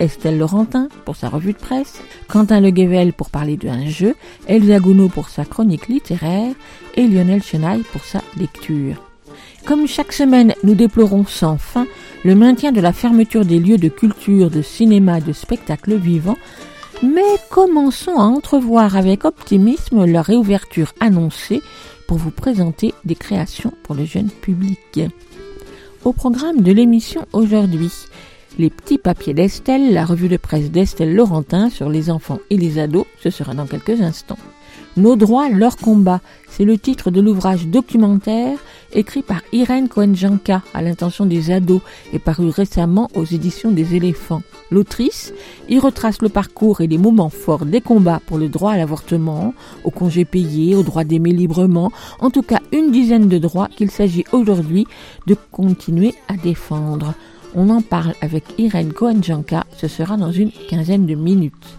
Estelle 0.00 0.38
Laurentin 0.38 0.88
pour 1.04 1.16
sa 1.16 1.28
revue 1.28 1.52
de 1.52 1.58
presse, 1.58 2.00
Quentin 2.28 2.60
Le 2.60 2.70
Guével 2.70 3.12
pour 3.12 3.30
parler 3.30 3.56
d'un 3.56 3.86
jeu, 3.86 4.14
Elsa 4.46 4.78
Gounod 4.78 5.10
pour 5.10 5.28
sa 5.28 5.44
chronique 5.44 5.88
littéraire 5.88 6.52
et 6.94 7.06
Lionel 7.06 7.42
Chenaille 7.42 7.84
pour 7.92 8.04
sa 8.04 8.22
lecture. 8.36 9.02
Comme 9.64 9.86
chaque 9.86 10.12
semaine, 10.12 10.54
nous 10.64 10.74
déplorons 10.74 11.26
sans 11.26 11.58
fin 11.58 11.86
le 12.24 12.34
maintien 12.34 12.72
de 12.72 12.80
la 12.80 12.92
fermeture 12.92 13.44
des 13.44 13.58
lieux 13.58 13.76
de 13.76 13.88
culture, 13.88 14.50
de 14.50 14.62
cinéma 14.62 15.20
de 15.20 15.32
spectacle 15.32 15.96
vivant, 15.96 16.38
mais 17.02 17.36
commençons 17.50 18.16
à 18.16 18.22
entrevoir 18.22 18.96
avec 18.96 19.24
optimisme 19.24 20.04
leur 20.04 20.24
réouverture 20.24 20.94
annoncée 21.00 21.60
pour 22.06 22.16
vous 22.16 22.30
présenter 22.30 22.94
des 23.04 23.14
créations 23.14 23.72
pour 23.82 23.94
le 23.94 24.04
jeune 24.04 24.30
public. 24.30 25.00
Au 26.04 26.12
programme 26.12 26.62
de 26.62 26.72
l'émission 26.72 27.26
aujourd'hui, 27.32 27.92
les 28.58 28.70
petits 28.70 28.98
papiers 28.98 29.34
d'Estelle, 29.34 29.92
la 29.92 30.04
revue 30.04 30.28
de 30.28 30.36
presse 30.36 30.70
d'Estelle 30.70 31.14
Laurentin 31.14 31.70
sur 31.70 31.88
les 31.88 32.10
enfants 32.10 32.40
et 32.50 32.56
les 32.56 32.78
ados, 32.78 33.06
ce 33.20 33.30
sera 33.30 33.54
dans 33.54 33.66
quelques 33.66 34.00
instants. 34.00 34.38
Nos 34.96 35.14
droits, 35.14 35.48
leur 35.48 35.76
combat, 35.76 36.20
c'est 36.48 36.64
le 36.64 36.76
titre 36.76 37.12
de 37.12 37.20
l'ouvrage 37.20 37.68
documentaire 37.68 38.58
écrit 38.92 39.22
par 39.22 39.42
Irène 39.52 39.88
Cohen-Janka 39.88 40.62
à 40.74 40.82
l'intention 40.82 41.24
des 41.24 41.52
ados 41.52 41.82
et 42.12 42.18
paru 42.18 42.48
récemment 42.48 43.08
aux 43.14 43.24
éditions 43.24 43.70
des 43.70 43.94
éléphants. 43.94 44.42
L'autrice 44.72 45.32
y 45.68 45.78
retrace 45.78 46.20
le 46.20 46.28
parcours 46.28 46.80
et 46.80 46.88
les 46.88 46.98
moments 46.98 47.28
forts 47.28 47.64
des 47.64 47.80
combats 47.80 48.20
pour 48.26 48.38
le 48.38 48.48
droit 48.48 48.72
à 48.72 48.76
l'avortement, 48.76 49.54
au 49.84 49.90
congé 49.90 50.24
payé, 50.24 50.74
au 50.74 50.82
droit 50.82 51.04
d'aimer 51.04 51.32
librement, 51.32 51.92
en 52.18 52.30
tout 52.30 52.42
cas 52.42 52.58
une 52.72 52.90
dizaine 52.90 53.28
de 53.28 53.38
droits 53.38 53.68
qu'il 53.68 53.92
s'agit 53.92 54.24
aujourd'hui 54.32 54.86
de 55.28 55.36
continuer 55.52 56.14
à 56.26 56.36
défendre. 56.36 57.14
On 57.54 57.70
en 57.70 57.80
parle 57.80 58.14
avec 58.20 58.44
Irène 58.58 58.92
Cohen-Janka, 58.92 59.64
ce 59.76 59.88
sera 59.88 60.16
dans 60.16 60.32
une 60.32 60.52
quinzaine 60.68 61.06
de 61.06 61.14
minutes. 61.14 61.78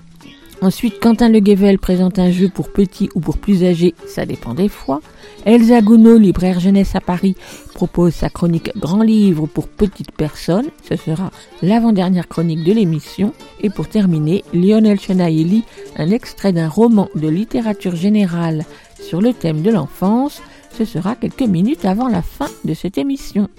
Ensuite, 0.61 0.99
Quentin 0.99 1.29
Le 1.29 1.39
Guével 1.39 1.79
présente 1.79 2.19
un 2.19 2.31
jeu 2.31 2.49
pour 2.49 2.73
petits 2.73 3.09
ou 3.15 3.21
pour 3.21 3.37
plus 3.37 3.63
âgés, 3.63 3.95
ça 4.05 4.25
dépend 4.25 4.53
des 4.53 4.67
fois. 4.67 4.99
Elsa 5.45 5.79
Gounod, 5.79 6.21
libraire 6.21 6.59
jeunesse 6.59 6.95
à 6.95 6.99
Paris, 6.99 7.35
propose 7.73 8.13
sa 8.13 8.29
chronique 8.29 8.77
Grand 8.77 9.01
Livre 9.01 9.47
pour 9.47 9.69
petites 9.69 10.11
personnes, 10.11 10.67
ce 10.87 10.97
sera 10.97 11.31
l'avant-dernière 11.61 12.27
chronique 12.27 12.65
de 12.65 12.73
l'émission. 12.73 13.33
Et 13.61 13.69
pour 13.69 13.87
terminer, 13.87 14.43
Lionel 14.53 14.99
Chenaille 14.99 15.45
lit 15.45 15.63
un 15.95 16.09
extrait 16.09 16.51
d'un 16.51 16.67
roman 16.67 17.07
de 17.15 17.29
littérature 17.29 17.95
générale 17.95 18.65
sur 19.01 19.21
le 19.21 19.31
thème 19.31 19.61
de 19.61 19.71
l'enfance, 19.71 20.41
ce 20.71 20.85
sera 20.85 21.15
quelques 21.15 21.41
minutes 21.41 21.85
avant 21.85 22.07
la 22.07 22.21
fin 22.21 22.47
de 22.63 22.73
cette 22.73 22.97
émission. 22.97 23.49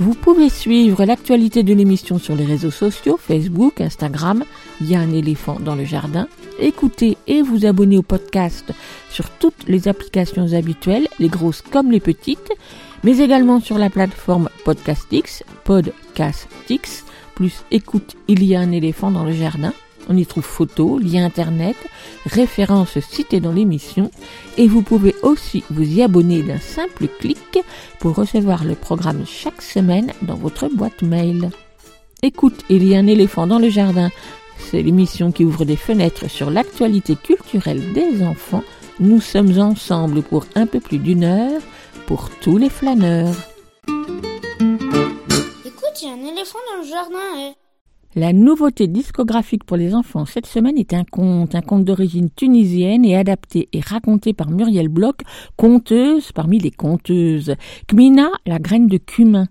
Vous 0.00 0.14
pouvez 0.14 0.48
suivre 0.48 1.04
l'actualité 1.04 1.64
de 1.64 1.74
l'émission 1.74 2.18
sur 2.18 2.36
les 2.36 2.44
réseaux 2.44 2.70
sociaux, 2.70 3.18
Facebook, 3.20 3.80
Instagram, 3.80 4.44
il 4.80 4.88
y 4.88 4.94
a 4.94 5.00
un 5.00 5.12
éléphant 5.12 5.58
dans 5.58 5.74
le 5.74 5.84
jardin. 5.84 6.28
Écoutez 6.60 7.16
et 7.26 7.42
vous 7.42 7.66
abonnez 7.66 7.98
au 7.98 8.02
podcast 8.02 8.72
sur 9.10 9.28
toutes 9.30 9.66
les 9.66 9.88
applications 9.88 10.52
habituelles, 10.52 11.08
les 11.18 11.28
grosses 11.28 11.62
comme 11.62 11.90
les 11.90 11.98
petites, 11.98 12.52
mais 13.02 13.18
également 13.18 13.60
sur 13.60 13.76
la 13.76 13.90
plateforme 13.90 14.48
Podcastix, 14.64 15.42
Podcastix, 15.64 17.04
plus 17.34 17.64
écoute, 17.72 18.16
il 18.28 18.44
y 18.44 18.54
a 18.54 18.60
un 18.60 18.70
éléphant 18.70 19.10
dans 19.10 19.24
le 19.24 19.32
jardin. 19.32 19.72
On 20.08 20.16
y 20.16 20.24
trouve 20.24 20.44
photos, 20.44 21.02
liens 21.02 21.24
internet, 21.24 21.76
références 22.24 22.98
citées 23.00 23.40
dans 23.40 23.52
l'émission 23.52 24.10
et 24.56 24.66
vous 24.66 24.82
pouvez 24.82 25.14
aussi 25.22 25.64
vous 25.70 25.82
y 25.82 26.02
abonner 26.02 26.42
d'un 26.42 26.58
simple 26.58 27.08
clic 27.20 27.58
pour 27.98 28.14
recevoir 28.14 28.64
le 28.64 28.74
programme 28.74 29.24
chaque 29.26 29.60
semaine 29.62 30.12
dans 30.22 30.36
votre 30.36 30.68
boîte 30.68 31.02
mail. 31.02 31.50
Écoute, 32.22 32.64
il 32.68 32.84
y 32.86 32.96
a 32.96 32.98
un 32.98 33.06
éléphant 33.06 33.46
dans 33.46 33.58
le 33.58 33.68
jardin. 33.68 34.10
C'est 34.58 34.82
l'émission 34.82 35.30
qui 35.30 35.44
ouvre 35.44 35.64
des 35.64 35.76
fenêtres 35.76 36.28
sur 36.28 36.50
l'actualité 36.50 37.14
culturelle 37.14 37.92
des 37.92 38.24
enfants. 38.24 38.64
Nous 38.98 39.20
sommes 39.20 39.56
ensemble 39.58 40.22
pour 40.22 40.46
un 40.56 40.66
peu 40.66 40.80
plus 40.80 40.98
d'une 40.98 41.24
heure 41.24 41.62
pour 42.06 42.30
tous 42.40 42.58
les 42.58 42.70
flâneurs. 42.70 43.36
Écoute, 45.64 46.02
il 46.02 46.08
y 46.08 46.10
a 46.10 46.14
un 46.14 46.32
éléphant 46.32 46.58
dans 46.72 46.82
le 46.82 46.88
jardin. 46.88 47.50
eh. 47.50 47.67
La 48.18 48.32
nouveauté 48.32 48.88
discographique 48.88 49.62
pour 49.62 49.76
les 49.76 49.94
enfants 49.94 50.26
cette 50.26 50.46
semaine 50.46 50.76
est 50.76 50.92
un 50.92 51.04
conte, 51.04 51.54
un 51.54 51.60
conte 51.60 51.84
d'origine 51.84 52.30
tunisienne 52.30 53.04
et 53.04 53.14
adapté 53.14 53.68
et 53.72 53.78
raconté 53.78 54.32
par 54.32 54.50
Muriel 54.50 54.88
Bloch, 54.88 55.20
conteuse 55.56 56.32
parmi 56.32 56.58
les 56.58 56.72
conteuses. 56.72 57.54
Kmina, 57.86 58.30
la 58.44 58.58
graine 58.58 58.88
de 58.88 58.96
cumin. 58.96 59.46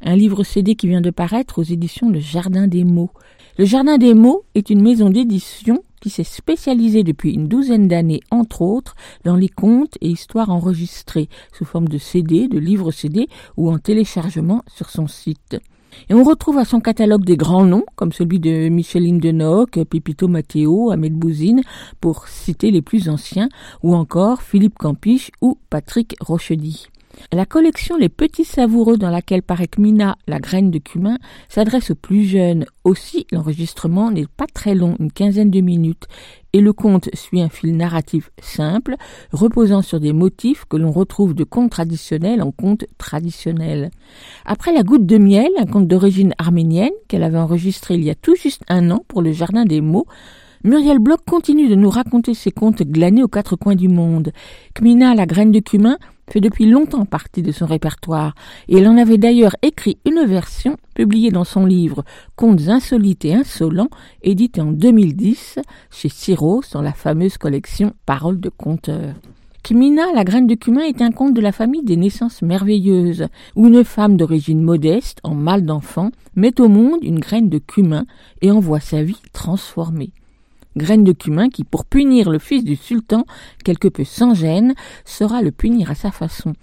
Un 0.00 0.16
livre 0.16 0.42
CD 0.42 0.74
qui 0.74 0.88
vient 0.88 1.02
de 1.02 1.10
paraître 1.10 1.58
aux 1.58 1.64
éditions 1.64 2.08
Le 2.08 2.18
Jardin 2.18 2.66
des 2.66 2.84
mots. 2.84 3.10
Le 3.58 3.66
Jardin 3.66 3.98
des 3.98 4.14
mots 4.14 4.44
est 4.54 4.70
une 4.70 4.80
maison 4.80 5.10
d'édition 5.10 5.82
qui 6.00 6.08
s'est 6.08 6.24
spécialisée 6.24 7.02
depuis 7.02 7.34
une 7.34 7.46
douzaine 7.46 7.88
d'années, 7.88 8.22
entre 8.30 8.62
autres, 8.62 8.94
dans 9.24 9.36
les 9.36 9.50
contes 9.50 9.98
et 10.00 10.08
histoires 10.08 10.48
enregistrées 10.48 11.28
sous 11.52 11.66
forme 11.66 11.88
de 11.88 11.98
CD, 11.98 12.48
de 12.48 12.58
livres 12.58 12.90
CD 12.90 13.28
ou 13.58 13.70
en 13.70 13.78
téléchargement 13.78 14.62
sur 14.66 14.88
son 14.88 15.08
site. 15.08 15.58
Et 16.08 16.14
on 16.14 16.22
retrouve 16.22 16.58
à 16.58 16.64
son 16.64 16.80
catalogue 16.80 17.24
des 17.24 17.36
grands 17.36 17.64
noms, 17.64 17.84
comme 17.96 18.12
celui 18.12 18.40
de 18.40 18.68
Micheline 18.68 19.18
Denoc, 19.18 19.82
Pipito 19.84 20.28
Matteo, 20.28 20.90
Ahmed 20.90 21.14
Bouzine, 21.14 21.62
pour 22.00 22.28
citer 22.28 22.70
les 22.70 22.82
plus 22.82 23.08
anciens, 23.08 23.48
ou 23.82 23.94
encore 23.94 24.42
Philippe 24.42 24.78
Campiche 24.78 25.30
ou 25.40 25.58
Patrick 25.70 26.16
Rochedy. 26.20 26.88
La 27.32 27.46
collection 27.46 27.96
Les 27.96 28.08
Petits 28.08 28.44
Savoureux 28.44 28.96
dans 28.96 29.10
laquelle 29.10 29.42
paraît 29.42 29.68
Mina, 29.76 30.16
la 30.26 30.38
graine 30.38 30.70
de 30.70 30.78
cumin, 30.78 31.18
s'adresse 31.48 31.90
aux 31.90 31.94
plus 31.94 32.24
jeunes. 32.24 32.64
Aussi, 32.84 33.26
l'enregistrement 33.32 34.10
n'est 34.10 34.26
pas 34.26 34.46
très 34.46 34.74
long, 34.74 34.96
une 34.98 35.12
quinzaine 35.12 35.50
de 35.50 35.60
minutes, 35.60 36.04
et 36.52 36.60
le 36.60 36.72
conte 36.72 37.08
suit 37.14 37.42
un 37.42 37.48
fil 37.48 37.76
narratif 37.76 38.30
simple, 38.40 38.96
reposant 39.32 39.82
sur 39.82 40.00
des 40.00 40.12
motifs 40.12 40.64
que 40.64 40.76
l'on 40.76 40.90
retrouve 40.90 41.34
de 41.34 41.44
contes 41.44 41.70
traditionnels 41.70 42.42
en 42.42 42.50
contes 42.50 42.86
traditionnels. 42.96 43.90
Après 44.44 44.72
La 44.72 44.82
Goutte 44.82 45.06
de 45.06 45.18
Miel, 45.18 45.50
un 45.58 45.66
conte 45.66 45.88
d'origine 45.88 46.34
arménienne 46.38 46.92
qu'elle 47.08 47.22
avait 47.22 47.38
enregistré 47.38 47.94
il 47.94 48.04
y 48.04 48.10
a 48.10 48.14
tout 48.14 48.36
juste 48.36 48.62
un 48.68 48.90
an 48.90 49.04
pour 49.06 49.22
le 49.22 49.32
Jardin 49.32 49.64
des 49.64 49.80
mots, 49.80 50.06
Muriel 50.64 50.98
Bloch 50.98 51.20
continue 51.24 51.68
de 51.68 51.76
nous 51.76 51.88
raconter 51.88 52.34
ses 52.34 52.50
contes 52.50 52.82
glanés 52.82 53.22
aux 53.22 53.28
quatre 53.28 53.54
coins 53.54 53.76
du 53.76 53.86
monde. 53.86 54.32
Kmina, 54.74 55.14
la 55.14 55.24
graine 55.24 55.52
de 55.52 55.60
cumin, 55.60 55.98
fait 56.28 56.40
depuis 56.40 56.66
longtemps 56.66 57.04
partie 57.04 57.42
de 57.42 57.52
son 57.52 57.64
répertoire, 57.64 58.34
et 58.66 58.78
elle 58.78 58.88
en 58.88 58.96
avait 58.96 59.18
d'ailleurs 59.18 59.54
écrit 59.62 59.98
une 60.04 60.24
version 60.26 60.76
publiée 60.96 61.30
dans 61.30 61.44
son 61.44 61.64
livre 61.64 62.04
Contes 62.34 62.66
insolites 62.66 63.24
et 63.24 63.34
insolents, 63.34 63.88
édité 64.22 64.60
en 64.60 64.72
2010 64.72 65.60
chez 65.92 66.08
Syros 66.08 66.62
dans 66.72 66.82
la 66.82 66.92
fameuse 66.92 67.38
collection 67.38 67.92
Paroles 68.04 68.40
de 68.40 68.48
conteurs. 68.48 69.14
Kmina, 69.62 70.12
la 70.12 70.24
graine 70.24 70.48
de 70.48 70.56
cumin, 70.56 70.82
est 70.82 71.02
un 71.02 71.12
conte 71.12 71.34
de 71.34 71.40
la 71.40 71.52
famille 71.52 71.84
des 71.84 71.96
naissances 71.96 72.42
merveilleuses, 72.42 73.28
où 73.54 73.68
une 73.68 73.84
femme 73.84 74.16
d'origine 74.16 74.62
modeste, 74.62 75.20
en 75.22 75.36
mal 75.36 75.64
d'enfant, 75.64 76.10
met 76.34 76.60
au 76.60 76.66
monde 76.66 77.04
une 77.04 77.20
graine 77.20 77.48
de 77.48 77.58
cumin 77.58 78.06
et 78.42 78.50
en 78.50 78.58
voit 78.58 78.80
sa 78.80 79.04
vie 79.04 79.22
transformée 79.32 80.10
graine 80.78 81.04
de 81.04 81.12
cumin 81.12 81.50
qui, 81.50 81.64
pour 81.64 81.84
punir 81.84 82.30
le 82.30 82.38
fils 82.38 82.64
du 82.64 82.76
sultan, 82.76 83.24
quelque 83.64 83.88
peu 83.88 84.04
sans 84.04 84.34
gêne, 84.34 84.74
saura 85.04 85.42
le 85.42 85.50
punir 85.50 85.90
à 85.90 85.94
sa 85.94 86.10
façon. 86.10 86.54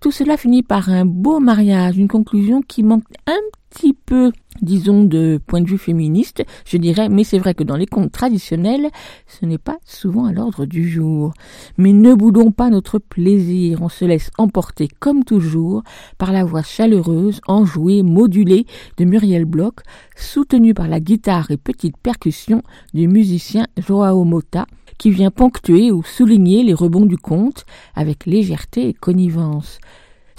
Tout 0.00 0.10
cela 0.10 0.36
finit 0.36 0.62
par 0.62 0.88
un 0.88 1.04
beau 1.04 1.40
mariage, 1.40 1.98
une 1.98 2.08
conclusion 2.08 2.62
qui 2.62 2.82
manque 2.82 3.04
un 3.26 3.38
petit 3.70 3.94
peu 3.94 4.32
disons 4.62 5.04
de 5.04 5.40
point 5.46 5.60
de 5.60 5.68
vue 5.68 5.78
féministe, 5.78 6.44
je 6.66 6.76
dirais, 6.76 7.08
mais 7.08 7.24
c'est 7.24 7.38
vrai 7.38 7.54
que 7.54 7.62
dans 7.62 7.76
les 7.76 7.86
contes 7.86 8.12
traditionnels, 8.12 8.88
ce 9.26 9.46
n'est 9.46 9.58
pas 9.58 9.78
souvent 9.84 10.26
à 10.26 10.32
l'ordre 10.32 10.66
du 10.66 10.88
jour. 10.88 11.32
Mais 11.78 11.92
ne 11.92 12.14
boudons 12.14 12.52
pas 12.52 12.70
notre 12.70 12.98
plaisir, 12.98 13.82
on 13.82 13.88
se 13.88 14.04
laisse 14.04 14.30
emporter 14.38 14.88
comme 14.98 15.24
toujours 15.24 15.82
par 16.18 16.32
la 16.32 16.44
voix 16.44 16.62
chaleureuse, 16.62 17.40
enjouée, 17.46 18.02
modulée 18.02 18.66
de 18.98 19.04
Muriel 19.04 19.44
Bloch, 19.44 19.80
soutenue 20.16 20.74
par 20.74 20.88
la 20.88 21.00
guitare 21.00 21.50
et 21.50 21.56
petite 21.56 21.96
percussion 21.96 22.62
du 22.92 23.08
musicien 23.08 23.66
Joao 23.78 24.24
Mota, 24.24 24.66
qui 24.98 25.10
vient 25.10 25.30
ponctuer 25.30 25.90
ou 25.90 26.02
souligner 26.02 26.62
les 26.62 26.74
rebonds 26.74 27.06
du 27.06 27.16
conte 27.16 27.64
avec 27.94 28.26
légèreté 28.26 28.88
et 28.88 28.94
connivence. 28.94 29.78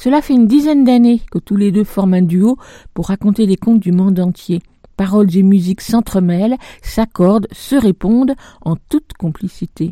Cela 0.03 0.23
fait 0.23 0.33
une 0.33 0.47
dizaine 0.47 0.83
d'années 0.83 1.21
que 1.29 1.37
tous 1.37 1.55
les 1.55 1.71
deux 1.71 1.83
forment 1.83 2.15
un 2.15 2.21
duo 2.23 2.57
pour 2.95 3.09
raconter 3.09 3.45
des 3.45 3.55
contes 3.55 3.81
du 3.81 3.91
monde 3.91 4.19
entier. 4.19 4.63
Paroles 4.97 5.37
et 5.37 5.43
musiques 5.43 5.81
s'entremêlent, 5.81 6.57
s'accordent, 6.81 7.47
se 7.51 7.75
répondent 7.75 8.33
en 8.61 8.77
toute 8.89 9.13
complicité. 9.13 9.91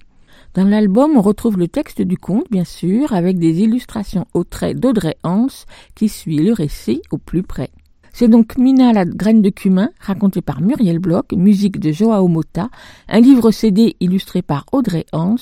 Dans 0.56 0.64
l'album, 0.68 1.12
on 1.16 1.22
retrouve 1.22 1.60
le 1.60 1.68
texte 1.68 2.02
du 2.02 2.18
conte, 2.18 2.50
bien 2.50 2.64
sûr, 2.64 3.14
avec 3.14 3.38
des 3.38 3.62
illustrations 3.62 4.26
au 4.34 4.44
trait 4.44 4.74
d'Audrey 4.74 5.16
Hans 5.24 5.46
qui 5.94 6.10
suit 6.10 6.40
le 6.40 6.54
récit 6.54 7.04
au 7.12 7.20
plus 7.20 7.44
près. 7.44 7.70
C'est 8.12 8.30
donc 8.30 8.58
Mina 8.58 8.94
la 8.94 9.06
graine 9.06 9.44
de 9.44 9.52
cumin, 9.52 9.92
racontée 10.00 10.42
par 10.42 10.60
Muriel 10.60 10.98
Bloch, 10.98 11.34
musique 11.34 11.80
de 11.80 11.92
Joao 11.92 12.28
Mota, 12.28 12.70
un 13.10 13.20
livre 13.20 13.52
CD 13.52 13.96
illustré 14.00 14.42
par 14.42 14.66
Audrey 14.72 15.06
Hans, 15.14 15.36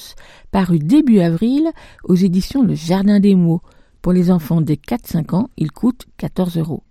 paru 0.52 0.78
début 0.78 1.22
avril 1.22 1.72
aux 2.04 2.16
éditions 2.16 2.64
Le 2.64 2.76
Jardin 2.76 3.22
des 3.22 3.36
mots. 3.36 3.62
Pour 4.08 4.14
les 4.14 4.32
enfants 4.32 4.62
des 4.62 4.78
4-5 4.78 5.36
ans, 5.36 5.50
il 5.58 5.74
coûte 5.74 6.06
14 6.16 6.60
euros. 6.60 6.82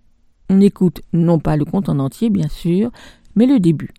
On 0.51 0.61
écoute 0.61 1.01
non 1.13 1.39
pas 1.39 1.57
le 1.57 1.65
conte 1.65 1.89
en 1.89 1.97
entier, 1.97 2.29
bien 2.29 2.47
sûr, 2.47 2.91
mais 3.33 3.47
le 3.47 3.59
début. 3.59 3.89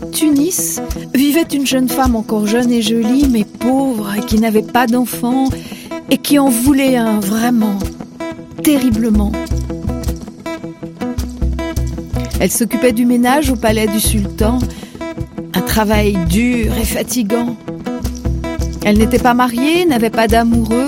Tunis 0.00 0.80
vivait 1.14 1.46
une 1.52 1.66
jeune 1.66 1.88
femme 1.88 2.16
encore 2.16 2.46
jeune 2.46 2.70
et 2.70 2.82
jolie, 2.82 3.28
mais 3.30 3.44
pauvre, 3.44 4.14
et 4.16 4.20
qui 4.20 4.38
n'avait 4.38 4.62
pas 4.62 4.86
d'enfant, 4.86 5.48
et 6.10 6.18
qui 6.18 6.38
en 6.38 6.48
voulait 6.48 6.96
un 6.96 7.20
vraiment, 7.20 7.78
terriblement. 8.62 9.32
Elle 12.40 12.50
s'occupait 12.50 12.92
du 12.92 13.06
ménage 13.06 13.50
au 13.50 13.56
palais 13.56 13.86
du 13.86 14.00
sultan, 14.00 14.58
un 15.54 15.60
travail 15.60 16.16
dur 16.28 16.72
et 16.78 16.84
fatigant. 16.84 17.56
Elle 18.84 18.98
n'était 18.98 19.18
pas 19.18 19.34
mariée, 19.34 19.84
n'avait 19.86 20.10
pas 20.10 20.28
d'amoureux, 20.28 20.86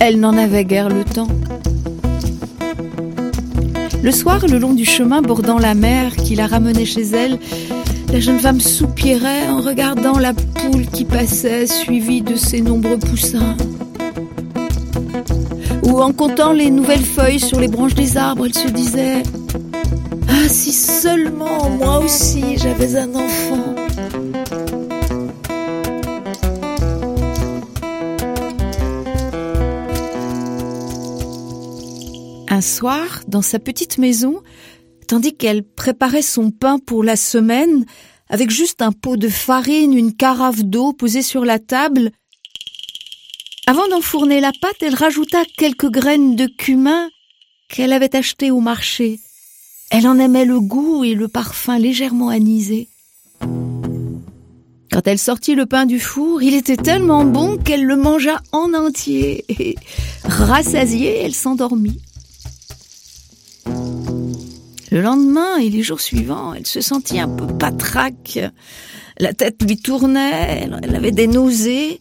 elle 0.00 0.20
n'en 0.20 0.36
avait 0.36 0.64
guère 0.64 0.88
le 0.88 1.04
temps. 1.04 1.28
Le 4.02 4.10
soir, 4.10 4.46
le 4.48 4.58
long 4.58 4.74
du 4.74 4.84
chemin 4.84 5.22
bordant 5.22 5.58
la 5.58 5.74
mer 5.74 6.16
qui 6.16 6.34
la 6.34 6.48
ramenait 6.48 6.84
chez 6.84 7.02
elle, 7.02 7.38
la 8.12 8.20
jeune 8.20 8.38
femme 8.38 8.60
soupirait 8.60 9.48
en 9.48 9.62
regardant 9.62 10.18
la 10.18 10.34
poule 10.34 10.86
qui 10.86 11.06
passait 11.06 11.66
suivie 11.66 12.20
de 12.20 12.36
ses 12.36 12.60
nombreux 12.60 12.98
poussins. 12.98 13.56
Ou 15.82 15.98
en 15.98 16.12
comptant 16.12 16.52
les 16.52 16.70
nouvelles 16.70 17.04
feuilles 17.04 17.40
sur 17.40 17.58
les 17.58 17.68
branches 17.68 17.94
des 17.94 18.18
arbres, 18.18 18.44
elle 18.44 18.54
se 18.54 18.68
disait 18.68 19.22
Ah, 20.28 20.46
si 20.46 20.72
seulement 20.72 21.70
moi 21.70 22.00
aussi 22.00 22.58
j'avais 22.58 22.96
un 22.96 23.14
enfant. 23.14 23.74
Un 32.50 32.60
soir, 32.60 33.22
dans 33.26 33.40
sa 33.40 33.58
petite 33.58 33.96
maison, 33.96 34.42
tandis 35.12 35.34
qu'elle 35.34 35.62
préparait 35.62 36.22
son 36.22 36.50
pain 36.50 36.78
pour 36.78 37.04
la 37.04 37.16
semaine, 37.16 37.84
avec 38.30 38.48
juste 38.48 38.80
un 38.80 38.92
pot 38.92 39.18
de 39.18 39.28
farine, 39.28 39.92
une 39.92 40.14
carafe 40.14 40.64
d'eau 40.64 40.94
posée 40.94 41.20
sur 41.20 41.44
la 41.44 41.58
table, 41.58 42.12
avant 43.66 43.86
d'enfourner 43.88 44.40
la 44.40 44.52
pâte, 44.58 44.78
elle 44.80 44.94
rajouta 44.94 45.42
quelques 45.58 45.90
graines 45.90 46.34
de 46.34 46.46
cumin 46.46 47.10
qu'elle 47.68 47.92
avait 47.92 48.16
achetées 48.16 48.50
au 48.50 48.60
marché. 48.60 49.20
Elle 49.90 50.08
en 50.08 50.18
aimait 50.18 50.46
le 50.46 50.60
goût 50.60 51.04
et 51.04 51.12
le 51.12 51.28
parfum 51.28 51.76
légèrement 51.78 52.30
anisé. 52.30 52.88
Quand 54.90 55.06
elle 55.06 55.18
sortit 55.18 55.54
le 55.54 55.66
pain 55.66 55.84
du 55.84 56.00
four, 56.00 56.42
il 56.42 56.54
était 56.54 56.78
tellement 56.78 57.26
bon 57.26 57.58
qu'elle 57.58 57.84
le 57.84 57.96
mangea 57.96 58.40
en 58.52 58.72
entier 58.72 59.44
et, 59.50 59.74
rassasiée, 60.24 61.18
elle 61.18 61.34
s'endormit. 61.34 62.00
Le 64.92 65.00
lendemain 65.00 65.56
et 65.56 65.70
les 65.70 65.82
jours 65.82 66.02
suivants, 66.02 66.52
elle 66.52 66.66
se 66.66 66.82
sentit 66.82 67.18
un 67.18 67.28
peu 67.28 67.46
patraque. 67.46 68.38
La 69.18 69.32
tête 69.32 69.62
lui 69.62 69.78
tournait, 69.78 70.68
elle 70.82 70.94
avait 70.94 71.12
des 71.12 71.26
nausées, 71.26 71.98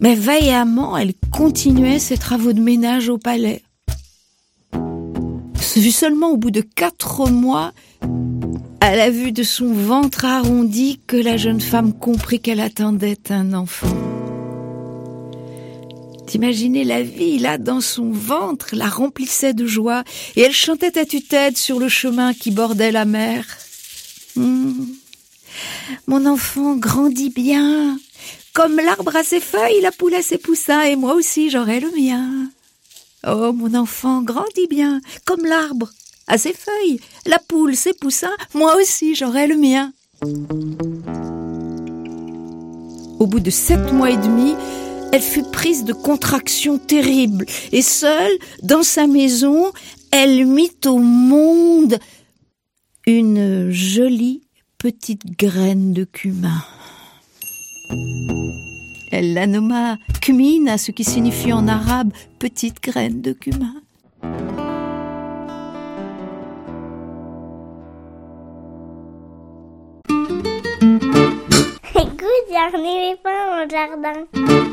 mais 0.00 0.16
vaillamment, 0.16 0.98
elle 0.98 1.12
continuait 1.30 2.00
ses 2.00 2.16
travaux 2.16 2.52
de 2.52 2.60
ménage 2.60 3.08
au 3.08 3.18
palais. 3.18 3.62
Ce 5.60 5.78
fut 5.78 5.92
seulement 5.92 6.30
au 6.30 6.36
bout 6.36 6.50
de 6.50 6.62
quatre 6.62 7.30
mois, 7.30 7.72
à 8.80 8.96
la 8.96 9.10
vue 9.10 9.30
de 9.30 9.44
son 9.44 9.72
ventre 9.72 10.24
arrondi, 10.24 11.00
que 11.06 11.16
la 11.16 11.36
jeune 11.36 11.60
femme 11.60 11.92
comprit 11.92 12.40
qu'elle 12.40 12.58
attendait 12.58 13.30
un 13.30 13.52
enfant. 13.52 14.13
D'imaginer 16.34 16.82
la 16.82 17.00
vie 17.00 17.38
là 17.38 17.58
dans 17.58 17.80
son 17.80 18.10
ventre 18.10 18.70
la 18.72 18.88
remplissait 18.88 19.54
de 19.54 19.66
joie, 19.66 20.02
et 20.34 20.40
elle 20.40 20.52
chantait 20.52 20.98
à 20.98 21.04
tue-tête 21.04 21.56
sur 21.56 21.78
le 21.78 21.88
chemin 21.88 22.34
qui 22.34 22.50
bordait 22.50 22.90
la 22.90 23.04
mer. 23.04 23.44
Hum, 24.36 24.84
Mon 26.08 26.26
enfant 26.26 26.74
grandit 26.74 27.30
bien, 27.30 27.96
comme 28.52 28.74
l'arbre 28.78 29.14
a 29.14 29.22
ses 29.22 29.38
feuilles, 29.38 29.80
la 29.80 29.92
poule 29.92 30.14
a 30.14 30.22
ses 30.22 30.38
poussins, 30.38 30.82
et 30.82 30.96
moi 30.96 31.14
aussi 31.14 31.50
j'aurai 31.50 31.78
le 31.78 31.92
mien. 31.92 32.50
Oh, 33.24 33.52
mon 33.52 33.72
enfant 33.76 34.20
grandit 34.20 34.66
bien, 34.68 35.00
comme 35.24 35.44
l'arbre 35.44 35.92
a 36.26 36.36
ses 36.36 36.52
feuilles, 36.52 36.98
la 37.26 37.38
poule 37.38 37.76
ses 37.76 37.92
poussins, 37.92 38.34
moi 38.54 38.74
aussi 38.76 39.14
j'aurai 39.14 39.46
le 39.46 39.56
mien. 39.56 39.92
Au 43.20 43.26
bout 43.28 43.38
de 43.38 43.50
sept 43.50 43.92
mois 43.92 44.10
et 44.10 44.16
demi, 44.16 44.56
elle 45.14 45.22
fut 45.22 45.44
prise 45.44 45.84
de 45.84 45.92
contractions 45.92 46.76
terribles, 46.76 47.46
et 47.70 47.82
seule, 47.82 48.36
dans 48.64 48.82
sa 48.82 49.06
maison, 49.06 49.70
elle 50.10 50.44
mit 50.44 50.72
au 50.86 50.98
monde 50.98 52.00
une 53.06 53.70
jolie 53.70 54.42
petite 54.76 55.38
graine 55.38 55.92
de 55.92 56.02
cumin. 56.02 56.64
Elle 59.12 59.34
la 59.34 59.46
nomma 59.46 59.98
Cumina, 60.20 60.78
ce 60.78 60.90
qui 60.90 61.04
signifie 61.04 61.52
en 61.52 61.68
arabe 61.68 62.12
petite 62.40 62.82
graine 62.82 63.22
de 63.22 63.32
cumin. 63.32 63.76
Écoute, 71.94 72.48
éléphant 72.50 73.62
au 73.62 73.70
jardin. 73.70 74.64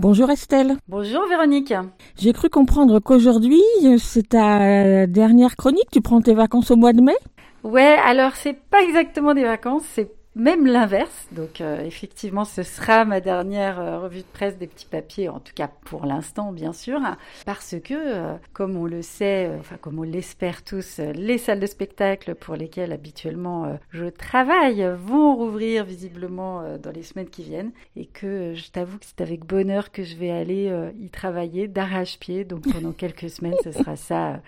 Bonjour 0.00 0.30
Estelle. 0.30 0.76
Bonjour 0.86 1.26
Véronique. 1.28 1.74
J'ai 2.16 2.32
cru 2.32 2.48
comprendre 2.48 3.00
qu'aujourd'hui, 3.00 3.60
c'est 3.98 4.28
ta 4.28 5.08
dernière 5.08 5.56
chronique. 5.56 5.90
Tu 5.90 6.00
prends 6.00 6.20
tes 6.20 6.34
vacances 6.34 6.70
au 6.70 6.76
mois 6.76 6.92
de 6.92 7.00
mai? 7.00 7.16
Ouais, 7.64 7.96
alors 8.06 8.36
c'est 8.36 8.52
pas 8.52 8.80
exactement 8.80 9.34
des 9.34 9.42
vacances, 9.42 9.82
c'est 9.94 10.12
même 10.38 10.66
l'inverse. 10.66 11.26
Donc 11.32 11.60
euh, 11.60 11.80
effectivement, 11.84 12.44
ce 12.44 12.62
sera 12.62 13.04
ma 13.04 13.20
dernière 13.20 13.80
euh, 13.80 13.98
revue 13.98 14.20
de 14.20 14.32
presse 14.32 14.56
des 14.56 14.66
petits 14.66 14.86
papiers, 14.86 15.28
en 15.28 15.40
tout 15.40 15.52
cas 15.54 15.68
pour 15.84 16.06
l'instant, 16.06 16.52
bien 16.52 16.72
sûr, 16.72 17.00
parce 17.44 17.74
que, 17.82 17.94
euh, 17.94 18.34
comme 18.52 18.76
on 18.76 18.86
le 18.86 19.02
sait, 19.02 19.48
euh, 19.48 19.58
enfin 19.58 19.76
comme 19.80 19.98
on 19.98 20.04
l'espère 20.04 20.62
tous, 20.62 21.00
euh, 21.00 21.12
les 21.12 21.38
salles 21.38 21.60
de 21.60 21.66
spectacle 21.66 22.34
pour 22.34 22.54
lesquelles 22.54 22.92
habituellement 22.92 23.78
je 23.90 24.04
travaille 24.06 24.86
vont 24.96 25.34
rouvrir 25.34 25.84
visiblement 25.84 26.62
dans 26.78 26.90
les 26.90 27.02
semaines 27.02 27.28
qui 27.28 27.42
viennent, 27.42 27.72
et 27.96 28.06
que 28.06 28.54
je 28.54 28.70
t'avoue 28.70 28.98
que 28.98 29.06
c'est 29.06 29.20
avec 29.20 29.44
bonheur 29.44 29.90
que 29.90 30.04
je 30.04 30.16
vais 30.16 30.30
aller 30.30 30.72
y 31.00 31.10
travailler 31.10 31.66
d'arrache-pied. 31.66 32.44
Donc 32.44 32.70
pendant 32.72 32.92
quelques 32.92 33.30
semaines, 33.30 33.56
ce 33.64 33.72
sera 33.72 33.96
ça. 33.96 34.40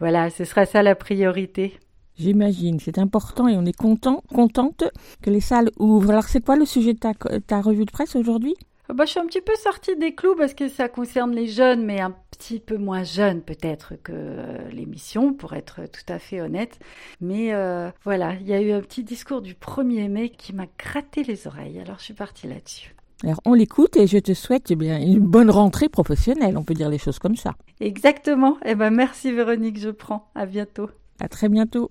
voilà, 0.00 0.30
ce 0.30 0.44
sera 0.44 0.64
ça 0.64 0.82
la 0.82 0.94
priorité. 0.94 1.78
J'imagine, 2.16 2.78
c'est 2.78 2.98
important 2.98 3.48
et 3.48 3.56
on 3.56 3.64
est 3.64 3.76
content, 3.76 4.22
contente 4.32 4.84
que 5.22 5.30
les 5.30 5.40
salles 5.40 5.70
ouvrent. 5.78 6.10
Alors 6.10 6.24
c'est 6.24 6.44
quoi 6.44 6.56
le 6.56 6.64
sujet 6.64 6.94
de 6.94 6.98
ta, 6.98 7.12
ta 7.14 7.60
revue 7.60 7.84
de 7.84 7.90
presse 7.90 8.14
aujourd'hui? 8.14 8.54
Bah, 8.92 9.04
je 9.06 9.12
suis 9.12 9.20
un 9.20 9.26
petit 9.26 9.40
peu 9.40 9.54
sortie 9.56 9.96
des 9.96 10.14
clous 10.14 10.36
parce 10.36 10.52
que 10.52 10.68
ça 10.68 10.88
concerne 10.88 11.34
les 11.34 11.46
jeunes, 11.46 11.84
mais 11.84 12.00
un 12.00 12.14
petit 12.30 12.60
peu 12.60 12.76
moins 12.76 13.02
jeunes 13.02 13.40
peut-être 13.40 13.94
que 14.02 14.12
euh, 14.12 14.68
l'émission, 14.70 15.32
pour 15.32 15.54
être 15.54 15.86
tout 15.86 16.12
à 16.12 16.18
fait 16.18 16.42
honnête. 16.42 16.78
Mais 17.20 17.54
euh, 17.54 17.90
voilà, 18.04 18.34
il 18.34 18.46
y 18.46 18.52
a 18.52 18.60
eu 18.60 18.72
un 18.72 18.80
petit 18.80 19.02
discours 19.02 19.40
du 19.40 19.54
1er 19.54 20.08
mai 20.08 20.28
qui 20.28 20.52
m'a 20.52 20.66
gratté 20.78 21.22
les 21.22 21.46
oreilles, 21.46 21.80
alors 21.80 21.98
je 21.98 22.04
suis 22.04 22.14
partie 22.14 22.46
là-dessus. 22.46 22.94
Alors 23.22 23.40
on 23.46 23.54
l'écoute 23.54 23.96
et 23.96 24.06
je 24.06 24.18
te 24.18 24.34
souhaite 24.34 24.70
eh 24.70 24.76
bien 24.76 25.00
une 25.00 25.20
bonne 25.20 25.50
rentrée 25.50 25.88
professionnelle, 25.88 26.58
on 26.58 26.62
peut 26.62 26.74
dire 26.74 26.90
les 26.90 26.98
choses 26.98 27.18
comme 27.18 27.36
ça. 27.36 27.54
Exactement. 27.80 28.58
Eh 28.66 28.74
ben 28.74 28.90
merci 28.90 29.32
Véronique, 29.32 29.78
je 29.78 29.88
prends. 29.88 30.28
À 30.34 30.44
bientôt. 30.44 30.90
À 31.20 31.28
très 31.28 31.48
bientôt. 31.48 31.90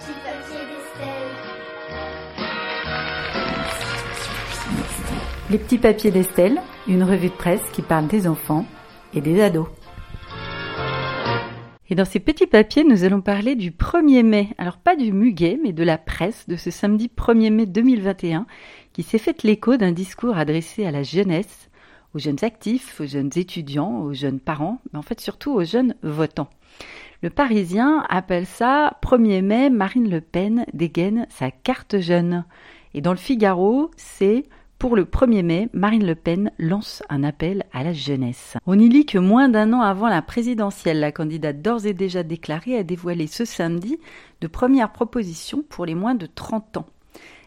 C'est 0.00 0.12
les 0.12 0.18
petits 0.18 0.18
papiers 0.22 0.66
d'Estelle. 0.66 1.28
Les 5.50 5.58
petits 5.58 5.78
papiers 5.78 6.10
d'Estelle, 6.10 6.62
une 6.86 7.02
revue 7.02 7.28
de 7.28 7.34
presse 7.34 7.62
qui 7.72 7.82
parle 7.82 8.06
des 8.06 8.26
enfants 8.26 8.66
et 9.14 9.20
des 9.20 9.40
ados. 9.40 9.68
Et 11.90 11.94
dans 11.94 12.04
ces 12.04 12.20
petits 12.20 12.46
papiers, 12.46 12.84
nous 12.84 13.04
allons 13.04 13.22
parler 13.22 13.54
du 13.54 13.70
1er 13.70 14.22
mai. 14.22 14.48
Alors 14.58 14.76
pas 14.76 14.94
du 14.94 15.10
muguet, 15.10 15.58
mais 15.62 15.72
de 15.72 15.82
la 15.82 15.96
presse 15.96 16.46
de 16.48 16.56
ce 16.56 16.70
samedi 16.70 17.10
1er 17.16 17.50
mai 17.50 17.66
2021 17.66 18.46
qui 18.92 19.02
s'est 19.02 19.18
fait 19.18 19.42
l'écho 19.42 19.76
d'un 19.76 19.92
discours 19.92 20.36
adressé 20.36 20.84
à 20.84 20.90
la 20.90 21.02
jeunesse, 21.02 21.70
aux 22.14 22.18
jeunes 22.18 22.42
actifs, 22.42 23.00
aux 23.00 23.06
jeunes 23.06 23.30
étudiants, 23.36 24.00
aux 24.00 24.12
jeunes 24.12 24.40
parents, 24.40 24.80
mais 24.92 24.98
en 24.98 25.02
fait 25.02 25.20
surtout 25.20 25.52
aux 25.52 25.64
jeunes 25.64 25.94
votants. 26.02 26.50
Le 27.20 27.30
Parisien 27.30 28.04
appelle 28.08 28.46
ça 28.46 28.96
1er 29.02 29.42
mai, 29.42 29.70
Marine 29.70 30.08
Le 30.08 30.20
Pen 30.20 30.64
dégaine 30.72 31.26
sa 31.30 31.50
carte 31.50 31.98
jeune. 31.98 32.44
Et 32.94 33.00
dans 33.00 33.10
le 33.10 33.16
Figaro, 33.16 33.90
c'est 33.96 34.44
pour 34.78 34.94
le 34.94 35.02
1er 35.04 35.42
mai, 35.42 35.68
Marine 35.72 36.06
Le 36.06 36.14
Pen 36.14 36.52
lance 36.60 37.02
un 37.08 37.24
appel 37.24 37.64
à 37.72 37.82
la 37.82 37.92
jeunesse. 37.92 38.56
On 38.66 38.78
y 38.78 38.88
lit 38.88 39.04
que 39.04 39.18
moins 39.18 39.48
d'un 39.48 39.72
an 39.72 39.80
avant 39.80 40.06
la 40.06 40.22
présidentielle, 40.22 41.00
la 41.00 41.10
candidate 41.10 41.60
d'ores 41.60 41.86
et 41.86 41.92
déjà 41.92 42.22
déclarée 42.22 42.78
a 42.78 42.84
dévoilé 42.84 43.26
ce 43.26 43.44
samedi 43.44 43.98
de 44.40 44.46
premières 44.46 44.92
propositions 44.92 45.64
pour 45.68 45.86
les 45.86 45.96
moins 45.96 46.14
de 46.14 46.26
30 46.26 46.76
ans. 46.76 46.86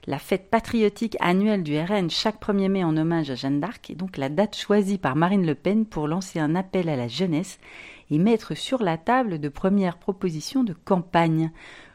La 0.05 0.17
fête 0.19 0.49
patriotique 0.49 1.15
annuelle 1.21 1.63
du 1.63 1.79
RN 1.79 2.09
chaque 2.09 2.41
1er 2.41 2.67
mai 2.67 2.83
en 2.83 2.97
hommage 2.97 3.29
à 3.29 3.35
Jeanne 3.35 3.61
d'Arc 3.61 3.89
est 3.89 3.95
donc 3.95 4.17
la 4.17 4.29
date 4.29 4.57
choisie 4.57 4.97
par 4.97 5.15
Marine 5.15 5.45
Le 5.45 5.55
Pen 5.55 5.85
pour 5.85 6.07
lancer 6.07 6.39
un 6.39 6.55
appel 6.55 6.89
à 6.89 6.97
la 6.97 7.07
jeunesse 7.07 7.59
et 8.11 8.19
mettre 8.19 8.55
sur 8.55 8.83
la 8.83 8.97
table 8.97 9.39
de 9.39 9.49
premières 9.49 9.97
propositions 9.97 10.63
de 10.63 10.73
campagne. 10.73 11.51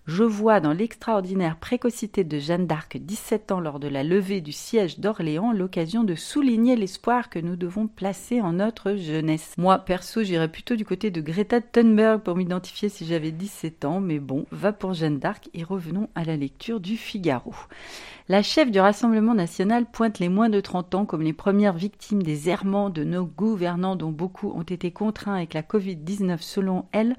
Je 0.07 0.23
vois 0.23 0.61
dans 0.61 0.73
l'extraordinaire 0.73 1.57
précocité 1.57 2.23
de 2.23 2.39
Jeanne 2.39 2.69
d'Arc, 2.69 2.97
17 2.97 3.51
ans 3.51 3.59
lors 3.59 3.81
de 3.81 3.89
la 3.89 4.05
levée 4.05 4.41
du 4.41 4.53
siège 4.53 5.01
d'Orléans, 5.01 5.51
l'occasion 5.51 6.05
de 6.05 6.15
souligner 6.15 6.77
l'espoir 6.77 7.29
que 7.29 7.41
nous 7.41 7.57
devons 7.57 7.89
placer 7.89 8.41
en 8.41 8.53
notre 8.53 8.95
jeunesse. 8.95 9.55
Moi, 9.59 9.79
perso, 9.81 10.23
j'irais 10.23 10.47
plutôt 10.47 10.77
du 10.77 10.85
côté 10.85 11.11
de 11.11 11.21
Greta 11.21 11.61
Thunberg 11.61 12.21
pour 12.21 12.37
m'identifier 12.37 12.89
si 12.89 13.05
j'avais 13.05 13.33
17 13.33 13.85
ans, 13.85 13.99
mais 13.99 14.21
bon, 14.21 14.47
va 14.53 14.73
pour 14.73 14.95
Jeanne 14.95 15.19
d'Arc 15.19 15.49
et 15.55 15.65
revenons 15.65 16.09
à 16.15 16.23
la 16.23 16.37
lecture 16.37 16.79
du 16.79 16.97
Figaro. 16.97 17.55
La 18.29 18.43
chef 18.43 18.73
du 18.73 18.81
Rassemblement 18.81 19.35
national 19.35 19.87
pointe 19.87 20.19
les 20.19 20.29
moins 20.29 20.49
de 20.49 20.61
30 20.61 20.97
ans 20.97 21.07
comme 21.07 21.23
les 21.23 21.33
premières 21.33 21.77
victimes 21.77 22.25
des 22.25 22.49
errements 22.49 22.91
de 22.91 23.05
nos 23.05 23.25
gouvernants 23.25 23.95
dont 23.95 24.11
beaucoup 24.11 24.51
ont 24.51 24.63
été 24.63 24.91
contraints 24.91 25.35
avec 25.35 25.55
la 25.55 25.63
Covid-19 25.63 26.39
selon 26.41 26.87
elle, 26.91 27.17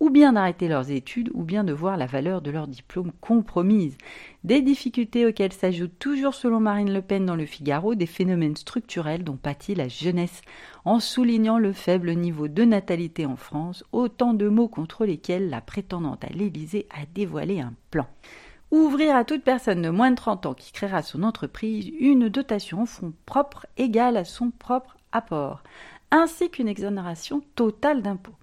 ou 0.00 0.10
bien 0.10 0.34
d'arrêter 0.34 0.68
leurs 0.68 0.90
études, 0.90 1.30
ou 1.34 1.42
bien 1.42 1.64
de 1.64 1.72
voir 1.72 1.96
la 1.96 2.06
valeur 2.06 2.42
de 2.42 2.50
leur 2.50 2.68
diplôme 2.68 3.12
compromise. 3.20 3.96
Des 4.44 4.60
difficultés 4.60 5.26
auxquelles 5.26 5.52
s'ajoutent 5.52 5.98
toujours 5.98 6.34
selon 6.34 6.60
Marine 6.60 6.92
Le 6.92 7.02
Pen 7.02 7.24
dans 7.24 7.36
le 7.36 7.46
Figaro 7.46 7.94
des 7.94 8.06
phénomènes 8.06 8.56
structurels 8.56 9.24
dont 9.24 9.36
pâtit 9.36 9.74
la 9.74 9.88
jeunesse, 9.88 10.42
en 10.84 11.00
soulignant 11.00 11.58
le 11.58 11.72
faible 11.72 12.12
niveau 12.12 12.48
de 12.48 12.64
natalité 12.64 13.26
en 13.26 13.36
France, 13.36 13.84
autant 13.92 14.34
de 14.34 14.48
mots 14.48 14.68
contre 14.68 15.06
lesquels 15.06 15.48
la 15.48 15.60
prétendante 15.60 16.24
à 16.24 16.28
l'Élysée 16.28 16.86
a 16.90 17.06
dévoilé 17.14 17.60
un 17.60 17.72
plan. 17.90 18.06
Ouvrir 18.72 19.14
à 19.14 19.24
toute 19.24 19.44
personne 19.44 19.80
de 19.80 19.90
moins 19.90 20.10
de 20.10 20.16
30 20.16 20.46
ans 20.46 20.54
qui 20.54 20.72
créera 20.72 21.02
son 21.02 21.22
entreprise 21.22 21.88
une 22.00 22.28
dotation 22.28 22.82
en 22.82 22.86
fonds 22.86 23.12
propres 23.24 23.66
égale 23.76 24.16
à 24.16 24.24
son 24.24 24.50
propre 24.50 24.96
apport, 25.12 25.62
ainsi 26.10 26.50
qu'une 26.50 26.68
exonération 26.68 27.42
totale 27.54 28.02
d'impôts. 28.02 28.34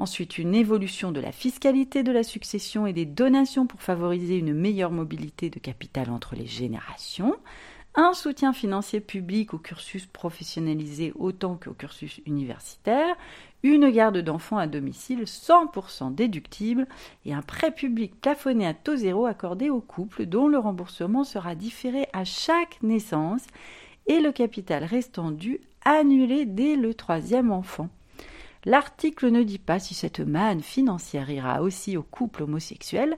Ensuite, 0.00 0.38
une 0.38 0.54
évolution 0.54 1.12
de 1.12 1.20
la 1.20 1.30
fiscalité 1.30 2.02
de 2.02 2.10
la 2.10 2.22
succession 2.22 2.86
et 2.86 2.94
des 2.94 3.04
donations 3.04 3.66
pour 3.66 3.82
favoriser 3.82 4.38
une 4.38 4.54
meilleure 4.54 4.92
mobilité 4.92 5.50
de 5.50 5.58
capital 5.58 6.08
entre 6.08 6.34
les 6.34 6.46
générations. 6.46 7.36
Un 7.94 8.14
soutien 8.14 8.54
financier 8.54 9.00
public 9.00 9.52
au 9.52 9.58
cursus 9.58 10.06
professionnalisé 10.06 11.12
autant 11.16 11.60
qu'au 11.62 11.74
cursus 11.74 12.22
universitaire. 12.24 13.14
Une 13.62 13.90
garde 13.90 14.16
d'enfants 14.16 14.56
à 14.56 14.66
domicile 14.66 15.24
100% 15.24 16.14
déductible 16.14 16.88
et 17.26 17.34
un 17.34 17.42
prêt 17.42 17.70
public 17.70 18.18
plafonné 18.22 18.66
à 18.66 18.72
taux 18.72 18.96
zéro 18.96 19.26
accordé 19.26 19.68
aux 19.68 19.82
couples 19.82 20.24
dont 20.24 20.48
le 20.48 20.56
remboursement 20.56 21.24
sera 21.24 21.54
différé 21.54 22.08
à 22.14 22.24
chaque 22.24 22.82
naissance 22.82 23.44
et 24.06 24.20
le 24.20 24.32
capital 24.32 24.82
restant 24.82 25.30
dû 25.30 25.60
annulé 25.84 26.46
dès 26.46 26.76
le 26.76 26.94
troisième 26.94 27.52
enfant. 27.52 27.90
L'article 28.66 29.30
ne 29.30 29.42
dit 29.42 29.58
pas 29.58 29.78
si 29.78 29.94
cette 29.94 30.20
manne 30.20 30.60
financière 30.60 31.30
ira 31.30 31.62
aussi 31.62 31.96
aux 31.96 32.02
couples 32.02 32.42
homosexuels, 32.42 33.16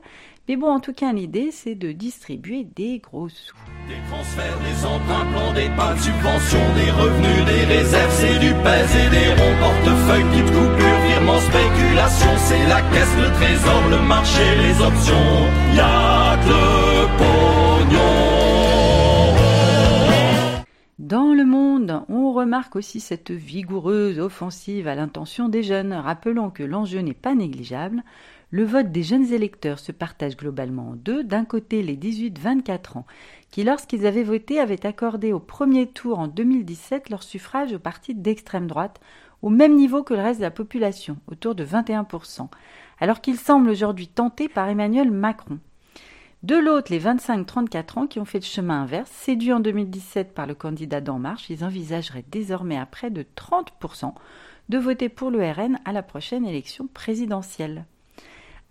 mais 0.48 0.56
bon, 0.56 0.70
en 0.70 0.80
tout 0.80 0.92
cas, 0.92 1.12
l'idée, 1.12 1.50
c'est 1.52 1.74
de 1.74 1.92
distribuer 1.92 2.64
des 2.64 2.98
gros 2.98 3.28
sous. 3.28 3.56
Des 3.88 3.94
transferts, 4.10 4.58
des 4.58 4.86
emprunts, 4.86 5.26
plans 5.32 5.52
d'épargne, 5.52 5.98
subventions, 5.98 6.74
des 6.74 6.90
revenus, 6.90 7.44
des 7.46 7.64
réserves, 7.64 8.12
c'est 8.12 8.38
du 8.38 8.52
pèse 8.62 8.96
et 8.96 9.10
des 9.10 9.28
ronds, 9.34 9.58
portefeuille, 9.60 10.24
petites 10.30 10.52
coupures, 10.52 11.00
virements, 11.06 11.40
spéculation, 11.40 12.30
c'est 12.38 12.66
la 12.66 12.82
caisse, 12.82 13.16
le 13.18 13.32
trésor, 13.34 13.82
le 13.90 14.02
marché, 14.06 14.44
les 14.62 14.80
options, 14.80 15.46
y'a 15.74 16.38
que 16.42 16.48
le 16.48 17.06
pognon. 17.18 18.21
Dans 21.02 21.34
le 21.34 21.44
monde, 21.44 22.04
on 22.08 22.32
remarque 22.32 22.76
aussi 22.76 23.00
cette 23.00 23.32
vigoureuse 23.32 24.20
offensive 24.20 24.86
à 24.86 24.94
l'intention 24.94 25.48
des 25.48 25.64
jeunes, 25.64 25.92
rappelant 25.92 26.48
que 26.50 26.62
l'enjeu 26.62 27.00
n'est 27.00 27.12
pas 27.12 27.34
négligeable. 27.34 28.04
Le 28.52 28.64
vote 28.64 28.92
des 28.92 29.02
jeunes 29.02 29.32
électeurs 29.32 29.80
se 29.80 29.90
partage 29.90 30.36
globalement 30.36 30.90
en 30.90 30.94
deux. 30.94 31.24
D'un 31.24 31.44
côté, 31.44 31.82
les 31.82 31.96
18-24 31.96 32.98
ans, 32.98 33.06
qui 33.50 33.64
lorsqu'ils 33.64 34.06
avaient 34.06 34.22
voté 34.22 34.60
avaient 34.60 34.86
accordé 34.86 35.32
au 35.32 35.40
premier 35.40 35.88
tour 35.88 36.20
en 36.20 36.28
2017 36.28 37.10
leur 37.10 37.24
suffrage 37.24 37.72
au 37.72 37.80
parti 37.80 38.14
d'extrême 38.14 38.68
droite, 38.68 39.00
au 39.42 39.50
même 39.50 39.74
niveau 39.74 40.04
que 40.04 40.14
le 40.14 40.22
reste 40.22 40.38
de 40.38 40.44
la 40.44 40.52
population, 40.52 41.16
autour 41.26 41.56
de 41.56 41.64
21%, 41.64 42.46
alors 43.00 43.20
qu'ils 43.20 43.38
semblent 43.38 43.70
aujourd'hui 43.70 44.06
tentés 44.06 44.48
par 44.48 44.68
Emmanuel 44.68 45.10
Macron. 45.10 45.58
De 46.42 46.56
l'autre, 46.56 46.90
les 46.90 46.98
25-34 46.98 47.98
ans 48.00 48.06
qui 48.08 48.18
ont 48.18 48.24
fait 48.24 48.40
le 48.40 48.44
chemin 48.44 48.82
inverse, 48.82 49.10
séduits 49.12 49.52
en 49.52 49.60
2017 49.60 50.34
par 50.34 50.48
le 50.48 50.56
candidat 50.56 51.00
d'En 51.00 51.20
Marche, 51.20 51.48
ils 51.50 51.64
envisageraient 51.64 52.24
désormais 52.32 52.76
à 52.76 52.84
près 52.84 53.10
de 53.10 53.24
30% 53.36 54.12
de 54.68 54.78
voter 54.78 55.08
pour 55.08 55.30
le 55.30 55.38
RN 55.48 55.78
à 55.84 55.92
la 55.92 56.02
prochaine 56.02 56.44
élection 56.44 56.88
présidentielle. 56.92 57.84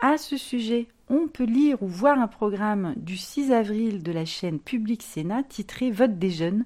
À 0.02 0.18
ce 0.18 0.36
sujet, 0.36 0.88
on 1.10 1.30
peut 1.30 1.46
lire 1.46 1.82
ou 1.82 1.88
voir 1.88 2.20
un 2.20 2.28
programme 2.28 2.94
du 2.98 3.16
6 3.16 3.54
avril 3.54 4.04
de 4.04 4.12
la 4.12 4.26
chaîne 4.26 4.60
Public 4.60 5.02
Sénat 5.02 5.44
titré 5.44 5.92
Vote 5.92 6.20
des 6.20 6.32
jeunes. 6.32 6.66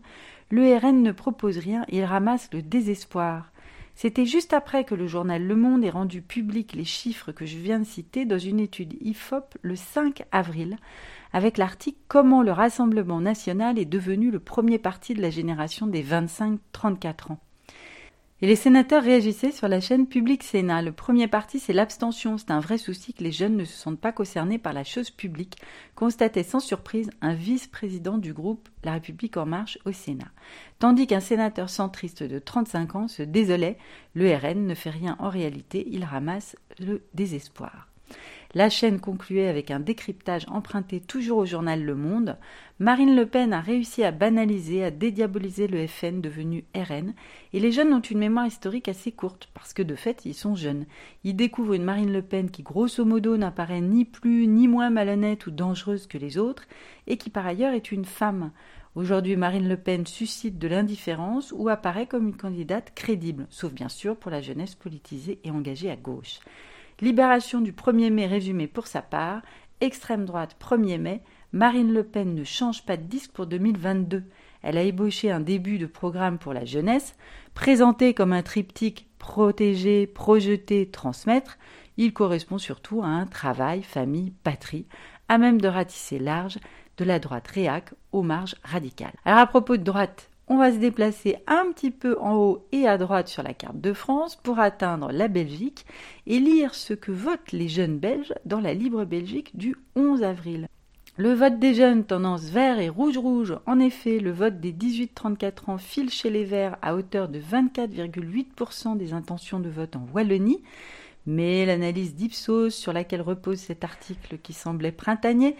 Le 0.49 0.75
RN 0.75 1.03
ne 1.03 1.11
propose 1.11 1.59
rien, 1.59 1.85
il 1.89 2.03
ramasse 2.03 2.49
le 2.51 2.63
désespoir. 2.63 3.51
C'était 3.95 4.25
juste 4.25 4.51
après 4.51 4.83
que 4.83 4.93
le 4.93 5.07
journal 5.07 5.41
Le 5.41 5.55
Monde 5.55 5.85
ait 5.85 5.89
rendu 5.89 6.21
public 6.21 6.73
les 6.73 6.83
chiffres 6.83 7.31
que 7.31 7.45
je 7.45 7.57
viens 7.57 7.79
de 7.79 7.85
citer 7.85 8.25
dans 8.25 8.37
une 8.37 8.59
étude 8.59 8.97
IFOP 9.01 9.57
le 9.61 9.77
5 9.77 10.23
avril, 10.33 10.77
avec 11.31 11.57
l'article 11.57 11.97
Comment 12.09 12.43
le 12.43 12.51
Rassemblement 12.51 13.21
national 13.21 13.79
est 13.79 13.85
devenu 13.85 14.31
le 14.31 14.39
premier 14.39 14.79
parti 14.79 15.13
de 15.13 15.21
la 15.21 15.29
génération 15.29 15.87
des 15.87 16.03
25-34 16.03 17.31
ans. 17.31 17.39
Et 18.41 18.47
les 18.47 18.57
sénateurs 18.57 19.03
réagissaient 19.03 19.53
sur 19.53 19.69
la 19.69 19.79
chaîne 19.79 20.07
Public 20.07 20.43
Sénat. 20.43 20.81
Le 20.81 20.91
premier 20.91 21.29
parti, 21.29 21.57
c'est 21.57 21.71
l'abstention. 21.71 22.37
C'est 22.37 22.51
un 22.51 22.59
vrai 22.59 22.77
souci 22.77 23.13
que 23.13 23.23
les 23.23 23.31
jeunes 23.31 23.55
ne 23.55 23.63
se 23.63 23.71
sentent 23.71 24.01
pas 24.01 24.11
concernés 24.11 24.57
par 24.57 24.73
la 24.73 24.83
chose 24.83 25.09
publique, 25.09 25.55
constatait 25.95 26.43
sans 26.43 26.59
surprise 26.59 27.09
un 27.21 27.33
vice-président 27.33 28.17
du 28.17 28.33
groupe 28.33 28.67
La 28.83 28.91
République 28.91 29.37
en 29.37 29.45
marche 29.45 29.79
au 29.85 29.93
Sénat. 29.93 30.31
Tandis 30.79 31.07
qu'un 31.07 31.21
sénateur 31.21 31.69
centriste 31.69 32.23
de 32.23 32.37
35 32.37 32.95
ans 32.95 33.07
se 33.07 33.23
désolait, 33.23 33.77
le 34.15 34.35
RN 34.35 34.67
ne 34.67 34.75
fait 34.75 34.89
rien 34.89 35.15
en 35.19 35.29
réalité, 35.29 35.87
il 35.89 36.03
ramasse 36.03 36.57
le 36.77 37.03
désespoir. 37.13 37.87
La 38.53 38.69
chaîne 38.69 39.01
concluait 39.01 39.47
avec 39.47 39.69
un 39.69 39.81
décryptage 39.81 40.45
emprunté 40.49 41.01
toujours 41.01 41.39
au 41.39 41.45
journal 41.45 41.83
Le 41.83 41.95
Monde. 41.95 42.37
Marine 42.77 43.15
Le 43.15 43.25
Pen 43.25 43.53
a 43.53 43.61
réussi 43.61 44.03
à 44.03 44.11
banaliser, 44.11 44.83
à 44.83 44.91
dédiaboliser 44.91 45.67
le 45.67 45.87
FN 45.87 46.19
devenu 46.19 46.65
RN, 46.75 47.13
et 47.53 47.61
les 47.61 47.71
jeunes 47.71 47.93
ont 47.93 48.01
une 48.01 48.17
mémoire 48.17 48.47
historique 48.47 48.89
assez 48.89 49.13
courte, 49.13 49.49
parce 49.53 49.71
que 49.71 49.81
de 49.81 49.95
fait, 49.95 50.25
ils 50.25 50.33
sont 50.33 50.55
jeunes. 50.55 50.85
Ils 51.23 51.37
découvrent 51.37 51.75
une 51.75 51.85
Marine 51.85 52.11
Le 52.11 52.21
Pen 52.21 52.51
qui, 52.51 52.63
grosso 52.63 53.05
modo, 53.05 53.37
n'apparaît 53.37 53.79
ni 53.79 54.03
plus 54.03 54.45
ni 54.47 54.67
moins 54.67 54.89
malhonnête 54.89 55.47
ou 55.47 55.51
dangereuse 55.51 56.05
que 56.05 56.17
les 56.17 56.37
autres, 56.37 56.65
et 57.07 57.15
qui 57.15 57.29
par 57.29 57.47
ailleurs 57.47 57.73
est 57.73 57.93
une 57.93 58.03
femme. 58.03 58.51
Aujourd'hui, 58.95 59.37
Marine 59.37 59.69
Le 59.69 59.77
Pen 59.77 60.05
suscite 60.05 60.59
de 60.59 60.67
l'indifférence 60.67 61.53
ou 61.55 61.69
apparaît 61.69 62.07
comme 62.07 62.27
une 62.27 62.35
candidate 62.35 62.91
crédible, 62.93 63.47
sauf 63.51 63.71
bien 63.71 63.87
sûr 63.87 64.17
pour 64.17 64.31
la 64.31 64.41
jeunesse 64.41 64.75
politisée 64.75 65.39
et 65.45 65.51
engagée 65.51 65.89
à 65.89 65.95
gauche. 65.95 66.41
Libération 66.99 67.61
du 67.61 67.71
1er 67.71 68.09
mai 68.09 68.25
résumé 68.25 68.67
pour 68.67 68.87
sa 68.87 69.01
part, 69.01 69.43
extrême 69.79 70.25
droite 70.25 70.57
1er 70.61 70.97
mai, 70.97 71.21
Marine 71.55 71.93
Le 71.93 72.03
Pen 72.03 72.35
ne 72.35 72.43
change 72.43 72.83
pas 72.83 72.97
de 72.97 73.03
disque 73.03 73.31
pour 73.31 73.45
2022. 73.45 74.25
Elle 74.61 74.77
a 74.77 74.81
ébauché 74.81 75.31
un 75.31 75.39
début 75.39 75.77
de 75.77 75.85
programme 75.85 76.37
pour 76.37 76.51
la 76.51 76.65
jeunesse, 76.65 77.15
présenté 77.53 78.13
comme 78.13 78.33
un 78.33 78.41
triptyque 78.41 79.07
protéger, 79.19 80.05
projeter, 80.05 80.89
transmettre. 80.91 81.57
Il 81.95 82.11
correspond 82.11 82.57
surtout 82.57 83.03
à 83.03 83.07
un 83.07 83.25
travail, 83.25 83.83
famille, 83.83 84.33
patrie, 84.43 84.85
à 85.29 85.37
même 85.37 85.61
de 85.61 85.69
ratisser 85.69 86.19
large 86.19 86.57
de 86.97 87.05
la 87.05 87.19
droite 87.19 87.47
réac 87.47 87.93
aux 88.11 88.21
marges 88.21 88.57
radicales. 88.65 89.15
Alors 89.23 89.39
à 89.39 89.47
propos 89.47 89.77
de 89.77 89.83
droite, 89.83 90.29
on 90.49 90.57
va 90.57 90.73
se 90.73 90.77
déplacer 90.77 91.37
un 91.47 91.71
petit 91.71 91.91
peu 91.91 92.19
en 92.19 92.35
haut 92.35 92.67
et 92.73 92.85
à 92.85 92.97
droite 92.97 93.29
sur 93.29 93.43
la 93.43 93.53
carte 93.53 93.79
de 93.79 93.93
France 93.93 94.35
pour 94.35 94.59
atteindre 94.59 95.09
la 95.13 95.29
Belgique 95.29 95.85
et 96.27 96.39
lire 96.39 96.75
ce 96.75 96.93
que 96.93 97.13
votent 97.13 97.53
les 97.53 97.69
jeunes 97.69 97.97
Belges 97.97 98.33
dans 98.43 98.59
la 98.59 98.73
Libre 98.73 99.05
Belgique 99.05 99.55
du 99.55 99.77
11 99.95 100.21
avril. 100.21 100.67
Le 101.17 101.33
vote 101.33 101.59
des 101.59 101.73
jeunes 101.73 102.03
tendance 102.03 102.49
vert 102.49 102.77
et 102.79 102.89
rouge-rouge. 102.89 103.57
En 103.65 103.79
effet, 103.79 104.19
le 104.19 104.33
vote 104.33 104.59
des 104.59 104.73
18-34 104.73 105.71
ans 105.71 105.77
file 105.77 106.09
chez 106.09 106.29
les 106.29 106.43
verts 106.43 106.75
à 106.81 106.93
hauteur 106.93 107.29
de 107.29 107.39
24,8% 107.39 108.97
des 108.97 109.13
intentions 109.13 109.61
de 109.61 109.69
vote 109.69 109.95
en 109.95 110.05
Wallonie. 110.13 110.61
Mais 111.25 111.65
l'analyse 111.65 112.15
d'Ipsos 112.15 112.71
sur 112.71 112.91
laquelle 112.91 113.21
repose 113.21 113.59
cet 113.59 113.85
article 113.85 114.39
qui 114.39 114.51
semblait 114.51 114.91
printanier 114.91 115.55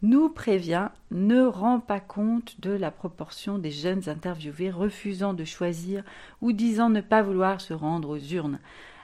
nous 0.00 0.30
prévient, 0.30 0.88
ne 1.10 1.42
rend 1.42 1.80
pas 1.80 2.00
compte 2.00 2.58
de 2.62 2.70
la 2.70 2.90
proportion 2.90 3.58
des 3.58 3.72
jeunes 3.72 4.08
interviewés 4.08 4.70
refusant 4.70 5.34
de 5.34 5.44
choisir 5.44 6.02
ou 6.40 6.52
disant 6.52 6.88
ne 6.88 7.02
pas 7.02 7.20
vouloir 7.20 7.60
se 7.60 7.74
rendre 7.74 8.08
aux 8.08 8.18
urnes. 8.18 8.58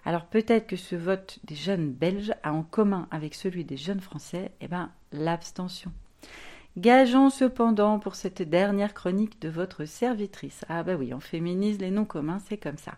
Alors 0.06 0.24
peut-être 0.24 0.66
que 0.66 0.76
ce 0.76 0.96
vote 0.96 1.40
des 1.44 1.54
jeunes 1.54 1.90
belges 1.90 2.32
a 2.42 2.54
en 2.54 2.62
commun 2.62 3.06
avec 3.10 3.34
celui 3.34 3.64
des 3.64 3.76
jeunes 3.76 4.00
français, 4.00 4.52
eh 4.62 4.68
ben, 4.68 4.90
l'abstention. 5.12 5.92
Gageons 6.78 7.30
cependant 7.30 7.98
pour 7.98 8.14
cette 8.14 8.42
dernière 8.42 8.94
chronique 8.94 9.40
de 9.40 9.48
votre 9.48 9.84
servitrice. 9.84 10.64
Ah 10.68 10.84
bah 10.84 10.94
oui, 10.94 11.12
on 11.12 11.20
féminise 11.20 11.80
les 11.80 11.90
noms 11.90 12.04
communs, 12.04 12.38
c'est 12.48 12.58
comme 12.58 12.78
ça. 12.78 12.92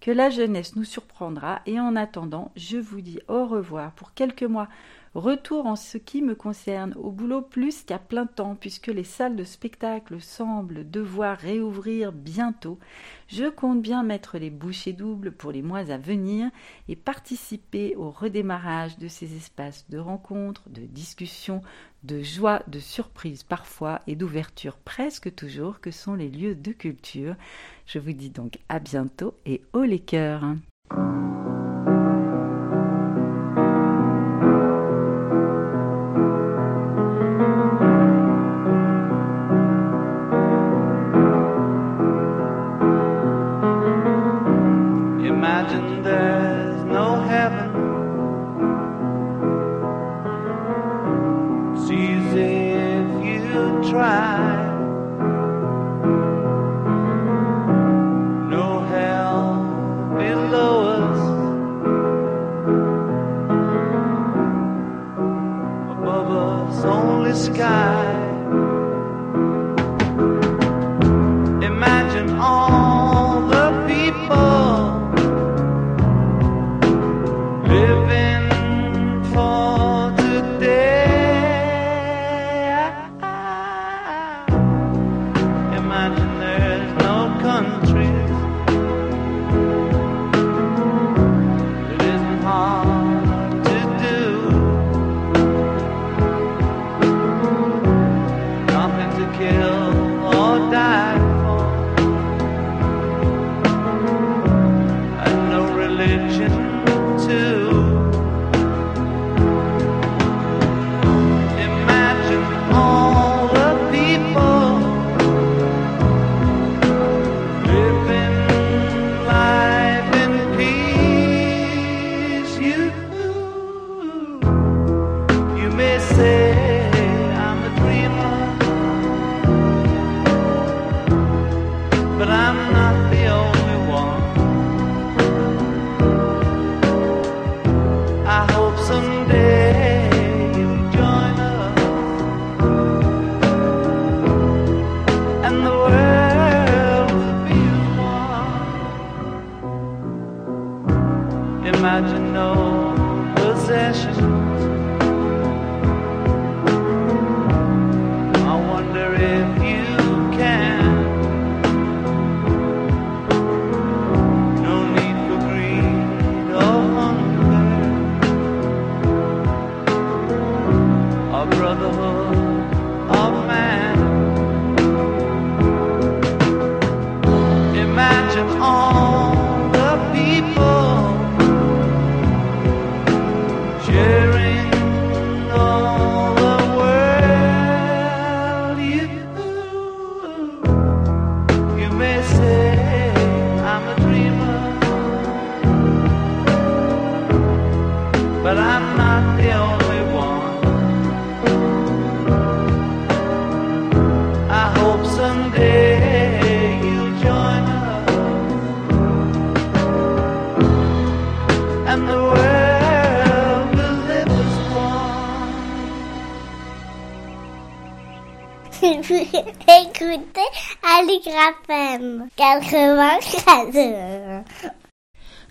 Que 0.00 0.12
la 0.12 0.30
jeunesse 0.30 0.76
nous 0.76 0.84
surprendra 0.84 1.60
et 1.66 1.80
en 1.80 1.96
attendant, 1.96 2.52
je 2.54 2.76
vous 2.76 3.00
dis 3.00 3.18
au 3.26 3.46
revoir 3.46 3.92
pour 3.92 4.14
quelques 4.14 4.44
mois 4.44 4.68
Retour 5.16 5.64
en 5.64 5.76
ce 5.76 5.96
qui 5.96 6.20
me 6.20 6.34
concerne 6.34 6.92
au 6.92 7.10
boulot 7.10 7.40
plus 7.40 7.84
qu'à 7.84 7.98
plein 7.98 8.26
temps 8.26 8.54
puisque 8.54 8.88
les 8.88 9.02
salles 9.02 9.34
de 9.34 9.44
spectacle 9.44 10.20
semblent 10.20 10.90
devoir 10.90 11.38
réouvrir 11.38 12.12
bientôt. 12.12 12.78
Je 13.26 13.48
compte 13.48 13.80
bien 13.80 14.02
mettre 14.02 14.36
les 14.36 14.50
bouchées 14.50 14.92
doubles 14.92 15.32
pour 15.32 15.52
les 15.52 15.62
mois 15.62 15.90
à 15.90 15.96
venir 15.96 16.50
et 16.88 16.96
participer 16.96 17.96
au 17.96 18.10
redémarrage 18.10 18.98
de 18.98 19.08
ces 19.08 19.34
espaces 19.34 19.88
de 19.88 19.96
rencontres, 19.96 20.68
de 20.68 20.82
discussions, 20.82 21.62
de 22.02 22.20
joie, 22.20 22.62
de 22.66 22.78
surprise 22.78 23.42
parfois 23.42 24.02
et 24.06 24.16
d'ouverture 24.16 24.76
presque 24.76 25.34
toujours 25.34 25.80
que 25.80 25.92
sont 25.92 26.14
les 26.14 26.28
lieux 26.28 26.54
de 26.54 26.72
culture. 26.72 27.36
Je 27.86 27.98
vous 27.98 28.12
dis 28.12 28.28
donc 28.28 28.58
à 28.68 28.80
bientôt 28.80 29.32
et 29.46 29.62
haut 29.72 29.84
les 29.84 30.00
cœurs. 30.00 30.44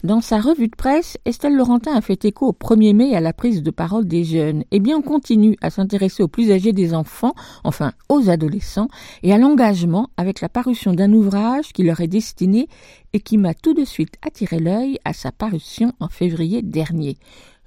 Dans 0.04 0.22
sa 0.22 0.40
revue 0.40 0.68
de 0.68 0.76
presse, 0.76 1.18
Estelle 1.26 1.56
Laurentin 1.56 1.96
a 1.96 2.02
fait 2.02 2.26
écho 2.26 2.48
au 2.48 2.52
1er 2.52 2.94
mai 2.94 3.16
à 3.16 3.22
la 3.22 3.34
prise 3.34 3.64
de 3.64 3.72
parole 3.72 4.06
des 4.06 4.24
jeunes. 4.24 4.64
Eh 4.70 4.80
bien, 4.80 4.98
on 4.98 5.02
continue 5.02 5.58
à 5.62 5.72
s'intéresser 5.72 6.22
aux 6.22 6.28
plus 6.28 6.52
âgés 6.52 6.74
des 6.74 6.94
enfants, 6.94 7.34
enfin 7.64 7.94
aux 8.08 8.30
adolescents, 8.30 8.88
et 9.24 9.34
à 9.34 9.40
l'engagement 9.40 10.10
avec 10.16 10.42
la 10.42 10.50
parution 10.50 10.94
d'un 10.94 11.12
ouvrage 11.12 11.74
qui 11.74 11.82
leur 11.82 12.02
est 12.02 12.08
destiné 12.08 12.68
et 13.14 13.20
qui 13.20 13.40
m'a 13.40 13.56
tout 13.56 13.74
de 13.74 13.84
suite 13.84 14.16
attiré 14.22 14.60
l'œil 14.60 15.00
à 15.06 15.14
sa 15.14 15.32
parution 15.32 15.92
en 16.00 16.08
février 16.08 16.62
dernier. 16.62 17.18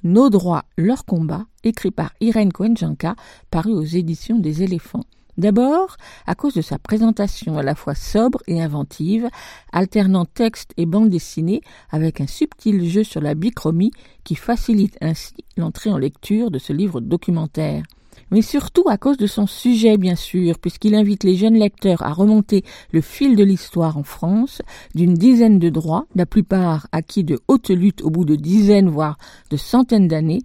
Nos 0.05 0.31
droits, 0.31 0.65
leur 0.77 1.05
combat, 1.07 1.47
écrit 1.65 1.91
par 1.91 2.13
Irène 2.21 2.53
Cohen-Janka, 2.53 3.17
paru 3.51 3.73
aux 3.73 3.83
éditions 3.83 4.39
des 4.39 4.63
éléphants. 4.63 5.05
D'abord, 5.39 5.97
à 6.27 6.35
cause 6.35 6.55
de 6.55 6.63
sa 6.63 6.81
présentation 6.81 7.59
à 7.59 7.63
la 7.63 7.77
fois 7.77 7.95
sobre 7.95 8.43
et 8.49 8.61
inventive, 8.61 9.29
alternant 9.73 10.25
texte 10.25 10.73
et 10.77 10.85
bande 10.85 11.11
dessinée 11.11 11.61
avec 11.91 12.21
un 12.21 12.27
subtil 12.27 12.85
jeu 12.91 13.05
sur 13.05 13.21
la 13.21 13.37
bichromie 13.37 13.93
qui 14.25 14.35
facilite 14.35 14.99
ainsi 15.01 15.35
l'entrée 15.57 15.91
en 15.91 15.97
lecture 15.97 16.51
de 16.51 16.59
ce 16.59 16.73
livre 16.73 17.01
documentaire. 17.01 17.85
Mais 18.33 18.43
surtout 18.43 18.89
à 18.89 18.99
cause 18.99 19.17
de 19.17 19.29
son 19.29 19.47
sujet, 19.47 19.97
bien 19.97 20.17
sûr, 20.17 20.59
puisqu'il 20.59 20.97
invite 20.97 21.23
les 21.23 21.37
jeunes 21.37 21.55
lecteurs 21.55 22.03
à 22.03 22.13
remonter 22.13 22.65
le 22.91 23.01
fil 23.01 23.37
de 23.37 23.45
l'histoire 23.45 23.97
en 23.97 24.03
France 24.03 24.61
d'une 24.97 25.15
dizaine 25.15 25.61
de 25.61 25.69
droits, 25.69 26.07
la 26.17 26.27
plupart 26.27 26.89
acquis 26.91 27.23
de 27.23 27.39
haute 27.47 27.71
lutte 27.71 28.03
au 28.03 28.11
bout 28.11 28.25
de 28.25 28.35
dizaines, 28.35 28.91
voire 28.91 29.19
de 29.51 29.57
centaines 29.57 30.09
d'années, 30.09 30.43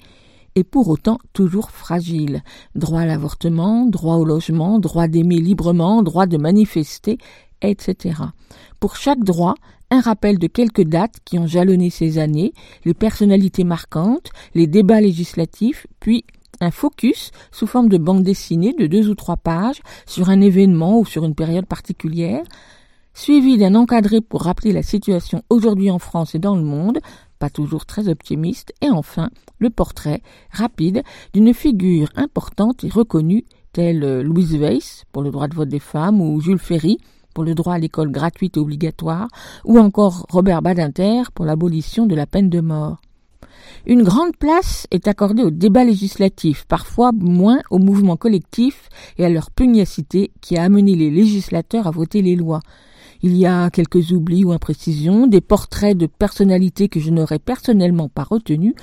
et 0.56 0.64
pour 0.64 0.88
autant 0.88 1.18
toujours 1.34 1.72
fragile. 1.72 2.44
Droit 2.76 3.02
à 3.02 3.06
l'avortement, 3.06 3.86
droit 3.86 4.16
au 4.16 4.26
logement, 4.26 4.80
droit 4.80 5.08
d'aimer 5.08 5.38
librement, 5.38 6.04
droit 6.04 6.26
de 6.26 6.38
manifester, 6.38 7.18
etc. 7.62 8.16
Pour 8.80 8.96
chaque 8.96 9.24
droit, 9.24 9.56
un 9.90 10.02
rappel 10.02 10.40
de 10.40 10.48
quelques 10.48 10.84
dates 10.84 11.18
qui 11.24 11.38
ont 11.38 11.48
jalonné 11.48 11.90
ces 11.90 12.18
années, 12.18 12.54
les 12.84 12.94
personnalités 12.94 13.64
marquantes, 13.64 14.32
les 14.56 14.68
débats 14.68 15.02
législatifs, 15.02 15.88
puis 16.00 16.26
un 16.60 16.72
focus 16.72 17.32
sous 17.52 17.68
forme 17.68 17.90
de 17.90 17.98
bande 17.98 18.24
dessinée 18.24 18.74
de 18.74 18.88
deux 18.88 19.10
ou 19.10 19.16
trois 19.16 19.38
pages 19.38 19.82
sur 20.06 20.30
un 20.30 20.42
événement 20.42 21.00
ou 21.00 21.06
sur 21.06 21.26
une 21.26 21.36
période 21.36 21.66
particulière, 21.66 22.44
suivi 23.14 23.58
d'un 23.58 23.76
encadré 23.76 24.22
pour 24.22 24.44
rappeler 24.44 24.72
la 24.72 24.84
situation 24.84 25.44
aujourd'hui 25.50 25.92
en 25.92 26.00
France 26.00 26.36
et 26.36 26.40
dans 26.40 26.56
le 26.56 26.64
monde, 26.64 27.00
pas 27.44 27.50
toujours 27.50 27.86
très 27.86 28.08
optimiste, 28.08 28.72
et 28.80 28.90
enfin 28.90 29.30
le 29.60 29.70
portrait 29.70 30.22
rapide 30.50 31.04
d'une 31.34 31.54
figure 31.54 32.08
importante 32.16 32.86
et 32.86 32.90
reconnue 32.90 33.44
telle 33.74 34.22
Louise 34.22 34.56
Weiss 34.56 35.04
pour 35.12 35.24
le 35.24 35.30
droit 35.30 35.50
de 35.50 35.56
vote 35.56 35.68
des 35.68 35.82
femmes 35.82 36.22
ou 36.22 36.40
Jules 36.40 36.58
Ferry 36.58 37.00
pour 37.34 37.44
le 37.44 37.54
droit 37.54 37.74
à 37.74 37.80
l'école 37.80 38.12
gratuite 38.12 38.56
et 38.56 38.62
obligatoire, 38.62 39.28
ou 39.66 39.78
encore 39.78 40.26
Robert 40.30 40.62
Badinter 40.62 41.24
pour 41.36 41.44
l'abolition 41.44 42.06
de 42.06 42.16
la 42.16 42.26
peine 42.26 42.50
de 42.50 42.62
mort. 42.62 43.02
Une 43.86 44.04
grande 44.04 44.38
place 44.38 44.88
est 44.92 45.10
accordée 45.10 45.44
au 45.44 45.52
débat 45.52 45.84
législatif, 45.84 46.64
parfois 46.66 47.12
moins 47.12 47.60
au 47.72 47.78
mouvement 47.78 48.16
collectif 48.16 48.88
et 49.18 49.26
à 49.26 49.30
leur 49.30 49.52
pugnacité 49.52 50.32
qui 50.40 50.56
a 50.56 50.64
amené 50.64 50.96
les 50.96 51.12
législateurs 51.12 51.88
à 51.88 51.92
voter 51.92 52.22
les 52.22 52.38
lois. 52.38 52.62
Il 53.26 53.38
y 53.38 53.46
a 53.46 53.70
quelques 53.70 54.12
oublis 54.12 54.44
ou 54.44 54.52
imprécisions, 54.52 55.28
des 55.28 55.40
portraits 55.40 55.98
de 55.98 56.08
personnalités 56.08 56.90
que 56.90 57.00
je 57.00 57.10
n'aurais 57.10 57.40
personnellement 57.40 58.10
pas 58.10 58.24
retenus, 58.24 58.74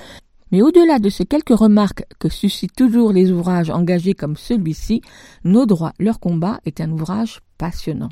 mais 0.51 0.63
au-delà 0.63 0.97
de 0.97 1.09
ces 1.09 1.25
quelques 1.25 1.55
remarques 1.55 2.05
que 2.17 2.27
suscitent 2.27 2.75
toujours 2.75 3.13
les 3.13 3.31
ouvrages 3.31 3.69
engagés 3.69 4.15
comme 4.15 4.35
celui-ci, 4.35 5.03
Nos 5.43 5.67
droits, 5.67 5.93
leur 5.99 6.19
combat 6.19 6.59
est 6.65 6.81
un 6.81 6.89
ouvrage 6.89 7.39
passionnant. 7.59 8.09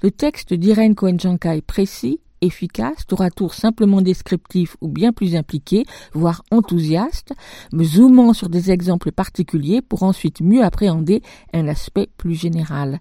Le 0.00 0.12
texte 0.12 0.54
d'Irène 0.54 0.94
Cohen-Janka 0.94 1.56
est 1.56 1.66
précis, 1.66 2.20
efficace, 2.40 3.04
tour 3.08 3.22
à 3.22 3.30
tour 3.30 3.52
simplement 3.52 4.00
descriptif 4.00 4.76
ou 4.80 4.86
bien 4.86 5.12
plus 5.12 5.34
impliqué, 5.34 5.84
voire 6.12 6.44
enthousiaste, 6.52 7.34
zoomant 7.76 8.32
sur 8.32 8.48
des 8.48 8.70
exemples 8.70 9.10
particuliers 9.10 9.82
pour 9.82 10.04
ensuite 10.04 10.40
mieux 10.40 10.62
appréhender 10.62 11.20
un 11.52 11.66
aspect 11.66 12.08
plus 12.16 12.34
général. 12.34 13.00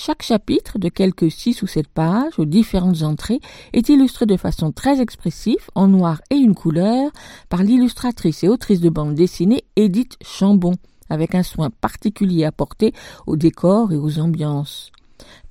Chaque 0.00 0.22
chapitre, 0.22 0.78
de 0.78 0.88
quelques 0.88 1.28
six 1.28 1.60
ou 1.60 1.66
sept 1.66 1.88
pages, 1.88 2.38
aux 2.38 2.44
différentes 2.44 3.02
entrées, 3.02 3.40
est 3.72 3.88
illustré 3.88 4.26
de 4.26 4.36
façon 4.36 4.70
très 4.70 5.00
expressive, 5.00 5.66
en 5.74 5.88
noir 5.88 6.20
et 6.30 6.36
une 6.36 6.54
couleur, 6.54 7.10
par 7.48 7.64
l'illustratrice 7.64 8.44
et 8.44 8.48
autrice 8.48 8.80
de 8.80 8.90
bande 8.90 9.16
dessinée 9.16 9.64
Edith 9.74 10.16
Chambon, 10.22 10.76
avec 11.10 11.34
un 11.34 11.42
soin 11.42 11.70
particulier 11.70 12.44
apporté 12.44 12.94
aux 13.26 13.36
décors 13.36 13.92
et 13.92 13.96
aux 13.96 14.20
ambiances. 14.20 14.92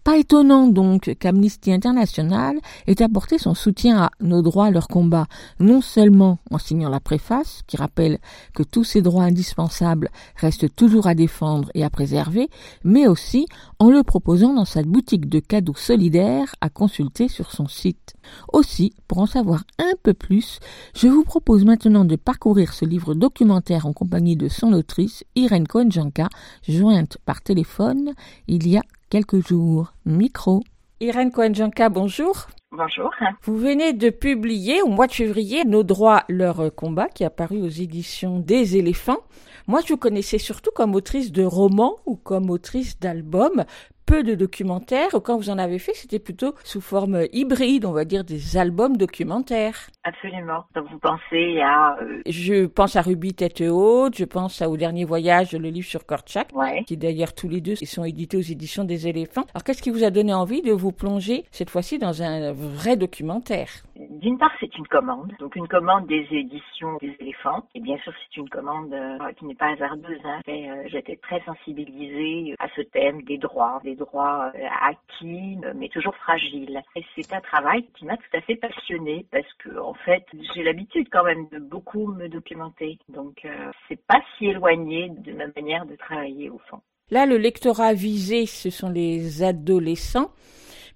Pas 0.07 0.19
étonnant 0.19 0.67
donc 0.67 1.17
qu'Amnesty 1.19 1.73
International 1.73 2.57
ait 2.87 3.01
apporté 3.01 3.37
son 3.37 3.53
soutien 3.53 4.03
à 4.03 4.11
nos 4.21 4.41
droits 4.41 4.71
leur 4.71 4.87
combat, 4.87 5.27
non 5.59 5.81
seulement 5.81 6.39
en 6.49 6.59
signant 6.59 6.87
la 6.87 7.01
préface, 7.01 7.59
qui 7.67 7.75
rappelle 7.75 8.19
que 8.53 8.63
tous 8.63 8.85
ces 8.85 9.01
droits 9.01 9.25
indispensables 9.25 10.09
restent 10.37 10.73
toujours 10.73 11.07
à 11.07 11.13
défendre 11.13 11.69
et 11.73 11.83
à 11.83 11.89
préserver, 11.89 12.49
mais 12.85 13.05
aussi 13.05 13.47
en 13.79 13.89
le 13.89 14.01
proposant 14.01 14.53
dans 14.53 14.63
sa 14.63 14.81
boutique 14.81 15.27
de 15.27 15.41
cadeaux 15.41 15.75
solidaires 15.75 16.55
à 16.61 16.69
consulter 16.69 17.27
sur 17.27 17.51
son 17.51 17.67
site. 17.67 18.15
Aussi, 18.53 18.93
pour 19.09 19.17
en 19.17 19.25
savoir 19.25 19.65
un 19.77 19.91
peu 20.03 20.13
plus, 20.13 20.59
je 20.95 21.09
vous 21.09 21.25
propose 21.25 21.65
maintenant 21.65 22.05
de 22.05 22.15
parcourir 22.15 22.73
ce 22.73 22.85
livre 22.85 23.13
documentaire 23.13 23.85
en 23.85 23.91
compagnie 23.91 24.37
de 24.37 24.47
son 24.47 24.71
autrice, 24.71 25.25
Irène 25.35 25.67
Cohen-Janka, 25.67 26.29
jointe 26.65 27.17
par 27.25 27.41
téléphone 27.41 28.13
il 28.47 28.69
y 28.69 28.77
a 28.77 28.83
quelques 29.09 29.47
jours. 29.47 29.93
Micro. 30.05 30.63
Irène 30.99 31.31
Cohen-Janka, 31.31 31.89
bonjour. 31.89 32.47
Bonjour. 32.71 33.11
Vous 33.43 33.55
venez 33.55 33.93
de 33.93 34.09
publier 34.09 34.81
au 34.81 34.87
mois 34.87 35.07
de 35.07 35.13
février 35.13 35.63
Nos 35.63 35.83
droits, 35.83 36.23
leur 36.27 36.73
combat, 36.75 37.07
qui 37.07 37.23
est 37.23 37.27
apparu 37.27 37.61
aux 37.61 37.69
éditions 37.69 38.39
des 38.39 38.77
éléphants. 38.77 39.21
Moi, 39.67 39.81
je 39.85 39.93
vous 39.93 39.97
connaissais 39.97 40.37
surtout 40.37 40.71
comme 40.75 40.95
autrice 40.95 41.31
de 41.31 41.43
romans 41.43 41.97
ou 42.05 42.15
comme 42.15 42.49
autrice 42.49 42.99
d'albums 42.99 43.65
peu 44.07 44.23
de 44.23 44.33
documentaires. 44.33 45.09
Quand 45.23 45.37
vous 45.37 45.49
en 45.49 45.57
avez 45.57 45.79
fait, 45.79 45.93
c'était 45.93 46.17
plutôt 46.17 46.53
sous 46.63 46.81
forme 46.81 47.25
hybride, 47.33 47.85
on 47.85 47.91
va 47.91 48.05
dire 48.05 48.23
des 48.23 48.57
albums 48.57 48.95
documentaires. 48.95 49.89
Absolument. 50.03 50.63
Donc 50.73 50.87
vous 50.89 50.99
pensez 50.99 51.59
à... 51.59 51.97
Euh... 52.01 52.21
Je 52.25 52.65
pense 52.65 52.95
à 52.95 53.01
Ruby 53.01 53.33
Tête 53.33 53.61
Haute, 53.61 54.17
je 54.17 54.25
pense 54.25 54.61
à 54.61 54.69
Au 54.69 54.77
Dernier 54.77 55.03
Voyage, 55.03 55.51
le 55.51 55.69
livre 55.69 55.87
sur 55.87 56.05
Kortchak, 56.05 56.49
ouais. 56.53 56.83
qui 56.85 56.95
d'ailleurs 56.95 57.33
tous 57.35 57.49
les 57.49 57.59
deux 57.59 57.75
sont 57.75 58.05
édités 58.05 58.37
aux 58.37 58.41
éditions 58.41 58.85
des 58.85 59.07
éléphants. 59.07 59.45
Alors 59.53 59.63
qu'est-ce 59.65 59.81
qui 59.81 59.89
vous 59.89 60.05
a 60.05 60.09
donné 60.09 60.33
envie 60.33 60.61
de 60.61 60.71
vous 60.71 60.93
plonger 60.93 61.43
cette 61.51 61.69
fois-ci 61.69 61.99
dans 61.99 62.23
un 62.23 62.53
vrai 62.53 62.95
documentaire? 62.95 63.69
D'une 63.95 64.37
part, 64.37 64.51
c'est 64.59 64.75
une 64.77 64.87
commande, 64.87 65.33
donc 65.39 65.55
une 65.55 65.67
commande 65.67 66.07
des 66.07 66.25
éditions 66.31 66.97
des 67.01 67.15
éléphants. 67.19 67.63
Et 67.75 67.79
bien 67.81 67.97
sûr, 67.97 68.13
c'est 68.23 68.39
une 68.39 68.49
commande 68.49 68.93
euh, 68.93 69.17
qui 69.37 69.45
n'est 69.45 69.55
pas 69.55 69.71
hasardeuse. 69.73 70.21
Hein. 70.23 70.39
J'étais 70.87 71.17
très 71.17 71.41
sensibilisée 71.41 72.55
à 72.59 72.67
ce 72.75 72.81
thème 72.81 73.23
des 73.23 73.37
droits, 73.37 73.79
des 73.83 73.96
droits 73.97 74.51
euh, 74.55 74.67
acquis, 74.81 75.57
mais 75.75 75.89
toujours 75.89 76.15
fragiles. 76.15 76.81
Et 76.95 77.03
c'est 77.15 77.33
un 77.33 77.41
travail 77.41 77.85
qui 77.97 78.05
m'a 78.05 78.17
tout 78.17 78.37
à 78.37 78.41
fait 78.41 78.55
passionnée 78.55 79.25
parce 79.31 79.51
que, 79.59 79.77
en 79.79 79.93
fait, 79.93 80.25
j'ai 80.53 80.63
l'habitude 80.63 81.07
quand 81.11 81.23
même 81.23 81.47
de 81.49 81.59
beaucoup 81.59 82.07
me 82.07 82.27
documenter. 82.29 82.97
Donc, 83.09 83.43
euh, 83.45 83.71
c'est 83.87 84.01
pas 84.07 84.21
si 84.37 84.45
éloigné 84.47 85.09
de 85.09 85.33
ma 85.33 85.45
manière 85.55 85.85
de 85.85 85.95
travailler 85.95 86.49
au 86.49 86.59
fond. 86.69 86.79
Là, 87.09 87.25
le 87.25 87.37
lectorat 87.37 87.93
visé, 87.93 88.45
ce 88.45 88.69
sont 88.69 88.89
les 88.89 89.43
adolescents. 89.43 90.31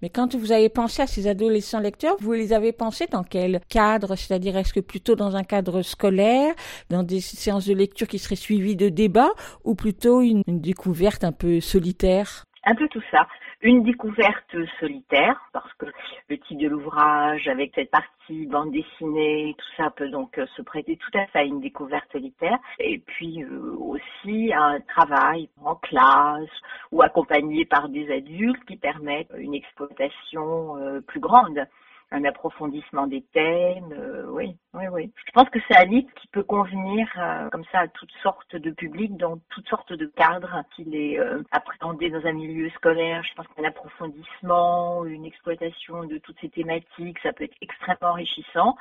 Mais 0.01 0.09
quand 0.09 0.35
vous 0.35 0.51
avez 0.51 0.69
pensé 0.69 1.03
à 1.03 1.07
ces 1.07 1.27
adolescents 1.27 1.79
lecteurs, 1.79 2.15
vous 2.19 2.33
les 2.33 2.53
avez 2.53 2.71
pensés 2.71 3.05
dans 3.05 3.23
quel 3.23 3.61
cadre? 3.69 4.15
C'est-à-dire, 4.15 4.57
est-ce 4.57 4.73
que 4.73 4.79
plutôt 4.79 5.15
dans 5.15 5.35
un 5.35 5.43
cadre 5.43 5.83
scolaire, 5.83 6.55
dans 6.89 7.03
des 7.03 7.21
séances 7.21 7.67
de 7.67 7.75
lecture 7.75 8.07
qui 8.07 8.17
seraient 8.17 8.35
suivies 8.35 8.75
de 8.75 8.89
débats, 8.89 9.31
ou 9.63 9.75
plutôt 9.75 10.21
une, 10.21 10.41
une 10.47 10.59
découverte 10.59 11.23
un 11.23 11.31
peu 11.31 11.59
solitaire? 11.61 12.45
Un 12.63 12.75
peu 12.75 12.87
tout 12.87 13.01
ça. 13.11 13.27
Une 13.61 13.83
découverte 13.83 14.55
solitaire, 14.79 15.39
parce 15.53 15.71
que 15.73 15.85
le 16.29 16.37
titre 16.37 16.61
de 16.61 16.67
l'ouvrage, 16.67 17.47
avec 17.47 17.71
cette 17.75 17.91
partie 17.91 18.47
bande 18.47 18.71
dessinée, 18.71 19.55
tout 19.57 19.75
ça 19.77 19.89
peut 19.91 20.09
donc 20.09 20.39
se 20.55 20.61
prêter 20.61 20.97
tout 20.97 21.17
à 21.17 21.25
fait 21.27 21.39
à 21.39 21.43
une 21.43 21.61
découverte 21.61 22.11
solitaire. 22.11 22.57
Et 22.79 22.99
puis 22.99 23.43
euh, 23.43 23.75
aussi 23.77 24.51
un 24.53 24.79
travail 24.81 25.49
en 25.63 25.75
classe 25.75 26.49
ou 26.91 27.01
accompagné 27.01 27.65
par 27.65 27.89
des 27.89 28.11
adultes 28.11 28.63
qui 28.65 28.77
permettent 28.77 29.31
une 29.37 29.53
exploitation 29.53 30.77
euh, 30.77 31.01
plus 31.01 31.19
grande 31.19 31.67
un 32.11 32.25
approfondissement 32.25 33.07
des 33.07 33.23
thèmes. 33.33 33.93
Euh, 33.93 34.25
oui, 34.29 34.55
oui, 34.73 34.83
oui. 34.91 35.11
Je 35.25 35.31
pense 35.31 35.49
que 35.49 35.59
c'est 35.67 35.77
un 35.77 35.85
livre 35.85 36.09
qui 36.15 36.27
peut 36.27 36.43
convenir 36.43 37.07
euh, 37.17 37.49
comme 37.49 37.63
ça 37.71 37.79
à 37.79 37.87
toutes 37.87 38.11
sortes 38.21 38.55
de 38.55 38.69
publics, 38.71 39.17
dans 39.17 39.39
toutes 39.49 39.67
sortes 39.67 39.93
de 39.93 40.05
cadres, 40.05 40.63
qu'il 40.75 40.95
est 40.95 41.19
euh, 41.19 41.41
appréhendé 41.51 42.09
dans 42.09 42.25
un 42.25 42.33
milieu 42.33 42.69
scolaire. 42.71 43.23
Je 43.23 43.33
pense 43.35 43.47
qu'un 43.47 43.63
approfondissement, 43.63 45.05
une 45.05 45.25
exploitation 45.25 46.03
de 46.03 46.17
toutes 46.17 46.39
ces 46.41 46.49
thématiques, 46.49 47.19
ça 47.23 47.33
peut 47.33 47.45
être 47.45 47.57
extrêmement 47.61 48.11
enrichissant. 48.11 48.75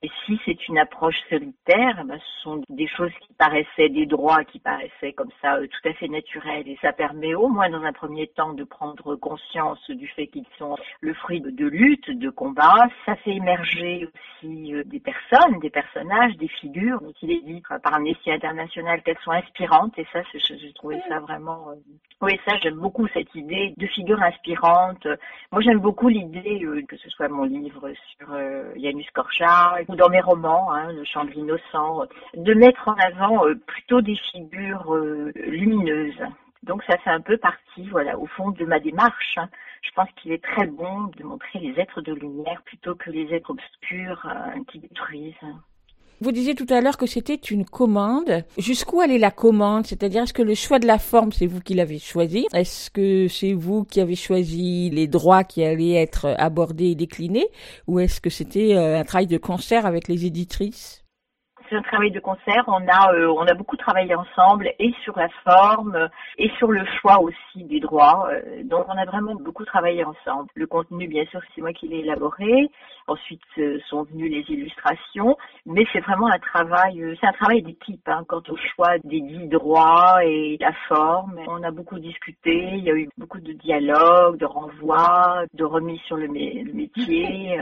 Et 0.00 0.10
si 0.24 0.38
c'est 0.44 0.68
une 0.68 0.78
approche 0.78 1.18
solitaire, 1.28 2.04
ben, 2.04 2.20
ce 2.20 2.42
sont 2.42 2.62
des 2.68 2.86
choses 2.86 3.10
qui 3.20 3.34
paraissaient 3.34 3.88
des 3.88 4.06
droits, 4.06 4.44
qui 4.44 4.60
paraissaient 4.60 5.12
comme 5.12 5.30
ça 5.42 5.56
euh, 5.56 5.66
tout 5.66 5.88
à 5.88 5.92
fait 5.94 6.06
naturels. 6.06 6.68
Et 6.68 6.78
ça 6.80 6.92
permet 6.92 7.34
au 7.34 7.48
moins 7.48 7.68
dans 7.68 7.82
un 7.82 7.92
premier 7.92 8.28
temps 8.28 8.52
de 8.52 8.62
prendre 8.62 9.16
conscience 9.16 9.90
du 9.90 10.06
fait 10.06 10.28
qu'ils 10.28 10.46
sont 10.56 10.76
le 11.00 11.14
fruit 11.14 11.40
de, 11.40 11.66
luttes, 11.66 12.10
de 12.10 12.30
combats. 12.30 12.88
Ça 13.06 13.16
fait 13.16 13.34
émerger 13.34 14.06
aussi 14.06 14.72
euh, 14.72 14.84
des 14.84 15.00
personnes, 15.00 15.58
des 15.58 15.70
personnages, 15.70 16.36
des 16.36 16.46
figures. 16.46 17.00
Donc 17.00 17.20
il 17.22 17.32
est 17.32 17.42
dit 17.42 17.60
par 17.82 17.94
Amnesty 17.94 18.30
International 18.30 19.02
qu'elles 19.02 19.18
sont 19.24 19.32
inspirantes. 19.32 19.98
Et 19.98 20.06
ça, 20.12 20.20
j'ai 20.32 20.72
trouvé 20.74 21.02
ça 21.08 21.18
vraiment... 21.18 21.70
Euh, 21.70 21.74
oui, 22.20 22.38
ça, 22.46 22.56
j'aime 22.62 22.78
beaucoup 22.78 23.08
cette 23.08 23.34
idée 23.34 23.74
de 23.76 23.86
figures 23.88 24.22
inspirantes. 24.22 25.06
Moi, 25.50 25.60
j'aime 25.60 25.78
beaucoup 25.78 26.08
l'idée 26.08 26.64
que 26.88 26.96
ce 26.96 27.10
soit 27.10 27.28
mon 27.28 27.44
livre 27.44 27.90
sur 28.16 28.28
Janus 28.76 29.08
Korczak, 29.12 29.87
ou 29.88 29.96
dans 29.96 30.08
mes 30.08 30.20
romans, 30.20 30.72
hein, 30.72 30.92
Le 30.92 31.04
chant 31.04 31.24
de 31.24 31.30
l'innocent, 31.30 32.04
de 32.34 32.54
mettre 32.54 32.88
en 32.88 32.94
avant 32.94 33.46
euh, 33.46 33.54
plutôt 33.66 34.00
des 34.00 34.16
figures 34.16 34.94
euh, 34.94 35.32
lumineuses. 35.34 36.22
Donc 36.62 36.82
ça 36.84 36.98
fait 36.98 37.10
un 37.10 37.20
peu 37.20 37.36
partie, 37.38 37.88
voilà, 37.90 38.18
au 38.18 38.26
fond 38.26 38.50
de 38.50 38.64
ma 38.64 38.80
démarche. 38.80 39.38
Hein. 39.38 39.48
Je 39.82 39.90
pense 39.92 40.08
qu'il 40.16 40.32
est 40.32 40.42
très 40.42 40.66
bon 40.66 41.04
de 41.16 41.24
montrer 41.24 41.58
les 41.60 41.80
êtres 41.80 42.02
de 42.02 42.12
lumière 42.12 42.62
plutôt 42.64 42.94
que 42.94 43.10
les 43.10 43.32
êtres 43.32 43.50
obscurs 43.50 44.26
euh, 44.26 44.62
qui 44.68 44.80
détruisent. 44.80 45.34
Vous 46.20 46.32
disiez 46.32 46.56
tout 46.56 46.66
à 46.70 46.80
l'heure 46.80 46.96
que 46.96 47.06
c'était 47.06 47.36
une 47.36 47.64
commande. 47.64 48.42
Jusqu'où 48.58 49.00
allait 49.00 49.18
la 49.18 49.30
commande? 49.30 49.86
C'est-à-dire, 49.86 50.24
est-ce 50.24 50.32
que 50.32 50.42
le 50.42 50.54
choix 50.54 50.80
de 50.80 50.86
la 50.86 50.98
forme, 50.98 51.30
c'est 51.30 51.46
vous 51.46 51.60
qui 51.60 51.74
l'avez 51.74 52.00
choisi? 52.00 52.48
Est-ce 52.52 52.90
que 52.90 53.28
c'est 53.28 53.52
vous 53.52 53.84
qui 53.84 54.00
avez 54.00 54.16
choisi 54.16 54.90
les 54.90 55.06
droits 55.06 55.44
qui 55.44 55.64
allaient 55.64 55.94
être 55.94 56.34
abordés 56.38 56.90
et 56.90 56.94
déclinés? 56.96 57.46
Ou 57.86 58.00
est-ce 58.00 58.20
que 58.20 58.30
c'était 58.30 58.74
euh, 58.74 58.98
un 58.98 59.04
travail 59.04 59.28
de 59.28 59.38
concert 59.38 59.86
avec 59.86 60.08
les 60.08 60.26
éditrices? 60.26 61.04
C'est 61.70 61.76
un 61.76 61.82
travail 61.82 62.10
de 62.10 62.18
concert. 62.18 62.64
On 62.66 62.88
a, 62.88 63.12
euh, 63.12 63.28
on 63.28 63.46
a 63.46 63.54
beaucoup 63.54 63.76
travaillé 63.76 64.14
ensemble 64.14 64.72
et 64.80 64.92
sur 65.04 65.16
la 65.16 65.28
forme 65.44 66.08
et 66.38 66.50
sur 66.58 66.72
le 66.72 66.82
choix 67.00 67.20
aussi 67.20 67.62
des 67.64 67.78
droits. 67.78 68.28
Euh, 68.32 68.62
donc 68.64 68.86
on 68.88 68.98
a 68.98 69.04
vraiment 69.04 69.34
beaucoup 69.36 69.64
travaillé 69.66 70.02
ensemble. 70.02 70.48
Le 70.54 70.66
contenu, 70.66 71.06
bien 71.06 71.26
sûr, 71.26 71.40
c'est 71.54 71.60
moi 71.60 71.72
qui 71.72 71.86
l'ai 71.86 71.98
élaboré. 71.98 72.70
Ensuite 73.08 73.40
euh, 73.58 73.78
sont 73.88 74.04
venues 74.04 74.28
les 74.28 74.44
illustrations, 74.48 75.36
mais 75.66 75.84
c'est 75.92 76.00
vraiment 76.00 76.28
un 76.28 76.38
travail, 76.38 77.02
c'est 77.20 77.26
un 77.26 77.32
travail 77.32 77.62
d'équipe 77.62 78.06
hein, 78.06 78.22
quant 78.28 78.42
au 78.48 78.56
choix 78.56 78.98
des 79.02 79.20
dix 79.20 79.48
droits 79.48 80.24
et 80.24 80.56
la 80.60 80.72
forme. 80.88 81.40
On 81.48 81.62
a 81.62 81.70
beaucoup 81.70 81.98
discuté. 81.98 82.70
Il 82.74 82.84
y 82.84 82.90
a 82.90 82.94
eu 82.94 83.08
beaucoup 83.16 83.40
de 83.40 83.52
dialogues, 83.52 84.38
de 84.38 84.46
renvois, 84.46 85.44
de 85.54 85.64
remis 85.64 85.98
sur 86.06 86.16
le, 86.16 86.28
métier. 86.28 87.58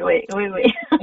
Oui, 0.00 0.24
oui, 0.34 0.44
oui. 0.48 0.98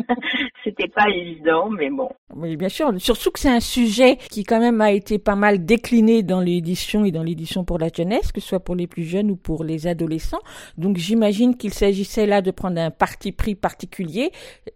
C'était 0.63 0.87
pas 0.87 1.07
évident, 1.09 1.69
mais 1.69 1.91
bon. 1.91 2.09
Oui, 2.35 2.57
bien 2.57 2.69
sûr. 2.69 2.91
Surtout 2.97 3.29
que 3.29 3.39
c'est 3.39 3.49
un 3.49 3.59
sujet 3.59 4.17
qui 4.31 4.43
quand 4.43 4.59
même 4.59 4.81
a 4.81 4.91
été 4.91 5.19
pas 5.19 5.35
mal 5.35 5.63
décliné 5.63 6.23
dans 6.23 6.41
l'édition 6.41 7.05
et 7.05 7.11
dans 7.11 7.21
l'édition 7.21 7.63
pour 7.63 7.77
la 7.77 7.89
jeunesse, 7.95 8.31
que 8.31 8.41
ce 8.41 8.47
soit 8.47 8.59
pour 8.59 8.75
les 8.75 8.87
plus 8.87 9.03
jeunes 9.03 9.29
ou 9.29 9.35
pour 9.35 9.63
les 9.63 9.85
adolescents. 9.85 10.41
Donc 10.77 10.97
j'imagine 10.97 11.55
qu'il 11.55 11.73
s'agissait 11.73 12.25
là 12.25 12.41
de 12.41 12.49
prendre 12.49 12.81
un 12.81 12.89
parti 12.89 13.31
pris 13.31 13.53
particulier, 13.69 14.31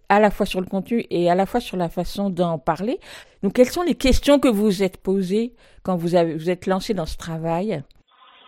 à 0.09 0.19
la 0.19 0.29
fois 0.29 0.45
sur 0.45 0.61
le 0.61 0.67
contenu 0.67 0.97
et 1.09 1.31
à 1.33 1.35
la 1.35 1.45
fois 1.45 1.59
sur 1.59 1.77
la 1.77 1.89
façon 1.89 2.29
d'en 2.29 2.59
parler. 2.59 2.97
Donc 3.41 3.53
quelles 3.53 3.73
sont 3.77 3.85
les 3.91 3.95
questions 3.95 4.37
que 4.39 4.47
vous 4.47 4.65
vous 4.65 4.83
êtes 4.83 5.01
posées 5.01 5.47
quand 5.83 5.95
vous 5.95 6.11
vous 6.41 6.49
êtes 6.53 6.65
lancé 6.67 6.93
dans 6.93 7.07
ce 7.13 7.17
travail? 7.17 7.83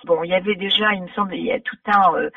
Bon, 0.05 0.23
il 0.23 0.29
y 0.29 0.35
avait 0.35 0.55
déjà, 0.55 0.93
il 0.93 1.01
me 1.01 1.07
semble, 1.15 1.33
il 1.35 1.45
y 1.45 1.51
a 1.51 1.59
tout 1.59 1.81
un, 1.87 2.13
euh, 2.13 2.29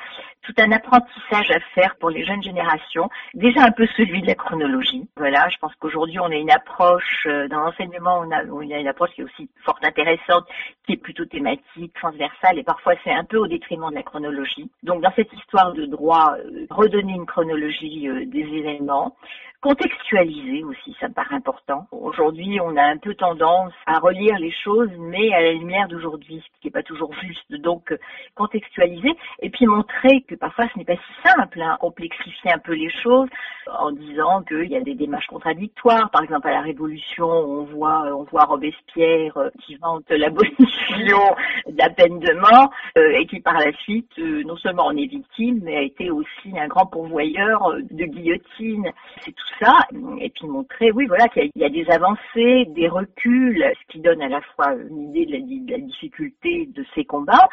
tout 0.49 0.63
un 0.63 0.73
apprentissage 0.73 1.51
à 1.51 1.61
faire 1.75 1.97
pour 1.97 2.09
les 2.09 2.25
jeunes 2.25 2.43
générations. 2.43 3.11
Déjà 3.35 3.65
un 3.65 3.71
peu 3.71 3.87
celui 3.97 4.23
de 4.23 4.27
la 4.27 4.35
chronologie. 4.35 5.07
Voilà, 5.17 5.47
je 5.51 5.59
pense 5.59 5.75
qu'aujourd'hui 5.79 6.19
on 6.21 6.31
a 6.31 6.35
une 6.35 6.51
approche 6.51 7.27
euh, 7.27 7.49
dans 7.49 7.61
l'enseignement, 7.61 8.21
on 8.21 8.31
a, 8.31 8.45
on 8.47 8.61
a 8.61 8.79
une 8.79 8.89
approche 8.89 9.11
qui 9.11 9.21
est 9.21 9.25
aussi 9.25 9.51
fort 9.65 9.79
intéressante, 9.83 10.47
qui 10.87 10.95
est 10.95 10.97
plutôt 10.97 11.27
thématique, 11.27 11.93
transversale, 11.95 12.59
et 12.59 12.63
parfois 12.63 12.95
c'est 13.05 13.13
un 13.13 13.25
peu 13.25 13.37
au 13.37 13.47
détriment 13.47 13.91
de 13.91 13.97
la 13.97 14.03
chronologie. 14.03 14.71
Donc 14.83 15.03
dans 15.03 15.13
cette 15.17 15.33
histoire 15.35 15.75
de 15.75 15.85
droit, 15.85 16.37
euh, 16.39 16.67
redonner 16.71 17.13
une 17.13 17.27
chronologie 17.27 18.09
des 18.27 18.41
événements, 18.41 19.17
Contextualiser 19.61 20.63
aussi, 20.63 20.95
ça 21.01 21.09
me 21.09 21.15
paraît 21.15 21.35
important. 21.35 21.89
Aujourd'hui, 21.91 22.61
on 22.61 22.77
a 22.77 22.83
un 22.85 22.97
peu 22.97 23.17
tendance 23.17 23.73
à 23.87 23.99
relire 23.99 24.39
les 24.39 24.53
choses, 24.53 24.89
mais 24.97 25.35
à 25.35 25.41
la 25.41 25.53
lumière 25.53 25.89
d'aujourd'hui, 25.89 26.41
ce 26.41 26.61
qui 26.61 26.69
n'est 26.69 26.71
pas 26.71 26.85
toujours 26.85 27.13
juste. 27.15 27.53
Donc, 27.61 27.91
euh, 27.91 27.99
contextualiser 28.37 29.17
et 29.43 29.51
puis 29.51 29.67
montrer 29.67 30.21
que 30.29 30.37
parfois 30.37 30.69
ce 30.73 30.79
n'est 30.79 30.85
pas 30.85 30.95
si 30.95 31.29
simple, 31.29 31.61
hein, 31.61 31.77
complexifier 31.81 32.53
un 32.53 32.61
peu 32.61 32.75
les 32.75 32.89
choses 33.03 33.29
en 33.67 33.91
disant 33.91 34.45
qu'il 34.45 34.71
y 34.71 34.77
a 34.77 34.81
des 34.81 34.95
démarches 34.95 35.27
contradictoires. 35.27 36.09
Par 36.13 36.23
exemple, 36.23 36.47
à 36.47 36.53
la 36.53 36.61
Révolution, 36.61 37.27
on 37.27 37.65
voit, 37.65 38.05
on 38.17 38.23
voit 38.23 38.45
Robespierre 38.45 39.37
euh, 39.39 39.51
qui 39.67 39.75
vante 39.75 40.09
l'abolition 40.09 40.57
de 41.67 41.77
la 41.77 41.91
peine 41.91 42.21
de 42.21 42.33
mort 42.35 42.71
euh, 42.97 43.19
et 43.19 43.27
qui 43.27 43.41
par 43.41 43.59
la 43.59 43.73
suite, 43.79 44.17
non 44.19 44.57
seulement 44.57 44.87
en 44.87 44.97
est 44.97 45.07
victime, 45.07 45.63
mais 45.65 45.79
a 45.79 45.83
été 45.83 46.13
aussi 46.13 46.57
un 46.57 46.69
grand 46.69 46.87
pourvoyeur 46.87 47.75
de 47.91 48.05
guillotine. 48.05 48.93
C'est 49.23 49.35
ça, 49.61 49.87
et 50.21 50.31
puis 50.31 50.47
montrer, 50.47 50.91
oui, 50.93 51.07
voilà, 51.07 51.29
qu'il 51.29 51.51
y, 51.57 51.65
a 51.65 51.69
des 51.69 51.89
avancées, 51.91 52.67
des 52.75 52.89
reculs, 52.89 53.65
ce 53.75 53.93
qui 53.93 54.01
donne 54.01 54.23
à 54.23 54.29
la 54.29 54.41
fois 54.41 54.75
une 54.75 55.11
idée 55.11 55.27
de 55.27 55.71
la 55.73 55.79
difficulté 55.79 56.69
de 56.75 56.85
ces 56.95 57.05
combats, 57.05 57.49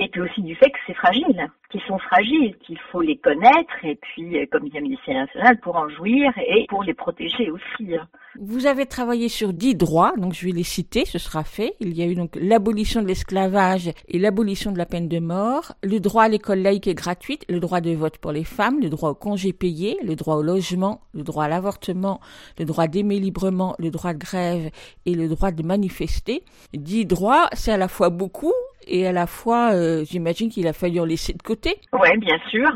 et 0.00 0.08
puis 0.08 0.20
aussi 0.20 0.42
du 0.42 0.54
fait 0.54 0.70
que 0.70 0.78
c'est 0.86 0.94
fragile, 0.94 1.50
qu'ils 1.70 1.80
sont 1.82 1.98
fragiles, 1.98 2.56
qu'il 2.64 2.78
faut 2.92 3.00
les 3.00 3.16
connaître, 3.16 3.84
et 3.84 3.96
puis, 3.96 4.38
euh, 4.38 4.46
comme 4.50 4.68
dit 4.68 4.78
Amnesty 4.78 5.10
International, 5.10 5.58
pour 5.60 5.76
en 5.76 5.88
jouir 5.88 6.32
et 6.38 6.66
pour 6.68 6.84
les 6.84 6.94
protéger 6.94 7.50
aussi. 7.50 7.94
Vous 8.38 8.66
avez 8.66 8.86
travaillé 8.86 9.28
sur 9.28 9.52
dix 9.52 9.74
droits, 9.74 10.12
donc 10.16 10.34
je 10.34 10.46
vais 10.46 10.52
les 10.52 10.62
citer, 10.62 11.04
ce 11.04 11.18
sera 11.18 11.42
fait. 11.42 11.74
Il 11.80 11.96
y 11.98 12.02
a 12.02 12.06
eu 12.06 12.14
donc 12.14 12.36
l'abolition 12.40 13.02
de 13.02 13.08
l'esclavage 13.08 13.90
et 14.06 14.18
l'abolition 14.20 14.70
de 14.70 14.78
la 14.78 14.86
peine 14.86 15.08
de 15.08 15.18
mort, 15.18 15.72
le 15.82 15.98
droit 15.98 16.24
à 16.24 16.28
l'école 16.28 16.60
laïque 16.60 16.86
et 16.86 16.94
gratuite, 16.94 17.44
le 17.48 17.58
droit 17.58 17.80
de 17.80 17.90
vote 17.90 18.18
pour 18.18 18.30
les 18.30 18.44
femmes, 18.44 18.80
le 18.80 18.90
droit 18.90 19.10
au 19.10 19.14
congé 19.14 19.52
payé, 19.52 19.98
le 20.04 20.14
droit 20.14 20.36
au 20.36 20.42
logement, 20.42 21.00
le 21.12 21.24
droit 21.24 21.44
à 21.44 21.48
l'avortement, 21.48 22.20
le 22.58 22.64
droit 22.64 22.86
d'aimer 22.86 23.18
librement, 23.18 23.74
le 23.80 23.90
droit 23.90 24.12
de 24.12 24.18
grève 24.18 24.70
et 25.06 25.14
le 25.14 25.28
droit 25.28 25.50
de 25.50 25.64
manifester. 25.64 26.44
Dix 26.72 27.04
droits, 27.04 27.48
c'est 27.54 27.72
à 27.72 27.76
la 27.76 27.88
fois 27.88 28.10
beaucoup 28.10 28.54
et 28.88 29.06
à 29.06 29.12
la 29.12 29.26
fois, 29.26 29.72
euh, 29.72 30.04
j'imagine 30.04 30.48
qu'il 30.48 30.66
a 30.66 30.72
fallu 30.72 31.00
en 31.00 31.04
laisser 31.04 31.32
de 31.32 31.42
côté. 31.42 31.76
Oui, 31.92 32.16
bien 32.18 32.38
sûr. 32.50 32.70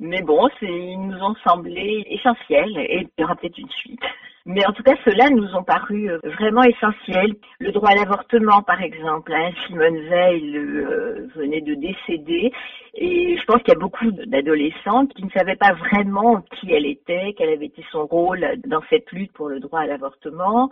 Mais 0.00 0.22
bon, 0.22 0.48
ils 0.62 0.98
nous 0.98 1.18
ont 1.22 1.34
semblé 1.46 2.04
essentiels 2.10 2.76
et 2.78 3.06
il 3.18 3.22
y 3.22 3.24
aura 3.24 3.36
peut-être 3.36 3.58
une 3.58 3.70
suite. 3.70 4.02
Mais 4.46 4.66
en 4.66 4.72
tout 4.72 4.82
cas, 4.82 4.94
ceux-là 5.06 5.30
nous 5.30 5.54
ont 5.54 5.62
paru 5.62 6.10
euh, 6.10 6.18
vraiment 6.22 6.62
essentiels. 6.62 7.34
Le 7.60 7.72
droit 7.72 7.90
à 7.90 7.94
l'avortement, 7.94 8.62
par 8.62 8.82
exemple. 8.82 9.32
Hein, 9.32 9.50
Simone 9.66 10.00
Veil 10.00 10.56
euh, 10.56 11.28
venait 11.34 11.62
de 11.62 11.74
décéder. 11.74 12.52
Et 12.94 13.38
je 13.38 13.44
pense 13.46 13.62
qu'il 13.62 13.72
y 13.72 13.76
a 13.76 13.80
beaucoup 13.80 14.10
d'adolescents 14.10 15.06
qui 15.06 15.24
ne 15.24 15.30
savaient 15.30 15.56
pas 15.56 15.72
vraiment 15.72 16.42
qui 16.60 16.72
elle 16.72 16.86
était, 16.86 17.34
quel 17.38 17.48
avait 17.48 17.66
été 17.66 17.84
son 17.90 18.04
rôle 18.04 18.46
dans 18.66 18.82
cette 18.90 19.10
lutte 19.12 19.32
pour 19.32 19.48
le 19.48 19.60
droit 19.60 19.80
à 19.80 19.86
l'avortement 19.86 20.70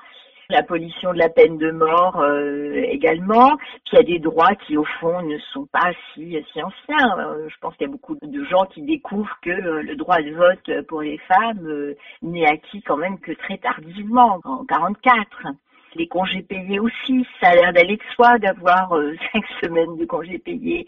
l'abolition 0.52 1.12
de 1.12 1.18
la 1.18 1.28
peine 1.28 1.58
de 1.58 1.70
mort 1.70 2.20
euh, 2.20 2.82
également. 2.88 3.56
Puis 3.84 3.92
il 3.92 3.96
y 3.96 4.00
a 4.00 4.02
des 4.02 4.18
droits 4.18 4.54
qui 4.66 4.76
au 4.76 4.84
fond 5.00 5.22
ne 5.22 5.38
sont 5.52 5.66
pas 5.66 5.92
si, 6.14 6.38
anciens. 6.56 7.18
Euh, 7.18 7.48
je 7.48 7.54
pense 7.60 7.74
qu'il 7.76 7.86
y 7.86 7.90
a 7.90 7.92
beaucoup 7.92 8.16
de 8.20 8.44
gens 8.44 8.64
qui 8.66 8.82
découvrent 8.82 9.38
que 9.42 9.50
euh, 9.50 9.82
le 9.82 9.96
droit 9.96 10.20
de 10.20 10.32
vote 10.32 10.86
pour 10.86 11.02
les 11.02 11.18
femmes 11.18 11.94
n'est 12.22 12.46
acquis 12.46 12.82
quand 12.82 12.96
même 12.96 13.18
que 13.18 13.32
très 13.32 13.58
tardivement, 13.58 14.40
en 14.44 14.64
44 14.64 15.48
les 15.94 16.08
congés 16.08 16.40
payés 16.40 16.80
aussi, 16.80 17.26
ça 17.38 17.50
a 17.50 17.54
l'air 17.54 17.72
d'aller 17.74 17.98
de 17.98 18.02
soi 18.14 18.38
d'avoir 18.38 18.94
cinq 19.32 19.44
semaines 19.62 19.96
de 19.98 20.06
congés 20.06 20.38
payés. 20.38 20.86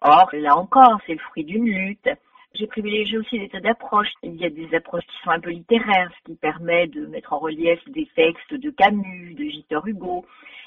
Or, 0.00 0.28
là 0.32 0.56
encore, 0.56 1.00
c'est 1.06 1.14
le 1.14 1.18
fruit 1.18 1.44
d'une 1.44 1.64
lutte. 1.64 2.08
J'ai 2.54 2.68
privilégié 2.68 3.18
aussi 3.18 3.38
des 3.38 3.48
tas 3.48 3.60
d'approches. 3.60 4.12
Il 4.22 4.36
y 4.36 4.44
a 4.44 4.50
des 4.50 4.72
approches 4.74 5.04
qui 5.06 5.16
sont 5.24 5.30
un 5.30 5.40
peu 5.40 5.50
littéraires, 5.50 6.10
ce 6.18 6.30
qui 6.30 6.36
permet 6.36 6.86
de 6.86 7.06
mettre 7.06 7.32
en 7.32 7.38
relief 7.38 7.80
des 7.88 8.08
textes 8.14 8.54
de 8.54 8.70
Camus, 8.70 9.34
de 9.34 9.42
Victor 9.42 9.84
Hugo. 9.86 10.24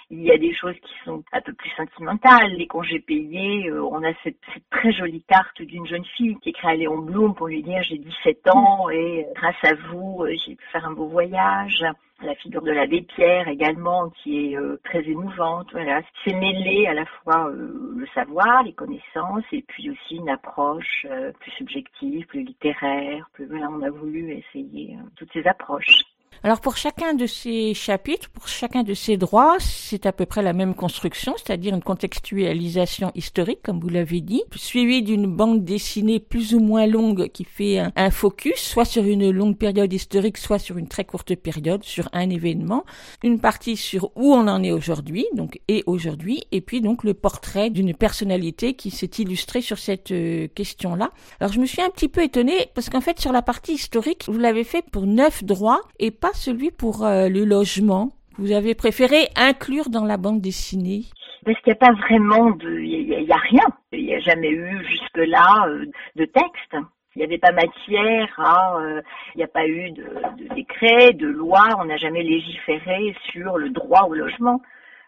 Il 0.10 0.24
y 0.24 0.32
a 0.32 0.38
des 0.38 0.54
choses 0.54 0.76
qui 0.76 0.94
sont 1.04 1.22
un 1.34 1.42
peu 1.42 1.52
plus 1.52 1.70
sentimentales. 1.72 2.54
Les 2.54 2.68
congés 2.68 3.00
payés, 3.00 3.68
euh, 3.68 3.84
on 3.84 4.02
a 4.04 4.14
cette, 4.24 4.40
très 4.72 4.94
jolie 4.94 5.22
carte 5.28 5.62
d'une 5.62 5.86
jeune 5.86 6.06
fille 6.16 6.38
qui 6.42 6.50
écrit 6.50 6.68
à 6.70 6.76
Léon 6.76 7.00
Blum 7.00 7.36
pour 7.36 7.48
lui 7.48 7.62
dire 7.62 7.84
j'ai 7.84 7.98
17 7.98 8.50
ans 8.50 8.90
et 8.90 9.26
euh, 9.26 9.34
grâce 9.36 9.62
à 9.64 9.74
vous, 9.90 10.24
euh, 10.24 10.34
j'ai 10.46 10.56
pu 10.56 10.66
faire 10.72 10.86
un 10.86 10.94
beau 10.94 11.08
voyage 11.08 11.84
la 12.24 12.34
figure 12.34 12.64
de 12.64 12.72
l'abbé 12.72 13.04
Pierre 13.04 13.48
également 13.48 14.10
qui 14.10 14.40
est 14.40 14.58
très 14.84 15.08
émouvante. 15.08 15.68
Voilà, 15.72 16.02
c'est 16.26 16.34
mêlé 16.34 16.88
à 16.88 16.96
la 16.96 17.06
fois 17.06 17.52
le 17.54 18.08
savoir, 18.16 18.64
les 18.64 18.74
connaissances 18.74 19.44
et 19.52 19.62
puis 19.68 19.92
aussi 19.92 20.16
une 20.16 20.30
approche 20.30 21.06
plus 21.40 21.52
subjective, 21.52 22.26
plus 22.26 22.42
littéraire. 22.42 23.30
Plus 23.34 23.46
voilà, 23.46 23.70
on 23.70 23.84
a 23.84 23.92
voulu 23.92 24.32
essayer 24.32 24.98
toutes 25.16 25.32
ces 25.32 25.46
approches. 25.46 26.07
Alors 26.44 26.62
pour 26.62 26.78
chacun 26.78 27.16
de 27.16 27.26
ces 27.26 27.74
chapitres, 27.74 28.30
pour 28.30 28.48
chacun 28.48 28.84
de 28.84 28.94
ces 28.94 29.18
droits, 29.18 29.58
c'est 29.60 30.06
à 30.06 30.12
peu 30.12 30.26
près 30.26 30.44
la 30.44 30.54
même 30.54 30.76
construction, 30.76 31.34
c'est-à-dire 31.38 31.74
une 31.74 31.82
contextualisation 31.82 33.12
historique, 33.16 33.62
comme 33.64 33.80
vous 33.80 33.90
l'avez 33.90 34.22
dit, 34.22 34.44
suivie 34.56 35.02
d'une 35.02 35.26
bande 35.26 35.64
dessinée 35.64 36.20
plus 36.20 36.54
ou 36.54 36.60
moins 36.60 36.86
longue 36.86 37.30
qui 37.30 37.44
fait 37.44 37.80
un, 37.96 38.12
focus, 38.12 38.56
soit 38.56 38.86
sur 38.86 39.04
une 39.04 39.32
longue 39.32 39.58
période 39.58 39.92
historique, 39.92 40.38
soit 40.38 40.60
sur 40.60 40.78
une 40.78 40.88
très 40.88 41.06
courte 41.06 41.36
période, 41.36 41.84
sur 41.84 42.08
un 42.14 42.30
événement, 42.30 42.86
une 43.24 43.40
partie 43.40 43.76
sur 43.76 44.12
où 44.16 44.34
on 44.34 44.48
en 44.48 44.64
est 44.64 44.72
aujourd'hui, 44.72 45.26
donc 45.34 45.60
et 45.68 45.84
aujourd'hui, 45.88 46.44
et 46.52 46.62
puis 46.62 46.82
donc 46.82 47.04
le 47.04 47.14
portrait 47.14 47.70
d'une 47.70 47.96
personnalité 47.96 48.76
qui 48.76 48.92
s'est 48.92 49.10
illustrée 49.18 49.62
sur 49.62 49.80
cette 49.80 50.12
euh, 50.12 50.48
question-là. 50.54 51.12
Alors 51.40 51.52
je 51.52 51.60
me 51.60 51.66
suis 51.66 51.82
un 51.82 51.90
petit 51.90 52.08
peu 52.08 52.22
étonnée 52.22 52.70
parce 52.76 52.90
qu'en 52.90 53.02
fait 53.02 53.20
sur 53.20 53.32
la 53.32 53.42
partie 53.42 53.74
historique, 53.74 54.26
vous 54.28 54.38
l'avez 54.38 54.64
fait 54.64 54.84
pour 54.92 55.08
neuf 55.08 55.44
droits 55.44 55.82
et 56.00 56.12
pas 56.12 56.27
celui 56.34 56.72
pour 56.72 57.06
euh, 57.06 57.30
le 57.30 57.46
logement. 57.46 58.12
Vous 58.38 58.52
avez 58.52 58.76
préféré 58.76 59.30
inclure 59.36 59.90
dans 59.90 60.06
la 60.06 60.18
bande 60.18 60.42
dessinée 60.42 61.06
parce 61.46 61.58
qu'il 61.62 61.72
n'y 61.72 61.78
a 61.78 61.88
pas 61.88 61.94
vraiment 61.94 62.52
de, 62.52 62.80
il 62.80 63.08
n'y 63.08 63.32
a, 63.32 63.38
rien. 63.38 63.64
Il 63.94 64.06
n'y 64.06 64.14
a 64.14 64.20
jamais 64.20 64.50
eu 64.50 64.86
jusque-là 64.86 65.68
euh, 65.70 65.86
de 66.18 66.26
texte. 66.26 66.76
Il 67.16 67.20
n'y 67.20 67.24
avait 67.24 67.38
pas 67.38 67.54
matière 67.54 68.28
à, 68.38 68.78
euh, 68.80 69.02
il 69.34 69.38
n'y 69.38 69.44
a 69.44 69.48
pas 69.48 69.66
eu 69.66 69.92
de, 69.92 70.06
décret, 70.54 71.14
de 71.14 71.28
loi. 71.28 71.64
On 71.80 71.86
n'a 71.86 71.96
jamais 71.96 72.22
légiféré 72.22 73.16
sur 73.32 73.58
le 73.58 73.70
droit 73.70 74.04
au 74.10 74.14
logement. 74.14 74.62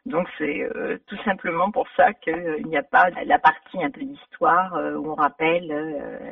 Donc 0.05 0.27
c'est 0.37 0.65
tout 1.07 1.17
simplement 1.25 1.71
pour 1.71 1.85
ça 1.97 2.13
qu'il 2.13 2.65
n'y 2.65 2.77
a 2.77 2.83
pas 2.83 3.09
la 3.25 3.37
partie 3.37 3.83
un 3.83 3.91
peu 3.91 4.01
d'histoire 4.01 4.73
où 4.95 5.11
on 5.11 5.15
rappelle 5.15 5.67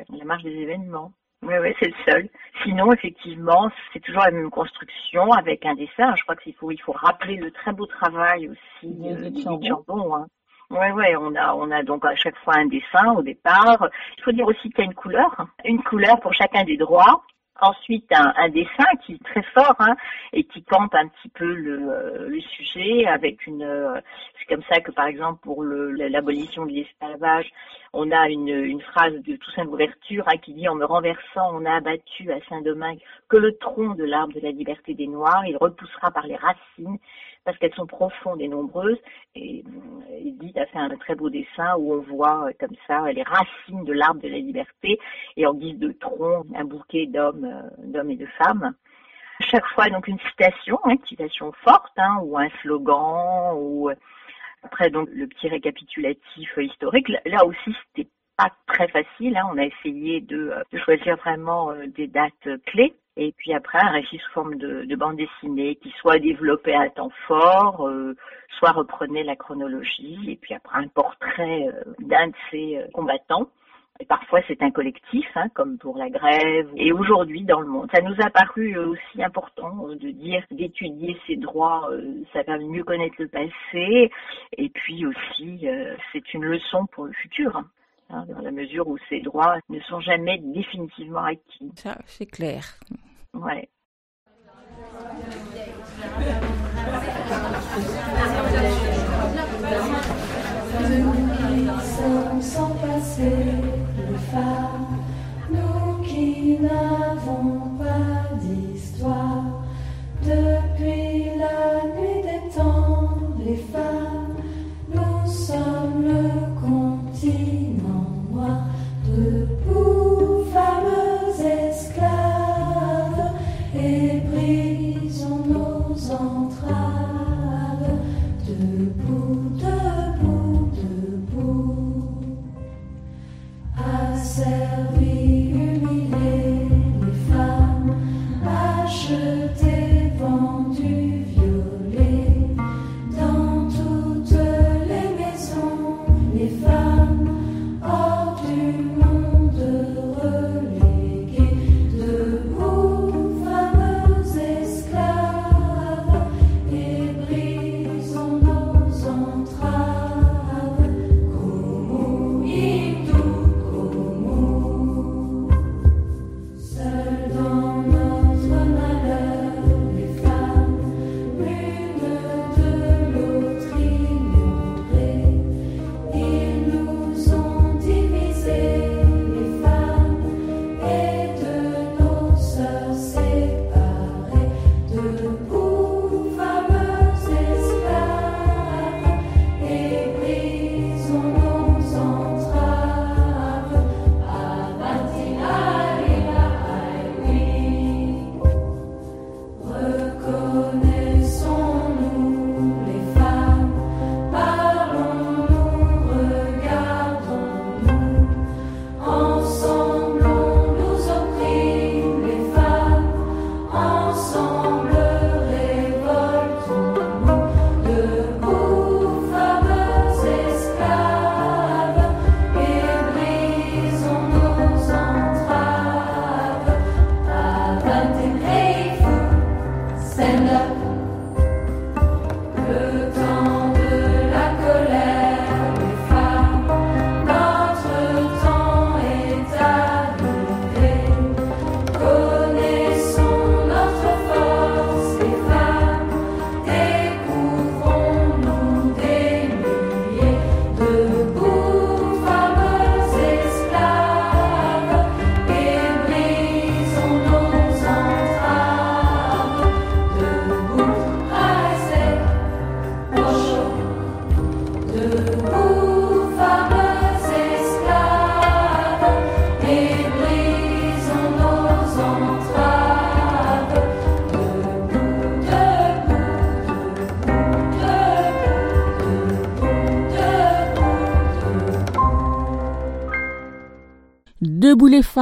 la 0.08 0.24
marche 0.24 0.42
des 0.42 0.56
événements. 0.56 1.12
Oui, 1.42 1.54
oui, 1.62 1.74
c'est 1.78 1.88
le 1.88 1.94
seul. 2.04 2.28
Sinon, 2.64 2.92
effectivement, 2.92 3.70
c'est 3.92 4.00
toujours 4.00 4.24
la 4.24 4.30
même 4.30 4.50
construction 4.50 5.32
avec 5.32 5.64
un 5.64 5.74
dessin. 5.74 6.14
Je 6.16 6.22
crois 6.22 6.36
qu'il 6.36 6.54
faut, 6.54 6.70
il 6.70 6.80
faut 6.80 6.92
rappeler 6.92 7.36
le 7.36 7.50
très 7.50 7.72
beau 7.72 7.86
travail 7.86 8.48
aussi 8.48 8.92
de 8.92 9.40
Chambon. 9.40 10.16
Hein. 10.16 10.26
Ouais, 10.70 10.90
ouais, 10.92 11.16
on 11.16 11.34
a, 11.34 11.54
on 11.54 11.70
a 11.70 11.82
donc 11.82 12.04
à 12.04 12.14
chaque 12.16 12.36
fois 12.38 12.56
un 12.56 12.66
dessin 12.66 13.12
au 13.16 13.22
départ. 13.22 13.88
Il 14.18 14.22
faut 14.22 14.32
dire 14.32 14.46
aussi 14.46 14.68
qu'il 14.68 14.78
y 14.78 14.82
a 14.82 14.84
une 14.84 14.94
couleur, 14.94 15.46
une 15.64 15.82
couleur 15.82 16.20
pour 16.20 16.34
chacun 16.34 16.64
des 16.64 16.76
droits. 16.76 17.22
Ensuite, 17.60 18.06
un, 18.12 18.32
un, 18.36 18.48
dessin 18.50 18.86
qui 19.04 19.14
est 19.14 19.24
très 19.24 19.42
fort 19.42 19.74
hein, 19.80 19.96
et 20.32 20.44
qui 20.44 20.62
campe 20.62 20.94
un 20.94 21.08
petit 21.08 21.28
peu 21.28 21.52
le, 21.52 21.90
euh, 21.90 22.40
sujet 22.56 23.06
avec 23.06 23.46
une. 23.46 23.62
Euh, 23.62 24.00
c'est 24.38 24.54
comme 24.54 24.62
ça 24.70 24.80
que, 24.80 24.92
par 24.92 25.06
exemple, 25.06 25.40
pour 25.42 25.64
l'abolition 25.64 26.66
de 26.66 26.70
l'esclavage, 26.70 27.50
on 27.92 28.10
a 28.12 28.28
une, 28.28 28.80
phrase 28.80 29.14
de 29.14 29.36
Toussaint 29.36 29.64
Louverture 29.64 30.24
hein, 30.28 30.36
qui 30.36 30.52
dit 30.52 30.68
en 30.68 30.76
me 30.76 30.84
renversant, 30.84 31.50
on 31.52 31.64
a 31.64 31.76
abattu 31.76 32.30
à 32.30 32.38
Saint-Domingue 32.48 33.00
que 33.28 33.36
le 33.36 33.56
tronc 33.56 33.94
de 33.94 34.04
l'arbre 34.04 34.34
de 34.34 34.40
la 34.40 34.52
liberté 34.52 34.94
des 34.94 35.08
Noirs. 35.08 35.44
Il 35.46 35.56
repoussera 35.56 36.10
par 36.12 36.26
les 36.26 36.36
racines 36.36 36.98
parce 37.48 37.56
qu'elles 37.56 37.74
sont 37.76 37.86
profondes 37.86 38.42
et 38.42 38.48
nombreuses. 38.48 38.98
Et 39.34 39.64
Edith 40.20 40.58
a 40.58 40.66
fait 40.66 40.78
un 40.78 40.90
très 40.98 41.14
beau 41.14 41.30
dessin 41.30 41.76
où 41.78 41.94
on 41.94 42.00
voit 42.02 42.46
euh, 42.46 42.52
comme 42.60 42.76
ça 42.86 43.10
les 43.10 43.22
racines 43.22 43.84
de 43.84 43.94
l'arbre 43.94 44.20
de 44.20 44.28
la 44.28 44.36
liberté 44.36 44.98
et 45.34 45.46
en 45.46 45.54
guise 45.54 45.78
de 45.78 45.92
tronc 45.92 46.44
un 46.54 46.64
bouquet 46.64 47.06
d'hommes, 47.06 47.46
euh, 47.46 47.70
d'hommes 47.86 48.10
et 48.10 48.16
de 48.16 48.26
femmes. 48.26 48.74
Chaque 49.40 49.64
fois 49.68 49.88
donc 49.88 50.08
une 50.08 50.18
citation, 50.28 50.78
hein, 50.84 50.90
une 50.90 51.06
citation 51.06 51.52
forte, 51.64 51.96
hein, 51.96 52.18
ou 52.22 52.36
un 52.36 52.50
slogan, 52.60 53.54
ou 53.56 53.88
euh, 53.88 53.94
après 54.62 54.90
donc 54.90 55.08
le 55.10 55.26
petit 55.26 55.48
récapitulatif 55.48 56.50
historique. 56.58 57.08
Là 57.24 57.46
aussi 57.46 57.74
c'était 57.86 58.10
pas 58.38 58.50
très 58.66 58.88
facile. 58.88 59.36
Hein. 59.36 59.50
On 59.52 59.58
a 59.58 59.64
essayé 59.64 60.22
de, 60.22 60.54
de 60.72 60.78
choisir 60.78 61.16
vraiment 61.16 61.74
des 61.94 62.06
dates 62.06 62.48
clés. 62.66 62.94
Et 63.20 63.32
puis 63.36 63.52
après, 63.52 63.80
un 63.80 63.90
récit 63.90 64.18
sous 64.18 64.32
forme 64.32 64.54
de, 64.54 64.84
de 64.84 64.96
bande 64.96 65.16
dessinée 65.16 65.74
qui 65.74 65.90
soit 66.00 66.20
développé 66.20 66.72
à 66.72 66.88
temps 66.88 67.10
fort, 67.26 67.88
euh, 67.88 68.14
soit 68.58 68.70
reprenait 68.70 69.24
la 69.24 69.34
chronologie, 69.34 70.30
et 70.30 70.36
puis 70.36 70.54
après 70.54 70.78
un 70.78 70.86
portrait 70.86 71.66
euh, 71.66 71.82
d'un 71.98 72.28
de 72.28 72.34
ces 72.48 72.76
euh, 72.76 72.86
combattants. 72.94 73.48
Et 73.98 74.04
parfois 74.04 74.40
c'est 74.46 74.62
un 74.62 74.70
collectif, 74.70 75.26
hein, 75.34 75.48
comme 75.54 75.78
pour 75.78 75.98
la 75.98 76.08
grève. 76.10 76.68
Et 76.76 76.92
aujourd'hui 76.92 77.42
dans 77.42 77.60
le 77.60 77.66
monde, 77.66 77.90
ça 77.92 78.00
nous 78.02 78.14
a 78.24 78.30
paru 78.30 78.78
aussi 78.78 79.20
important 79.20 79.88
de 79.88 80.10
dire 80.10 80.44
d'étudier 80.52 81.18
ces 81.26 81.34
droits, 81.34 81.90
ça 82.32 82.44
va 82.44 82.58
mieux 82.58 82.84
connaître 82.84 83.16
le 83.18 83.26
passé, 83.26 84.12
et 84.56 84.68
puis 84.68 85.04
aussi 85.04 85.66
c'est 86.12 86.32
une 86.32 86.44
leçon 86.44 86.86
pour 86.92 87.06
le 87.06 87.12
futur. 87.12 87.64
Hein, 88.10 88.24
dans 88.26 88.40
la 88.40 88.50
mesure 88.50 88.88
où 88.88 88.96
ces 89.10 89.20
droits 89.20 89.56
ne 89.68 89.78
sont 89.80 90.00
jamais 90.00 90.38
définitivement 90.38 91.24
acquis. 91.24 91.70
Ça, 91.76 91.98
c'est 92.06 92.24
clair. 92.24 92.78
Ouais. 93.34 93.68
Nous 100.80 102.40
sans 102.40 102.74
passer 102.76 103.30
le 103.30 104.16
phare, 104.32 104.88
nous 105.50 106.02
qui 106.04 106.58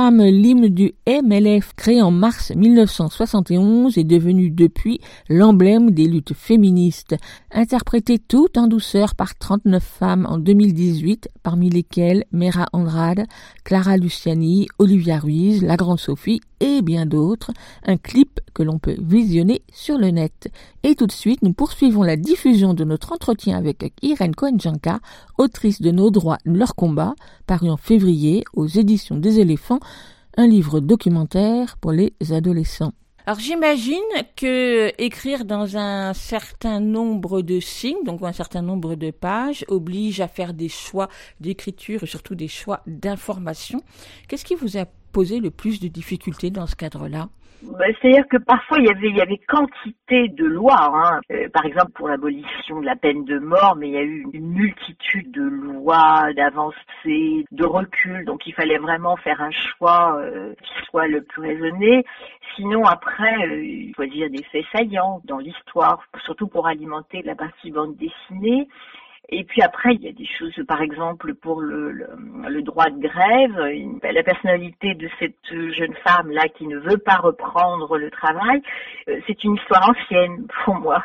Debout 0.07 0.22
les 0.22 0.30
femmes, 0.30 0.40
l'hymne 0.42 0.68
du 0.68 0.92
MLF 1.09 1.74
créé 1.87 2.03
en 2.03 2.11
mars 2.11 2.51
1971 2.51 3.97
est 3.97 4.03
devenu 4.03 4.51
depuis 4.51 5.01
l'emblème 5.28 5.93
des 5.93 6.09
luttes 6.09 6.34
féministes, 6.34 7.14
interprété 7.53 8.18
tout 8.18 8.49
en 8.59 8.66
douceur 8.66 9.14
par 9.14 9.39
39 9.39 9.84
femmes 9.84 10.26
en 10.28 10.39
2018, 10.39 11.28
parmi 11.45 11.70
lesquelles 11.70 12.24
Mera 12.32 12.66
Andrade, 12.72 13.26
Clara 13.62 13.99
Luciani, 13.99 14.66
Olivia 14.80 15.20
Ruiz, 15.20 15.62
La 15.62 15.76
Grande 15.76 16.01
Sophie 16.01 16.41
et 16.59 16.82
bien 16.82 17.07
d'autres, 17.07 17.53
un 17.84 17.99
clip 17.99 18.41
que 18.53 18.64
l'on 18.64 18.80
peut 18.80 18.97
visionner 18.99 19.62
sur 19.72 19.97
le 19.97 20.09
net. 20.09 20.51
Et 20.82 20.97
tout 20.97 21.07
de 21.07 21.12
suite, 21.12 21.43
nous 21.43 21.53
poursuivons 21.53 22.03
la 22.03 22.16
diffusion 22.16 22.74
de 22.74 22.82
notre 22.82 23.12
entretien 23.12 23.57
avec 23.57 23.93
Irène 24.03 24.34
Cohen-Janka, 24.34 24.99
autrice 25.39 25.80
de 25.80 25.93
Nos 25.93 26.11
droits, 26.11 26.39
leur 26.45 26.74
combat, 26.74 27.14
paru 27.47 27.70
en 27.70 27.76
février 27.76 28.43
aux 28.55 28.66
éditions 28.66 29.18
des 29.18 29.39
éléphants, 29.39 29.78
un 30.37 30.47
livre 30.47 30.80
documentaire 30.80 31.76
pour 31.78 31.93
les 31.93 32.12
adolescents. 32.30 32.93
Alors 33.28 33.41
j'imagine 33.41 33.97
que 34.37 34.93
écrire 35.03 35.45
dans 35.45 35.76
un 35.76 36.12
certain 36.12 36.78
nombre 36.78 37.43
de 37.43 37.59
signes, 37.59 38.05
donc 38.05 38.22
un 38.22 38.32
certain 38.32 38.62
nombre 38.62 38.95
de 38.95 39.11
pages, 39.11 39.64
oblige 39.66 40.20
à 40.20 40.28
faire 40.28 40.55
des 40.55 40.68
choix 40.68 41.09
d'écriture 41.41 42.05
et 42.05 42.07
surtout 42.07 42.37
des 42.37 42.47
choix 42.47 42.82
d'information. 42.87 43.82
Qu'est-ce 44.28 44.45
qui 44.45 44.55
vous 44.55 44.76
a 44.76 44.84
posé 45.11 45.41
le 45.41 45.51
plus 45.51 45.80
de 45.80 45.89
difficultés 45.89 46.51
dans 46.51 46.68
ce 46.68 46.76
cadre-là? 46.76 47.28
C'est-à-dire 48.00 48.26
que 48.28 48.36
parfois 48.36 48.78
il 48.78 49.16
y 49.16 49.20
avait, 49.20 49.38
quantité 49.38 50.28
de 50.28 50.44
lois, 50.44 50.90
hein. 50.94 51.20
Euh, 51.30 51.48
par 51.48 51.64
exemple 51.64 51.92
pour 51.92 52.09
l'abolition 52.09 52.80
de 52.80 52.86
la 52.86 52.96
peine 52.96 53.24
de 53.24 53.38
mort, 53.38 53.76
mais 53.76 53.88
il 53.88 53.92
y 53.94 53.98
a 53.98 54.02
eu 54.02 54.26
une 54.32 54.52
multitude 54.52 55.30
de 55.32 55.42
lois, 55.42 56.32
d'avancées, 56.34 57.44
de 57.50 57.64
recul, 57.64 58.24
donc 58.24 58.46
il 58.46 58.54
fallait 58.54 58.78
vraiment 58.78 59.16
faire 59.16 59.40
un 59.40 59.50
choix 59.50 60.18
euh, 60.18 60.54
qui 60.62 60.86
soit 60.86 61.07
le 61.07 61.22
plus 61.22 61.42
raisonné. 61.42 62.04
Sinon 62.57 62.84
après, 62.84 63.46
euh, 63.46 63.92
choisir 63.94 64.30
des 64.30 64.42
faits 64.44 64.64
saillants 64.72 65.20
dans 65.24 65.38
l'histoire, 65.38 66.02
surtout 66.24 66.48
pour 66.48 66.66
alimenter 66.66 67.22
la 67.22 67.34
partie 67.34 67.70
bande 67.70 67.96
dessinée. 67.96 68.68
Et 69.29 69.45
puis 69.45 69.61
après, 69.62 69.95
il 69.95 70.03
y 70.03 70.09
a 70.09 70.12
des 70.12 70.27
choses, 70.27 70.55
par 70.68 70.81
exemple, 70.83 71.35
pour 71.35 71.61
le, 71.61 71.91
le, 71.91 72.07
le 72.49 72.62
droit 72.62 72.89
de 72.91 73.01
grève, 73.01 73.59
une, 73.72 73.99
la 74.03 74.22
personnalité 74.22 74.95
de 74.95 75.09
cette 75.18 75.35
jeune 75.51 75.95
femme-là 76.05 76.49
qui 76.57 76.66
ne 76.66 76.79
veut 76.79 76.99
pas 76.99 77.16
reprendre 77.16 77.99
le 77.99 78.11
travail, 78.11 78.62
euh, 79.09 79.18
c'est 79.27 79.43
une 79.43 79.57
histoire 79.57 79.91
ancienne 79.91 80.47
pour 80.64 80.77
moi. 80.77 81.03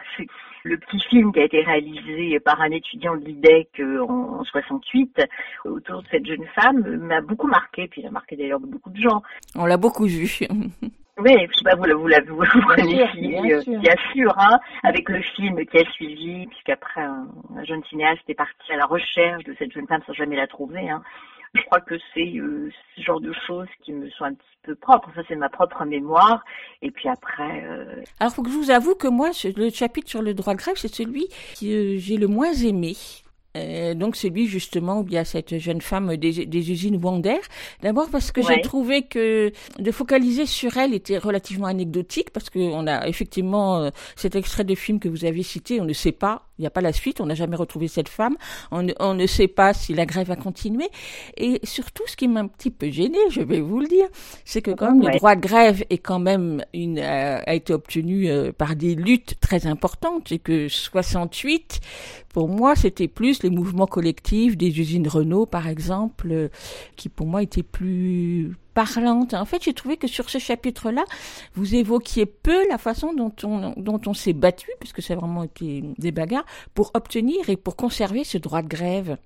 Le 0.64 0.78
petit 0.78 1.00
film 1.10 1.34
qui 1.34 1.40
a 1.40 1.46
été 1.46 1.64
réalisé 1.64 2.40
par 2.40 2.62
un 2.62 2.70
étudiant 2.70 3.16
de 3.16 3.26
l'IDEC 3.26 3.70
euh, 3.80 4.04
en, 4.04 4.40
en 4.40 4.44
68 4.44 5.22
autour 5.66 6.04
de 6.04 6.08
cette 6.12 6.26
jeune 6.28 6.46
femme 6.54 6.98
m'a 6.98 7.22
beaucoup 7.22 7.48
marqué, 7.48 7.88
puis 7.88 8.02
il 8.02 8.08
a 8.08 8.12
marqué 8.12 8.36
d'ailleurs 8.36 8.60
beaucoup 8.60 8.92
de 8.92 9.02
gens. 9.02 9.24
On 9.56 9.66
l'a 9.66 9.78
beaucoup 9.78 10.06
vu. 10.06 10.30
Oui, 11.24 11.48
je 11.50 11.58
sais 11.58 11.64
pas, 11.64 11.76
vous, 11.76 11.84
vous, 12.00 12.36
vous, 12.36 12.44
vous 12.54 12.68
connaissiez, 12.68 13.42
bien 13.42 13.58
euh, 13.58 13.62
sûr. 13.62 13.80
bien 13.80 13.96
sûr, 14.14 14.34
hein, 14.38 14.60
avec 14.84 15.08
le 15.10 15.22
film 15.22 15.66
qui 15.66 15.78
a 15.78 15.92
suivi, 15.92 16.48
puisqu'après 16.48 17.02
un, 17.02 17.28
un 17.56 17.64
jeune 17.64 17.84
cinéaste 17.86 18.22
est 18.28 18.34
parti 18.34 18.72
à 18.72 18.78
la 18.78 18.86
recherche 18.86 19.44
de 19.44 19.56
cette 19.60 19.72
jeune 19.72 19.88
femme 19.88 20.02
sans 20.06 20.14
jamais 20.14 20.36
la 20.36 20.48
trouver. 20.48 20.90
Hein. 20.90 21.02
Je 21.54 21.62
crois 21.64 21.82
que 21.82 21.96
c'est 22.14 22.34
euh, 22.38 22.72
ce 22.96 23.02
genre 23.02 23.20
de 23.20 23.34
choses 23.46 23.68
qui 23.84 23.92
me 23.92 24.10
sont 24.12 24.24
un 24.24 24.34
petit 24.34 24.58
peu 24.64 24.76
propres. 24.76 25.10
Ça, 25.16 25.22
c'est 25.28 25.36
ma 25.36 25.50
propre 25.50 25.84
mémoire. 25.84 26.44
Et 26.82 26.92
puis 26.92 27.10
après, 27.10 27.64
euh, 27.66 28.02
Alors 28.20 28.34
faut 28.34 28.42
que 28.42 28.50
je 28.50 28.56
vous 28.56 28.72
avoue 28.72 28.96
que 28.96 29.08
moi, 29.08 29.32
le 29.58 29.70
chapitre 29.70 30.10
sur 30.10 30.22
le 30.22 30.34
droit 30.34 30.54
de 30.54 30.60
grève, 30.60 30.76
c'est 30.78 30.94
celui 30.94 31.28
que 31.60 31.66
euh, 31.66 31.98
j'ai 31.98 32.18
le 32.18 32.28
moins 32.28 32.54
aimé. 32.54 32.96
Euh, 33.58 33.94
donc 33.96 34.16
celui 34.16 34.48
justement 34.48 35.02
où 35.02 35.06
il 35.08 35.14
y 35.14 35.18
a 35.18 35.26
cette 35.26 35.58
jeune 35.58 35.82
femme 35.82 36.16
des, 36.16 36.46
des 36.46 36.72
usines 36.72 36.96
Wander. 37.04 37.40
D'abord 37.82 38.10
parce 38.10 38.32
que 38.32 38.40
Ouais. 38.42 38.56
j'ai 38.56 38.62
trouvé 38.62 39.02
que 39.04 39.52
de 39.78 39.92
focaliser 39.92 40.46
sur 40.46 40.78
elle 40.78 40.94
était 40.94 41.18
relativement 41.18 41.68
anecdotique 41.68 42.30
parce 42.32 42.50
que 42.50 42.60
on 42.60 42.88
a 42.88 43.08
effectivement 43.08 43.78
euh, 43.80 43.90
cet 44.16 44.36
extrait 44.36 44.64
de 44.64 44.74
film 44.74 45.00
que 45.00 45.10
vous 45.10 45.26
avez 45.26 45.44
cité, 45.44 45.82
on 45.82 45.86
ne 45.86 45.92
sait 45.94 46.14
pas, 46.14 46.48
il 46.58 46.62
n'y 46.62 46.68
a 46.68 46.70
pas 46.70 46.80
la 46.82 46.94
suite, 46.94 47.20
on 47.20 47.26
n'a 47.26 47.36
jamais 47.36 47.58
retrouvé 47.58 47.88
cette 47.90 48.08
femme, 48.08 48.38
on, 48.72 48.84
ne- 48.84 48.94
on 49.02 49.14
ne 49.16 49.26
sait 49.28 49.48
pas 49.50 49.74
si 49.74 49.94
la 49.94 50.06
grève 50.06 50.32
a 50.32 50.36
continué 50.38 50.86
et 51.36 51.60
surtout 51.64 52.04
ce 52.08 52.16
qui 52.16 52.28
m'a 52.30 52.40
un 52.40 52.48
petit 52.48 52.72
peu 52.72 52.90
gêné, 52.90 53.18
je 53.32 53.42
vais 53.42 53.60
vous 53.60 53.82
le 53.82 53.88
dire, 53.88 54.08
c'est 54.46 54.62
que 54.62 54.72
quand 54.72 54.92
même 54.92 55.02
Ouais. 55.04 55.12
le 55.14 55.18
droit 55.18 55.36
de 55.36 55.42
grève 55.42 55.84
est 55.90 55.98
quand 55.98 56.20
même 56.20 56.64
une 56.74 57.00
euh, 57.00 57.40
a 57.46 57.54
été 57.54 57.74
obtenu 57.74 58.30
euh, 58.30 58.52
par 58.54 58.76
des 58.78 58.96
luttes 58.96 59.36
très 59.42 59.68
importantes 59.68 60.32
et 60.32 60.40
que 60.40 60.70
68 60.70 61.80
pour 62.34 62.48
moi, 62.48 62.76
c'était 62.76 63.08
plus 63.08 63.44
les 63.44 63.50
mouvements 63.50 63.88
collectifs 63.88 64.58
des 64.58 64.80
usines 64.80 65.08
Renault, 65.08 65.46
par 65.46 65.68
exemple, 65.68 66.30
euh, 66.32 66.50
qui 66.96 67.10
pour 67.10 67.28
moi 67.28 67.44
étaient 67.44 67.64
plus 67.64 68.54
parlantes. 68.74 69.34
En 69.34 69.46
fait, 69.46 69.64
j'ai 69.64 69.74
trouvé 69.74 69.98
que 69.98 70.08
sur 70.08 70.30
ce 70.30 70.38
chapitre-là, 70.38 71.04
vous 71.56 71.76
évoquiez 71.76 72.26
peu 72.26 72.68
la 72.70 72.78
façon 72.78 73.14
dont 73.14 73.34
on, 73.44 73.74
dont 73.76 74.00
on 74.08 74.14
s'est 74.14 74.34
battu, 74.34 74.70
puisque 74.80 75.02
ça 75.02 75.14
a 75.14 75.18
vraiment 75.18 75.44
été 75.44 75.84
des 75.98 76.12
bagarres, 76.12 76.46
pour 76.74 76.92
obtenir 76.94 77.50
et 77.50 77.58
pour 77.58 77.76
conserver 77.76 78.24
ce 78.24 78.38
droit 78.38 78.62
de 78.62 78.70
grève. 78.70 79.18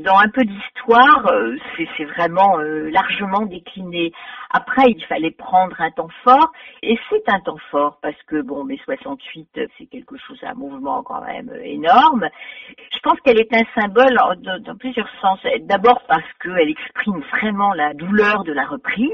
Dans 0.00 0.16
un 0.18 0.28
peu 0.28 0.44
d'histoire, 0.44 1.26
euh, 1.26 1.56
c'est 1.96 2.04
vraiment 2.04 2.58
euh, 2.58 2.90
largement 2.90 3.46
décliné. 3.46 4.12
Après, 4.50 4.84
il 4.88 5.04
fallait 5.06 5.32
prendre 5.32 5.78
un 5.80 5.90
temps 5.90 6.08
fort, 6.24 6.52
et 6.82 6.98
c'est 7.10 7.28
un 7.28 7.40
temps 7.40 7.58
fort 7.70 7.98
parce 8.00 8.20
que 8.26 8.40
bon, 8.42 8.64
mai 8.64 8.78
68, 8.84 9.48
euh, 9.58 9.66
c'est 9.76 9.86
quelque 9.86 10.16
chose, 10.16 10.38
un 10.42 10.54
mouvement 10.54 11.02
quand 11.02 11.22
même 11.22 11.52
énorme. 11.62 12.28
Je 12.92 12.98
pense 13.02 13.20
qu'elle 13.20 13.40
est 13.40 13.52
un 13.52 13.64
symbole 13.80 14.16
dans 14.60 14.76
plusieurs 14.76 15.10
sens. 15.20 15.40
D'abord 15.62 16.02
parce 16.08 16.32
qu'elle 16.42 16.70
exprime 16.70 17.20
vraiment 17.32 17.72
la 17.74 17.92
douleur 17.94 18.44
de 18.44 18.52
la 18.52 18.66
reprise. 18.66 19.12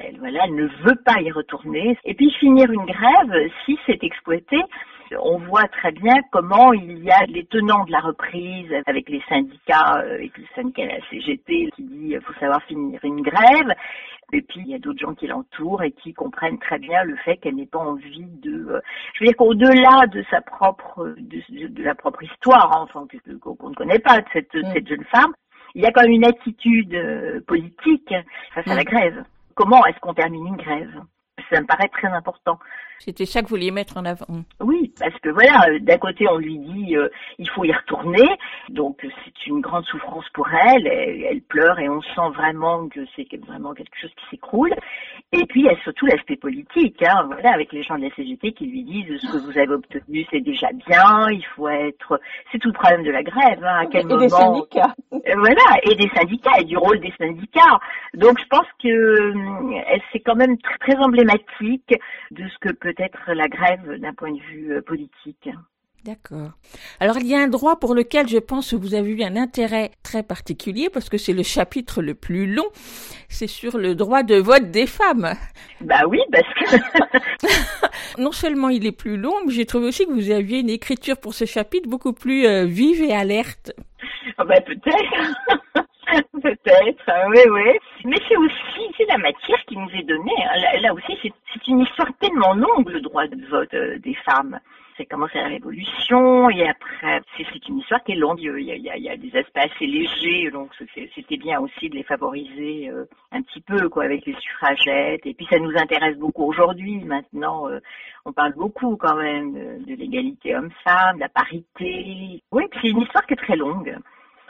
Elle, 0.00 0.18
voilà, 0.18 0.40
elle 0.44 0.54
ne 0.54 0.66
veut 0.84 1.00
pas 1.04 1.20
y 1.20 1.30
retourner. 1.30 1.98
Et 2.04 2.14
puis 2.14 2.30
finir 2.32 2.70
une 2.70 2.84
grève, 2.84 3.50
si 3.64 3.78
c'est 3.86 4.02
exploité, 4.04 4.58
on 5.20 5.38
voit 5.38 5.68
très 5.68 5.92
bien 5.92 6.14
comment 6.32 6.72
il 6.72 6.98
y 7.04 7.10
a 7.10 7.24
les 7.26 7.44
tenants 7.46 7.84
de 7.84 7.92
la 7.92 8.00
reprise 8.00 8.70
avec 8.86 9.08
les 9.08 9.22
syndicats, 9.28 9.98
euh, 10.02 10.14
avec 10.14 10.36
le 10.38 10.44
syndicat 10.54 10.84
de 10.84 10.88
la 10.88 11.00
CGT 11.10 11.70
qui 11.76 11.82
dit 11.84 12.08
qu'il 12.08 12.20
faut 12.22 12.32
savoir 12.40 12.62
finir 12.64 12.98
une 13.04 13.22
grève. 13.22 13.72
Et 14.32 14.42
puis 14.42 14.60
il 14.60 14.68
y 14.68 14.74
a 14.74 14.78
d'autres 14.78 14.98
gens 14.98 15.14
qui 15.14 15.28
l'entourent 15.28 15.84
et 15.84 15.92
qui 15.92 16.12
comprennent 16.12 16.58
très 16.58 16.78
bien 16.80 17.04
le 17.04 17.14
fait 17.18 17.36
qu'elle 17.36 17.54
n'ait 17.54 17.66
pas 17.66 17.78
envie 17.78 18.26
de. 18.42 18.66
euh, 18.70 18.80
je 19.14 19.20
veux 19.20 19.26
dire 19.28 19.36
qu'au-delà 19.36 20.06
de 20.08 20.24
sa 20.30 20.40
propre, 20.40 21.14
de, 21.16 21.68
de- 21.68 21.82
la 21.84 21.94
propre 21.94 22.24
histoire, 22.24 22.76
hein, 22.76 22.80
enfin 22.92 23.06
qu'on 23.40 23.68
ne 23.70 23.74
connaît 23.74 24.00
pas 24.00 24.18
de 24.20 24.26
cette, 24.32 24.52
Mm. 24.54 24.72
cette 24.72 24.88
jeune 24.88 25.04
femme, 25.04 25.32
il 25.76 25.82
y 25.82 25.86
a 25.86 25.92
quand 25.92 26.02
même 26.02 26.10
une 26.10 26.24
attitude 26.26 26.92
euh, 26.94 27.40
politique 27.46 28.12
face 28.52 28.66
à 28.66 28.74
la 28.74 28.80
Mm. 28.82 28.84
grève. 28.84 29.24
Comment 29.54 29.86
est-ce 29.86 30.00
qu'on 30.00 30.12
termine 30.14 30.46
une 30.48 30.56
grève? 30.56 31.00
Ça 31.50 31.60
me 31.60 31.66
paraît 31.66 31.88
très 31.88 32.08
important. 32.08 32.58
C'était 32.98 33.26
ça 33.26 33.40
que 33.42 33.46
vous 33.48 33.56
vouliez 33.56 33.70
mettre 33.70 33.98
en 33.98 34.06
avant. 34.06 34.42
Oui, 34.58 34.92
parce 34.98 35.14
que 35.20 35.28
voilà, 35.28 35.66
euh, 35.68 35.78
d'un 35.80 35.98
côté 35.98 36.26
on 36.30 36.38
lui 36.38 36.58
dit 36.58 36.96
euh, 36.96 37.08
il 37.38 37.48
faut 37.50 37.62
y 37.64 37.70
retourner, 37.72 38.26
donc 38.70 39.04
euh, 39.04 39.08
c'est 39.22 39.46
une 39.48 39.60
grande 39.60 39.84
souffrance 39.84 40.24
pour 40.32 40.48
elle, 40.50 40.86
elle, 40.86 41.22
elle 41.30 41.42
pleure 41.42 41.78
et 41.78 41.90
on 41.90 42.00
sent 42.00 42.30
vraiment 42.34 42.88
que 42.88 43.00
c'est 43.14 43.26
vraiment 43.46 43.74
quelque 43.74 43.94
chose 44.00 44.10
qui 44.16 44.24
s'écroule. 44.30 44.74
Et 45.32 45.44
puis 45.44 45.60
il 45.60 45.66
y 45.66 45.68
a 45.68 45.76
surtout 45.82 46.06
l'aspect 46.06 46.36
politique, 46.36 47.02
hein, 47.02 47.28
voilà, 47.30 47.52
avec 47.52 47.70
les 47.74 47.82
gens 47.82 47.98
de 47.98 48.04
la 48.04 48.10
CGT 48.14 48.52
qui 48.52 48.66
lui 48.66 48.82
disent 48.84 49.20
ce 49.20 49.26
que 49.30 49.44
vous 49.44 49.58
avez 49.58 49.74
obtenu 49.74 50.24
c'est 50.30 50.40
déjà 50.40 50.68
bien, 50.88 51.28
il 51.30 51.44
faut 51.54 51.68
être, 51.68 52.18
c'est 52.50 52.58
tout 52.58 52.68
le 52.68 52.74
problème 52.74 53.02
de 53.04 53.10
la 53.10 53.22
grève, 53.22 53.62
hein, 53.62 53.80
à 53.82 53.86
quel 53.86 54.06
moment. 54.06 54.54
Euh, 55.12 55.34
voilà, 55.36 55.62
et 55.82 55.94
des 55.96 56.08
syndicats, 56.16 56.58
et 56.60 56.64
du 56.64 56.78
rôle 56.78 56.98
des 57.00 57.12
syndicats. 57.18 57.78
Donc 58.14 58.38
je 58.40 58.46
pense 58.48 58.66
que 58.82 58.88
euh, 58.88 59.34
c'est 60.12 60.20
quand 60.20 60.34
même 60.36 60.54
tr- 60.54 60.78
très 60.80 60.96
emblématique 60.96 61.35
de 62.30 62.48
ce 62.48 62.58
que 62.60 62.72
peut 62.72 62.94
être 62.98 63.32
la 63.32 63.48
grève 63.48 63.98
d'un 63.98 64.14
point 64.14 64.32
de 64.32 64.40
vue 64.40 64.72
euh, 64.72 64.82
politique. 64.82 65.48
D'accord. 66.04 66.52
Alors 67.00 67.16
il 67.18 67.26
y 67.26 67.34
a 67.34 67.40
un 67.40 67.48
droit 67.48 67.80
pour 67.80 67.92
lequel 67.92 68.28
je 68.28 68.38
pense 68.38 68.70
que 68.70 68.76
vous 68.76 68.94
avez 68.94 69.10
eu 69.10 69.24
un 69.24 69.34
intérêt 69.34 69.90
très 70.04 70.22
particulier 70.22 70.88
parce 70.88 71.08
que 71.08 71.18
c'est 71.18 71.32
le 71.32 71.42
chapitre 71.42 72.00
le 72.00 72.14
plus 72.14 72.46
long. 72.46 72.66
C'est 73.28 73.48
sur 73.48 73.76
le 73.76 73.96
droit 73.96 74.22
de 74.22 74.36
vote 74.36 74.70
des 74.70 74.86
femmes. 74.86 75.32
Bah 75.80 76.02
oui, 76.08 76.20
parce 76.30 76.54
que 76.54 78.20
Non 78.22 78.30
seulement 78.30 78.68
il 78.68 78.86
est 78.86 78.96
plus 78.96 79.16
long, 79.16 79.34
mais 79.44 79.52
j'ai 79.52 79.66
trouvé 79.66 79.88
aussi 79.88 80.06
que 80.06 80.12
vous 80.12 80.30
aviez 80.30 80.60
une 80.60 80.70
écriture 80.70 81.16
pour 81.16 81.34
ce 81.34 81.44
chapitre 81.44 81.88
beaucoup 81.88 82.12
plus 82.12 82.46
euh, 82.46 82.66
vive 82.66 83.02
et 83.02 83.12
alerte. 83.12 83.72
Ah 84.38 84.44
bah 84.44 84.60
peut-être. 84.60 85.85
Peut-être, 86.42 87.02
ah 87.08 87.26
oui, 87.28 87.40
oui. 87.50 87.78
Mais 88.04 88.16
c'est 88.28 88.36
aussi, 88.36 88.92
c'est 88.96 89.06
la 89.06 89.18
matière 89.18 89.64
qui 89.66 89.76
nous 89.76 89.88
est 89.90 90.02
donnée. 90.04 90.32
hein. 90.44 90.80
Là, 90.80 90.94
aussi, 90.94 91.18
c'est 91.22 91.66
une 91.66 91.80
histoire 91.80 92.08
tellement 92.20 92.54
longue, 92.54 92.88
le 92.90 93.00
droit 93.00 93.26
de 93.26 93.44
vote 93.48 93.72
euh, 93.74 93.98
des 93.98 94.14
femmes. 94.14 94.58
C'est 94.96 95.04
commencé 95.04 95.38
à 95.38 95.42
la 95.42 95.48
Révolution, 95.48 96.48
et 96.48 96.66
après, 96.66 97.20
c'est 97.36 97.68
une 97.68 97.80
histoire 97.80 98.02
qui 98.02 98.12
est 98.12 98.16
longue. 98.16 98.40
Il 98.40 98.62
y 98.62 98.70
a, 98.72 98.76
il 98.76 98.82
y 98.82 98.88
a- 98.90 98.96
il 98.96 99.02
y 99.02 99.10
a 99.10 99.16
des 99.18 99.36
aspects 99.36 99.58
assez 99.58 99.86
légers, 99.86 100.50
donc 100.50 100.70
c'était 101.14 101.36
bien 101.36 101.60
aussi 101.60 101.90
de 101.90 101.96
les 101.96 102.02
favoriser 102.02 102.88
euh, 102.88 103.04
un 103.30 103.42
petit 103.42 103.60
peu, 103.60 103.90
quoi, 103.90 104.04
avec 104.04 104.24
les 104.24 104.32
suffragettes. 104.36 105.26
Et 105.26 105.34
puis 105.34 105.46
ça 105.50 105.58
nous 105.58 105.76
intéresse 105.76 106.16
beaucoup 106.16 106.44
aujourd'hui. 106.44 107.00
Maintenant, 107.04 107.68
euh, 107.68 107.78
on 108.24 108.32
parle 108.32 108.54
beaucoup 108.54 108.96
quand 108.96 109.16
même 109.16 109.52
de, 109.52 109.84
de 109.84 109.94
l'égalité 109.96 110.56
homme-femme, 110.56 111.16
de 111.16 111.20
la 111.20 111.28
parité. 111.28 112.42
Oui, 112.50 112.64
c'est 112.80 112.88
une 112.88 113.02
histoire 113.02 113.26
qui 113.26 113.34
est 113.34 113.36
très 113.36 113.56
longue. 113.56 113.98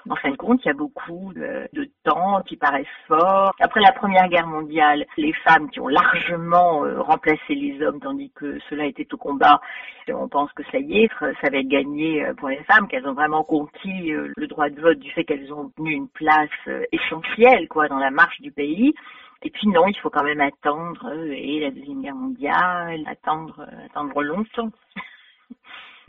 En 0.09 0.17
fin 0.17 0.31
de 0.31 0.37
compte, 0.37 0.61
il 0.65 0.69
y 0.69 0.71
a 0.71 0.75
beaucoup 0.75 1.33
de, 1.35 1.69
temps 2.05 2.41
qui 2.43 2.57
paraissent 2.57 2.87
forts. 3.09 3.53
Après 3.61 3.81
la 3.81 3.93
Première 3.93 4.29
Guerre 4.29 4.47
mondiale, 4.47 5.05
les 5.17 5.33
femmes 5.33 5.69
qui 5.71 5.81
ont 5.81 5.89
largement 5.89 6.85
euh, 6.85 7.01
remplacé 7.01 7.55
les 7.55 7.83
hommes, 7.83 8.01
tandis 8.01 8.31
que 8.35 8.59
cela 8.71 8.87
était 8.87 9.07
au 9.13 9.17
combat, 9.17 9.61
on 10.09 10.29
pense 10.29 10.53
que 10.53 10.63
ça 10.71 10.79
y 10.79 11.05
est, 11.05 11.11
ça 11.19 11.51
va 11.51 11.59
être 11.59 11.69
gagné 11.69 12.25
euh, 12.25 12.35
pour 12.35 12.49
les 12.49 12.63
femmes, 12.65 12.87
qu'elles 12.87 13.07
ont 13.07 13.15
vraiment 13.15 13.43
conquis 13.43 14.13
euh, 14.13 14.33
le 14.37 14.47
droit 14.47 14.71
de 14.71 14.81
vote 14.81 14.99
du 14.99 15.11
fait 15.11 15.25
qu'elles 15.25 15.53
ont 15.53 15.71
tenu 15.77 15.93
une 15.93 16.09
place 16.09 16.49
euh, 16.69 16.85
essentielle 16.93 17.67
quoi 17.69 17.89
dans 17.89 17.99
la 17.99 18.11
marche 18.11 18.41
du 18.41 18.53
pays. 18.53 18.95
Et 19.43 19.51
puis 19.51 19.69
non, 19.69 19.87
il 19.87 19.97
faut 19.99 20.11
quand 20.11 20.25
même 20.25 20.41
attendre 20.41 21.07
euh, 21.09 21.33
et 21.33 21.61
la 21.61 21.71
deuxième 21.71 22.03
guerre 22.03 22.15
mondiale, 22.15 23.05
attendre, 23.07 23.61
euh, 23.61 23.87
attendre 23.87 24.23
longtemps. 24.23 24.71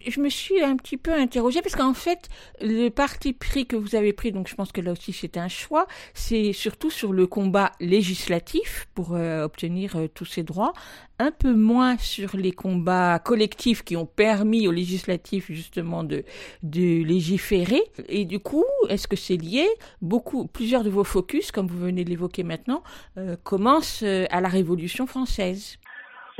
Je 0.05 0.21
me 0.21 0.29
suis 0.29 0.61
un 0.61 0.75
petit 0.77 0.95
peu 0.95 1.11
interrogée 1.11 1.63
parce 1.63 1.75
qu'en 1.75 1.95
fait, 1.95 2.29
le 2.61 2.89
parti 2.89 3.33
pris 3.33 3.65
que 3.65 3.75
vous 3.75 3.95
avez 3.95 4.13
pris, 4.13 4.31
donc 4.31 4.47
je 4.47 4.53
pense 4.53 4.71
que 4.71 4.79
là 4.79 4.91
aussi 4.91 5.11
c'était 5.11 5.39
un 5.39 5.47
choix, 5.47 5.87
c'est 6.13 6.53
surtout 6.53 6.91
sur 6.91 7.13
le 7.13 7.25
combat 7.25 7.71
législatif 7.79 8.87
pour 8.93 9.15
euh, 9.15 9.43
obtenir 9.43 9.95
euh, 9.95 10.07
tous 10.07 10.25
ces 10.25 10.43
droits, 10.43 10.73
un 11.17 11.31
peu 11.31 11.51
moins 11.51 11.97
sur 11.97 12.37
les 12.37 12.51
combats 12.51 13.17
collectifs 13.17 13.83
qui 13.83 13.97
ont 13.97 14.05
permis 14.05 14.67
aux 14.67 14.71
législatifs 14.71 15.47
justement 15.49 16.03
de, 16.03 16.23
de 16.61 17.03
légiférer. 17.03 17.81
Et 18.07 18.25
du 18.25 18.39
coup, 18.39 18.65
est-ce 18.89 19.07
que 19.07 19.15
c'est 19.15 19.37
lié? 19.37 19.67
Beaucoup, 20.03 20.45
plusieurs 20.45 20.83
de 20.83 20.91
vos 20.91 21.03
focus, 21.03 21.51
comme 21.51 21.65
vous 21.65 21.79
venez 21.79 22.03
de 22.03 22.09
l'évoquer 22.11 22.43
maintenant, 22.43 22.83
euh, 23.17 23.35
commencent 23.43 24.03
à 24.03 24.41
la 24.41 24.47
Révolution 24.47 25.07
française. 25.07 25.79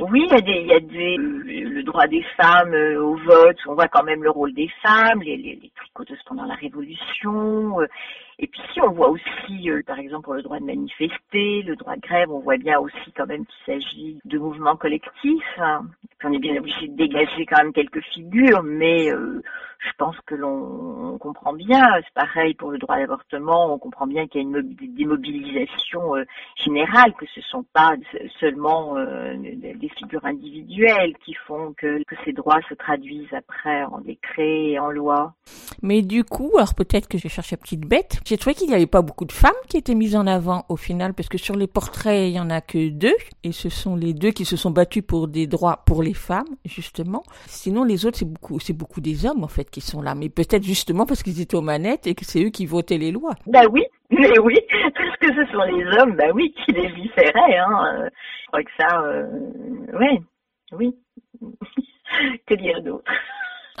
Oui, 0.00 0.26
il 0.26 0.32
y 0.32 0.34
a 0.34 0.40
des, 0.40 0.52
il 0.52 0.66
y 0.68 0.72
a 0.72 0.80
des, 0.80 1.16
le 1.16 1.82
droit 1.82 2.06
des 2.06 2.22
femmes 2.36 2.72
euh, 2.72 3.02
au 3.02 3.16
vote, 3.16 3.56
on 3.66 3.74
voit 3.74 3.88
quand 3.88 4.04
même 4.04 4.22
le 4.22 4.30
rôle 4.30 4.54
des 4.54 4.70
femmes, 4.80 5.22
les, 5.22 5.36
les, 5.36 5.58
les 5.60 5.72
tricoteuses 5.74 6.22
pendant 6.24 6.44
la 6.44 6.54
Révolution. 6.54 7.80
Et 8.38 8.46
puis 8.46 8.60
si 8.72 8.80
on 8.80 8.92
voit 8.92 9.08
aussi, 9.10 9.70
euh, 9.70 9.82
par 9.86 9.98
exemple, 9.98 10.32
le 10.32 10.42
droit 10.42 10.60
de 10.60 10.64
manifester, 10.64 11.62
le 11.62 11.74
droit 11.76 11.96
de 11.96 12.00
grève, 12.00 12.30
on 12.30 12.40
voit 12.40 12.56
bien 12.56 12.78
aussi 12.78 13.12
quand 13.16 13.26
même 13.26 13.44
qu'il 13.46 13.74
s'agit 13.74 14.20
de 14.24 14.38
mouvements 14.38 14.76
collectifs. 14.76 15.42
hein. 15.58 15.86
On 16.24 16.32
est 16.32 16.38
bien 16.38 16.56
obligé 16.56 16.88
de 16.88 16.96
dégager 16.96 17.46
quand 17.46 17.58
même 17.58 17.72
quelques 17.72 18.02
figures, 18.12 18.62
mais 18.64 19.12
euh, 19.12 19.40
je 19.78 19.90
pense 19.98 20.16
que 20.26 20.34
l'on 20.34 21.08
on 21.14 21.18
comprend 21.18 21.52
bien, 21.52 21.84
c'est 21.96 22.14
pareil 22.14 22.54
pour 22.54 22.70
le 22.70 22.78
droit 22.78 22.96
à 22.96 23.00
l'avortement, 23.00 23.72
on 23.74 23.78
comprend 23.78 24.06
bien 24.06 24.26
qu'il 24.26 24.40
y 24.40 24.44
a 24.44 24.48
une 24.48 24.56
mobi- 24.56 24.94
démobilisation 24.94 26.16
euh, 26.16 26.24
générale, 26.56 27.12
que 27.14 27.26
ce 27.34 27.40
sont 27.40 27.64
pas 27.72 27.94
se- 28.12 28.28
seulement 28.40 28.96
euh, 28.96 29.34
des 29.36 29.88
figures 29.96 30.24
individuelles 30.24 31.14
qui 31.24 31.34
font 31.34 31.74
que, 31.76 32.02
que 32.04 32.14
ces 32.24 32.32
droits 32.32 32.60
se 32.68 32.74
traduisent 32.74 33.32
après 33.32 33.84
en 33.84 33.98
décret 34.00 34.70
et 34.70 34.78
en 34.78 34.90
loi. 34.90 35.34
Mais 35.82 36.02
du 36.02 36.24
coup, 36.24 36.50
alors 36.56 36.74
peut-être 36.74 37.08
que 37.08 37.18
j'ai 37.18 37.28
cherché 37.28 37.56
la 37.56 37.60
petite 37.62 37.86
bête, 37.86 38.20
j'ai 38.28 38.36
trouvé 38.36 38.52
qu'il 38.54 38.68
n'y 38.68 38.74
avait 38.74 38.86
pas 38.86 39.00
beaucoup 39.00 39.24
de 39.24 39.32
femmes 39.32 39.56
qui 39.70 39.78
étaient 39.78 39.94
mises 39.94 40.14
en 40.14 40.26
avant 40.26 40.66
au 40.68 40.76
final, 40.76 41.14
parce 41.14 41.30
que 41.30 41.38
sur 41.38 41.56
les 41.56 41.66
portraits, 41.66 42.28
il 42.28 42.34
y 42.34 42.40
en 42.40 42.50
a 42.50 42.60
que 42.60 42.90
deux, 42.90 43.14
et 43.42 43.52
ce 43.52 43.70
sont 43.70 43.96
les 43.96 44.12
deux 44.12 44.32
qui 44.32 44.44
se 44.44 44.54
sont 44.54 44.70
battus 44.70 45.02
pour 45.02 45.28
des 45.28 45.46
droits 45.46 45.82
pour 45.86 46.02
les 46.02 46.12
femmes, 46.12 46.44
justement. 46.66 47.22
Sinon, 47.46 47.84
les 47.84 48.04
autres, 48.04 48.18
c'est 48.18 48.30
beaucoup, 48.30 48.60
c'est 48.60 48.74
beaucoup 48.74 49.00
des 49.00 49.24
hommes, 49.24 49.44
en 49.44 49.48
fait, 49.48 49.70
qui 49.70 49.80
sont 49.80 50.02
là. 50.02 50.14
Mais 50.14 50.28
peut-être 50.28 50.62
justement 50.62 51.06
parce 51.06 51.22
qu'ils 51.22 51.40
étaient 51.40 51.56
aux 51.56 51.62
manettes 51.62 52.06
et 52.06 52.14
que 52.14 52.26
c'est 52.26 52.44
eux 52.44 52.50
qui 52.50 52.66
votaient 52.66 52.98
les 52.98 53.12
lois. 53.12 53.32
Bah 53.46 53.62
oui, 53.70 53.82
mais 54.10 54.38
oui, 54.40 54.56
parce 54.94 55.16
que 55.16 55.28
ce 55.28 55.50
sont 55.50 55.62
les 55.62 55.86
hommes, 55.98 56.14
bah 56.14 56.30
oui, 56.34 56.52
qui 56.52 56.72
légiféraient. 56.72 57.56
Hein. 57.56 57.94
Euh, 57.94 58.08
Je 58.42 58.46
crois 58.48 58.62
que 58.62 58.70
ça, 58.78 59.00
euh, 59.04 59.26
ouais, 59.98 60.20
oui. 60.72 60.94
que 62.46 62.54
dire 62.56 62.82
d'autre? 62.82 63.10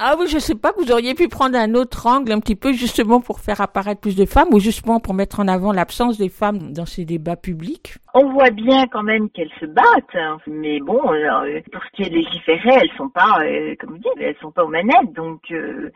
Ah 0.00 0.14
oui, 0.16 0.28
je 0.28 0.38
sais 0.38 0.54
pas, 0.54 0.70
vous 0.78 0.92
auriez 0.92 1.14
pu 1.14 1.26
prendre 1.26 1.58
un 1.58 1.74
autre 1.74 2.06
angle, 2.06 2.30
un 2.30 2.38
petit 2.38 2.54
peu, 2.54 2.72
justement 2.72 3.20
pour 3.20 3.40
faire 3.40 3.60
apparaître 3.60 4.00
plus 4.00 4.14
de 4.14 4.26
femmes, 4.26 4.46
ou 4.52 4.60
justement 4.60 5.00
pour 5.00 5.12
mettre 5.12 5.40
en 5.40 5.48
avant 5.48 5.72
l'absence 5.72 6.18
des 6.18 6.28
femmes 6.28 6.72
dans 6.72 6.86
ces 6.86 7.04
débats 7.04 7.34
publics? 7.34 7.94
On 8.14 8.30
voit 8.32 8.50
bien 8.50 8.86
quand 8.92 9.02
même 9.02 9.28
qu'elles 9.30 9.50
se 9.58 9.66
battent, 9.66 10.14
hein. 10.14 10.38
mais 10.46 10.78
bon, 10.78 11.00
euh, 11.12 11.60
pour 11.72 11.82
ce 11.82 11.96
qui 11.96 12.02
est 12.02 12.14
légiféré, 12.14 12.78
elles 12.80 12.96
sont 12.96 13.08
pas, 13.08 13.40
euh, 13.42 13.74
comme 13.80 13.90
vous 13.90 13.98
dites, 13.98 14.20
elles 14.20 14.36
sont 14.40 14.52
pas 14.52 14.62
aux 14.62 14.68
manettes, 14.68 15.12
donc 15.16 15.40
euh, 15.50 15.90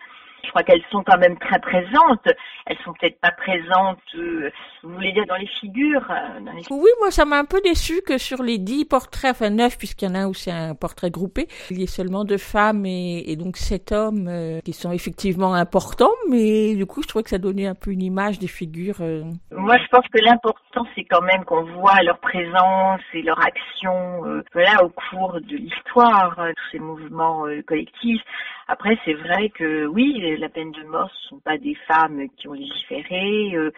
je 0.45 0.51
crois 0.51 0.63
qu'elles 0.63 0.85
sont 0.91 1.03
quand 1.05 1.19
même 1.19 1.39
très 1.39 1.59
présentes. 1.61 2.27
Elles 2.67 2.79
sont 2.85 2.93
peut-être 2.93 3.21
pas 3.21 3.33
présentes, 3.33 3.99
euh, 4.15 4.51
vous 4.83 4.95
voulez 4.95 5.13
dire 5.13 5.25
dans 5.27 5.37
les 5.37 5.49
figures, 5.61 6.07
euh, 6.11 6.41
dans 6.41 6.53
les 6.53 6.63
Oui, 6.71 6.91
moi, 7.01 7.11
ça 7.11 7.25
m'a 7.25 7.39
un 7.39 7.45
peu 7.45 7.61
déçu 7.61 8.03
que 8.07 8.19
sur 8.19 8.43
les 8.43 8.59
dix 8.59 8.85
portraits, 8.85 9.33
enfin 9.33 9.51
neuf, 9.51 9.77
puisqu'il 9.79 10.09
y 10.09 10.11
en 10.11 10.15
a 10.15 10.19
un 10.21 10.29
où 10.29 10.35
c'est 10.35 10.53
un 10.53 10.75
portrait 10.75 11.11
groupé, 11.11 11.49
il 11.71 11.81
y 11.81 11.85
ait 11.85 11.87
seulement 11.87 12.25
deux 12.25 12.39
femmes 12.39 12.87
et, 12.87 13.25
et 13.27 13.37
donc 13.37 13.57
sept 13.57 13.93
hommes 13.93 14.27
euh, 14.29 14.61
qui 14.65 14.73
sont 14.73 14.93
effectivement 14.93 15.55
importants, 15.55 16.13
mais 16.29 16.75
du 16.75 16.87
coup, 16.87 17.03
je 17.03 17.09
trouvais 17.09 17.25
que 17.25 17.31
ça 17.31 17.39
donnait 17.39 17.67
un 17.67 17.75
peu 17.75 17.91
une 17.91 18.03
image 18.03 18.39
des 18.39 18.49
figures. 18.49 19.01
euh. 19.01 19.23
Moi, 19.51 19.77
je 19.79 19.89
pense 19.89 20.07
que 20.09 20.19
l'important, 20.23 20.87
c'est 20.95 21.05
quand 21.05 21.23
même 21.23 21.45
qu'on 21.45 21.65
voit 21.65 22.01
leur 22.03 22.19
présence 22.19 23.01
et 23.15 23.23
leur 23.23 23.41
action, 23.41 24.25
euh, 24.27 24.43
voilà, 24.53 24.85
au 24.85 24.89
cours 24.89 25.35
de 25.41 25.57
l'histoire, 25.57 26.37
tous 26.37 26.71
ces 26.73 26.79
mouvements 26.79 27.45
collectifs. 27.67 28.23
Après, 28.69 28.97
c'est 29.05 29.15
vrai 29.15 29.49
que 29.51 29.87
oui, 29.87 30.37
la 30.39 30.49
peine 30.49 30.71
de 30.73 30.83
mort, 30.85 31.11
ce 31.13 31.29
sont 31.29 31.41
pas 31.41 31.59
des 31.59 31.75
femmes 31.87 32.29
qui 32.37 32.49
ont 32.49 32.53
légiféré. 32.53 33.53
euh, 33.55 33.71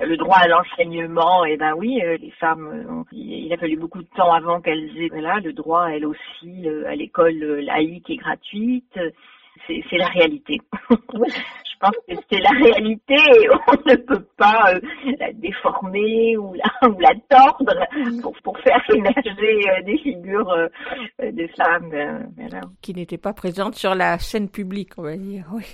le 0.00 0.16
droit 0.16 0.38
à 0.38 0.48
l'enseignement, 0.48 1.44
eh 1.44 1.56
ben 1.56 1.72
oui, 1.76 2.00
euh, 2.02 2.16
les 2.16 2.32
femmes, 2.32 2.66
euh, 2.66 2.90
ont- 2.92 3.04
il 3.12 3.52
a 3.52 3.56
fallu 3.56 3.76
beaucoup 3.76 4.02
de 4.02 4.08
temps 4.16 4.32
avant 4.32 4.60
qu'elles 4.60 4.90
aient, 5.00 5.08
voilà, 5.08 5.38
le 5.38 5.52
droit, 5.52 5.86
elles 5.90 6.04
aussi, 6.04 6.68
euh, 6.68 6.84
à 6.88 6.96
l'école 6.96 7.40
euh, 7.44 7.60
laïque 7.62 8.10
et 8.10 8.16
gratuite. 8.16 8.98
C'est 9.66 9.82
c'est 9.88 9.96
la 9.98 10.08
réalité. 10.08 10.60
pense 11.78 11.96
que 12.08 12.14
c'est 12.30 12.40
la 12.40 12.50
réalité 12.50 13.14
et 13.14 13.48
on 13.68 13.90
ne 13.90 13.96
peut 13.96 14.26
pas 14.36 14.74
euh, 14.74 14.80
la 15.18 15.32
déformer 15.32 16.36
ou 16.36 16.54
la, 16.54 16.88
ou 16.88 16.98
la 16.98 17.14
tordre 17.28 17.74
pour, 18.22 18.34
pour 18.42 18.58
faire 18.60 18.82
émerger 18.90 19.70
euh, 19.70 19.82
des 19.82 19.98
figures 19.98 20.50
euh, 20.50 20.68
euh, 21.22 21.32
de 21.32 21.46
femmes. 21.56 22.30
voilà. 22.36 22.60
qui 22.82 22.94
n'étaient 22.94 23.18
pas 23.18 23.32
présentes 23.32 23.74
sur 23.74 23.94
la 23.94 24.18
scène 24.18 24.48
publique, 24.48 24.92
on 24.98 25.02
va 25.02 25.16
dire. 25.16 25.46
Oui. 25.52 25.64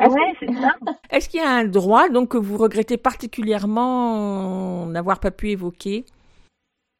Ah 0.00 0.08
ouais, 0.08 0.34
c'est 0.40 0.52
ça. 0.52 0.74
Est-ce 1.10 1.28
qu'il 1.28 1.40
y 1.40 1.44
a 1.44 1.50
un 1.50 1.64
droit 1.64 2.08
donc 2.08 2.30
que 2.30 2.38
vous 2.38 2.56
regrettez 2.58 2.96
particulièrement 2.96 4.86
n'avoir 4.86 5.20
pas 5.20 5.30
pu 5.30 5.50
évoquer? 5.50 6.04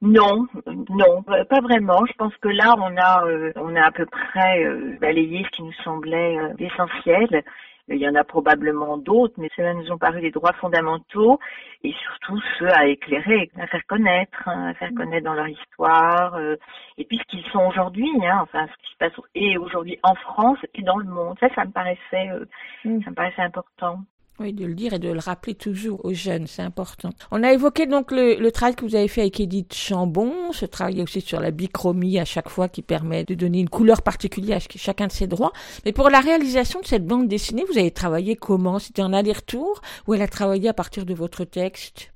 Non, 0.03 0.46
non, 0.88 1.22
pas 1.22 1.61
vraiment. 1.61 2.07
Je 2.07 2.12
pense 2.14 2.34
que 2.38 2.48
là, 2.48 2.74
on 2.78 2.96
a, 2.96 3.26
euh, 3.26 3.53
on 3.57 3.76
a 3.76 3.82
à 3.82 3.90
peu 3.90 4.07
près 4.07 4.64
euh, 4.64 4.96
balayé 4.98 5.44
ce 5.44 5.57
qui 5.57 5.62
nous 5.62 5.74
semblait 5.84 6.38
euh, 6.38 6.55
essentiel. 6.59 7.44
Il 7.91 7.99
y 8.01 8.09
en 8.09 8.14
a 8.14 8.24
probablement 8.24 8.97
d'autres, 8.99 9.34
mais 9.38 9.49
ceux-là 9.57 9.74
nous 9.74 9.91
ont 9.91 9.99
paru 9.99 10.20
des 10.20 10.30
droits 10.30 10.53
fondamentaux 10.55 11.38
et 11.82 11.93
surtout 11.93 12.41
ceux 12.59 12.70
à 12.72 12.86
éclairer, 12.86 13.51
à 13.59 13.66
faire 13.66 13.84
connaître, 13.86 14.49
hein, 14.49 14.68
à 14.68 14.74
faire 14.74 14.91
connaître 14.95 15.24
dans 15.24 15.34
leur 15.34 15.49
histoire, 15.49 16.34
euh, 16.36 16.57
et 16.99 17.05
puis 17.05 17.18
ce 17.18 17.24
qu'ils 17.24 17.51
sont 17.51 17.66
aujourd'hui, 17.66 18.11
hein, 18.24 18.38
enfin 18.43 18.66
ce 18.66 18.86
qui 18.86 18.93
se 18.93 18.99
passe 18.99 19.12
et 19.34 19.59
aujourd'hui 19.59 19.99
en 20.03 20.14
France 20.14 20.59
et 20.74 20.82
dans 20.82 20.99
le 20.99 21.07
monde. 21.07 21.36
Ça, 21.41 21.49
ça 21.55 21.64
me 21.64 21.72
paraissait, 21.72 22.30
euh, 22.30 22.45
Mm. 22.84 23.03
ça 23.03 23.11
me 23.11 23.14
paraissait 23.14 23.43
important. 23.43 24.01
Oui, 24.41 24.55
de 24.55 24.64
le 24.64 24.72
dire 24.72 24.95
et 24.95 24.99
de 24.99 25.11
le 25.11 25.18
rappeler 25.18 25.55
toujours 25.55 26.03
aux 26.03 26.14
jeunes, 26.14 26.47
c'est 26.47 26.62
important. 26.62 27.11
On 27.30 27.43
a 27.43 27.53
évoqué 27.53 27.84
donc 27.84 28.11
le, 28.11 28.49
travail 28.51 28.74
que 28.74 28.86
vous 28.86 28.97
avez 28.97 29.07
fait 29.07 29.20
avec 29.20 29.38
Edith 29.38 29.74
Chambon, 29.74 30.53
ce 30.53 30.64
travail 30.64 31.03
aussi 31.03 31.20
sur 31.20 31.41
la 31.41 31.51
bichromie 31.51 32.18
à 32.18 32.24
chaque 32.24 32.49
fois 32.49 32.66
qui 32.70 32.80
permet 32.80 33.24
de 33.24 33.34
donner 33.34 33.61
une 33.61 33.68
couleur 33.68 34.01
particulière 34.01 34.57
à 34.57 34.61
ch- 34.61 34.82
chacun 34.82 35.09
de 35.09 35.12
ses 35.12 35.26
droits. 35.26 35.53
Mais 35.84 35.93
pour 35.93 36.09
la 36.09 36.20
réalisation 36.20 36.80
de 36.80 36.86
cette 36.86 37.05
bande 37.05 37.28
dessinée, 37.28 37.64
vous 37.70 37.76
avez 37.76 37.91
travaillé 37.91 38.34
comment? 38.34 38.78
C'était 38.78 39.03
en 39.03 39.12
aller-retour 39.12 39.82
ou 40.07 40.14
elle 40.14 40.22
a 40.22 40.28
travaillé 40.28 40.70
à 40.70 40.74
partir 40.74 41.05
de 41.05 41.12
votre 41.12 41.45
texte? 41.45 42.11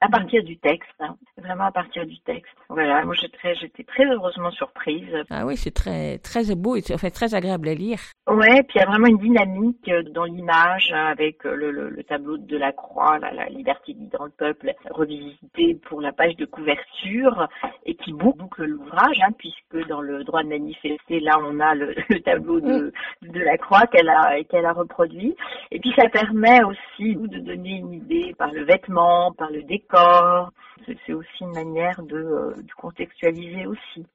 À 0.00 0.08
partir 0.08 0.42
du 0.44 0.56
texte, 0.56 0.88
hein, 1.00 1.14
vraiment 1.36 1.64
à 1.66 1.72
partir 1.72 2.06
du 2.06 2.18
texte. 2.20 2.55
Voilà, 2.68 3.04
moi 3.04 3.14
j'étais 3.14 3.36
très, 3.36 3.54
j'étais 3.54 3.84
très 3.84 4.04
heureusement 4.04 4.50
surprise. 4.50 5.14
Ah 5.30 5.46
oui, 5.46 5.56
c'est 5.56 5.70
très 5.70 6.18
très 6.18 6.54
beau 6.54 6.76
et 6.76 6.80
c'est 6.80 6.94
en 6.94 6.98
fait 6.98 7.10
très 7.10 7.34
agréable 7.34 7.68
à 7.68 7.74
lire. 7.74 7.98
Ouais, 8.28 8.62
puis 8.64 8.76
il 8.76 8.78
y 8.80 8.82
a 8.82 8.86
vraiment 8.86 9.06
une 9.06 9.18
dynamique 9.18 9.88
euh, 9.88 10.02
dans 10.12 10.24
l'image 10.24 10.92
avec 10.92 11.46
euh, 11.46 11.54
le, 11.54 11.70
le, 11.70 11.90
le 11.90 12.02
tableau 12.02 12.38
de 12.38 12.56
la 12.56 12.72
croix, 12.72 13.18
la, 13.18 13.32
la 13.32 13.46
liberté 13.46 13.94
dans 13.94 14.24
le 14.24 14.30
peuple, 14.30 14.72
revisité 14.90 15.76
pour 15.88 16.00
la 16.00 16.12
page 16.12 16.34
de 16.36 16.44
couverture 16.44 17.48
et 17.84 17.94
qui 17.94 18.12
boucle 18.12 18.64
l'ouvrage, 18.64 19.20
hein, 19.22 19.32
puisque 19.38 19.86
dans 19.88 20.00
le 20.00 20.24
droit 20.24 20.42
de 20.42 20.48
manifester, 20.48 21.20
là 21.20 21.38
on 21.40 21.60
a 21.60 21.74
le, 21.74 21.94
le 22.08 22.20
tableau 22.20 22.60
de, 22.60 22.92
de 23.22 23.40
la 23.40 23.56
croix 23.58 23.86
qu'elle 23.86 24.08
a 24.08 24.42
qu'elle 24.44 24.66
a 24.66 24.72
reproduit. 24.72 25.36
Et 25.70 25.78
puis 25.78 25.92
ça 25.96 26.08
permet 26.08 26.64
aussi 26.64 27.14
de 27.14 27.38
donner 27.38 27.76
une 27.76 27.92
idée 27.92 28.34
par 28.36 28.50
le 28.52 28.64
vêtement, 28.64 29.32
par 29.32 29.50
le 29.50 29.62
décor. 29.62 30.50
C'est 30.84 31.12
aussi 31.12 31.42
une 31.42 31.52
manière 31.52 32.02
de, 32.02 32.16
euh, 32.16 32.54
de 32.56 32.72
contextualiser 32.76 33.66
aussi. 33.66 34.06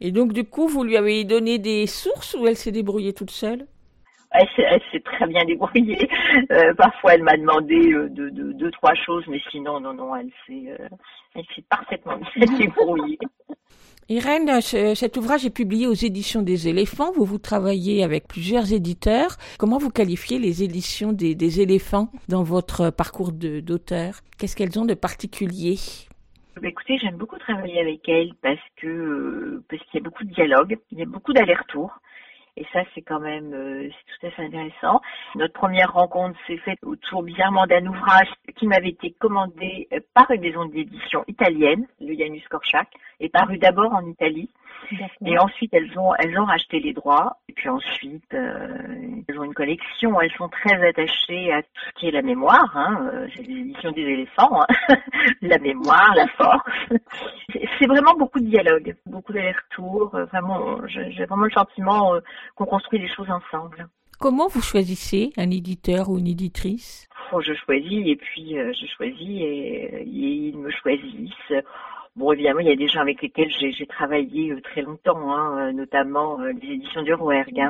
Et 0.00 0.12
donc 0.12 0.32
du 0.32 0.44
coup, 0.44 0.68
vous 0.68 0.84
lui 0.84 0.96
avez 0.96 1.24
donné 1.24 1.58
des 1.58 1.86
sources 1.86 2.34
ou 2.34 2.46
elle 2.46 2.56
s'est 2.56 2.72
débrouillée 2.72 3.12
toute 3.12 3.30
seule? 3.30 3.66
Elle 4.30 4.46
s'est, 4.92 5.00
très 5.00 5.26
bien 5.26 5.44
débrouillée. 5.44 6.08
Euh, 6.50 6.72
parfois, 6.74 7.14
elle 7.14 7.22
m'a 7.22 7.36
demandé 7.36 7.92
euh, 7.92 8.08
de, 8.08 8.28
de- 8.30 8.52
deux, 8.52 8.70
trois 8.70 8.94
choses, 8.94 9.24
mais 9.28 9.40
sinon, 9.50 9.80
non, 9.80 9.92
non, 9.92 10.14
elle 10.14 10.30
s'est, 10.46 10.70
euh, 10.70 10.88
elle 11.34 11.44
s'est 11.54 11.64
parfaitement 11.68 12.18
bien 12.36 12.58
débrouillée. 12.58 13.18
Irène, 14.10 14.62
ce- 14.62 14.94
cet 14.94 15.18
ouvrage 15.18 15.44
est 15.44 15.54
publié 15.54 15.86
aux 15.86 15.92
éditions 15.92 16.40
des 16.40 16.66
éléphants. 16.66 17.12
Vous 17.12 17.26
vous 17.26 17.36
travaillez 17.36 18.02
avec 18.02 18.26
plusieurs 18.26 18.72
éditeurs. 18.72 19.36
Comment 19.58 19.76
vous 19.76 19.90
qualifiez 19.90 20.38
les 20.38 20.62
éditions 20.62 21.12
des, 21.12 21.60
éléphants 21.60 22.08
dans 22.26 22.42
votre 22.42 22.88
parcours 22.88 23.32
d'auteur? 23.32 24.20
Qu'est-ce 24.38 24.56
qu'elles 24.56 24.78
ont 24.78 24.86
de 24.86 24.94
particulier? 24.94 25.76
Bah, 26.56 26.68
écoutez, 26.68 26.96
j'aime 26.96 27.16
beaucoup 27.16 27.38
travailler 27.38 27.80
avec 27.80 28.08
elle 28.08 28.32
parce 28.42 28.56
que 28.78 28.86
euh, 28.86 29.64
parce 29.68 29.82
qu'il 29.84 30.00
y 30.00 30.02
a 30.02 30.04
beaucoup 30.04 30.24
de 30.24 30.32
dialogue, 30.32 30.78
il 30.90 30.98
y 30.98 31.02
a 31.02 31.06
beaucoup 31.06 31.34
d'allers-retours. 31.34 31.92
Et 32.56 32.66
ça, 32.72 32.80
c'est 32.94 33.02
quand 33.02 33.20
même 33.20 33.52
euh, 33.52 33.88
tout 34.18 34.26
à 34.26 34.30
fait 34.30 34.42
intéressant. 34.42 35.00
Notre 35.36 35.52
première 35.52 35.92
rencontre 35.92 36.36
s'est 36.46 36.56
faite 36.56 36.78
autour 36.82 37.22
bizarrement 37.22 37.66
d'un 37.66 37.86
ouvrage 37.86 38.28
qui 38.56 38.66
m'avait 38.66 38.88
été 38.88 39.14
commandé 39.20 39.86
euh, 39.92 40.00
par 40.14 40.30
une 40.30 40.40
maison 40.40 40.64
d'édition 40.64 41.24
italienne, 41.28 41.86
le 42.00 42.16
Janus 42.18 42.42
Korczak, 42.48 42.88
et 43.20 43.28
paru 43.28 43.58
d'abord 43.58 43.92
en 43.92 44.06
Italie. 44.06 44.50
Et 45.26 45.38
ensuite, 45.38 45.74
elles 45.74 45.98
ont, 45.98 46.14
elles 46.14 46.38
ont 46.38 46.44
racheté 46.44 46.80
les 46.80 46.92
droits. 46.94 47.36
Et 47.48 47.52
puis 47.52 47.68
ensuite, 47.68 48.32
euh, 48.32 48.68
elles 49.28 49.38
ont 49.38 49.44
une 49.44 49.52
collection. 49.52 50.18
Elles 50.20 50.32
sont 50.38 50.48
très 50.48 50.86
attachées 50.88 51.52
à 51.52 51.62
tout 51.62 51.68
ce 51.88 52.00
qui 52.00 52.08
est 52.08 52.10
la 52.12 52.22
mémoire. 52.22 52.74
Hein. 52.74 53.10
euh, 53.12 53.26
C'est 53.36 53.42
des 53.42 53.52
éditions 53.52 53.90
des 53.92 54.02
éléphants. 54.02 54.62
hein. 54.62 54.96
la 55.42 55.58
mémoire, 55.58 56.14
la 56.14 56.26
force. 56.28 56.62
C'est 57.78 57.86
vraiment 57.86 58.14
beaucoup 58.14 58.40
de 58.40 58.46
dialogue, 58.46 58.96
beaucoup 59.04 59.32
d'allers-retours. 59.32 60.14
Euh, 60.14 60.24
Vraiment, 60.26 60.78
j'ai 60.86 61.24
vraiment 61.26 61.44
le 61.44 61.50
sentiment 61.50 62.12
qu'on 62.54 62.64
construit 62.66 63.00
des 63.00 63.08
choses 63.08 63.28
ensemble. 63.30 63.88
Comment 64.20 64.48
vous 64.48 64.62
choisissez 64.62 65.32
un 65.36 65.50
éditeur 65.50 66.08
ou 66.08 66.18
une 66.18 66.26
éditrice? 66.28 67.08
Bon, 67.30 67.40
je 67.40 67.52
choisis 67.54 68.06
et 68.06 68.16
puis 68.16 68.58
euh, 68.58 68.72
je 68.72 68.86
choisis 68.96 69.20
et, 69.20 70.02
et 70.02 70.04
ils 70.06 70.56
me 70.58 70.70
choisissent. 70.70 71.52
Bon, 72.18 72.32
évidemment, 72.32 72.58
il 72.58 72.66
y 72.66 72.72
a 72.72 72.76
des 72.76 72.88
gens 72.88 73.00
avec 73.00 73.22
lesquels 73.22 73.48
j'ai 73.48 73.86
travaillé 73.86 74.50
euh, 74.50 74.60
très 74.60 74.82
longtemps, 74.82 75.30
hein, 75.32 75.68
euh, 75.68 75.72
notamment 75.72 76.40
euh, 76.40 76.50
les 76.60 76.72
éditions 76.74 77.02
du 77.02 77.14
Rouergue. 77.14 77.60
hein. 77.60 77.68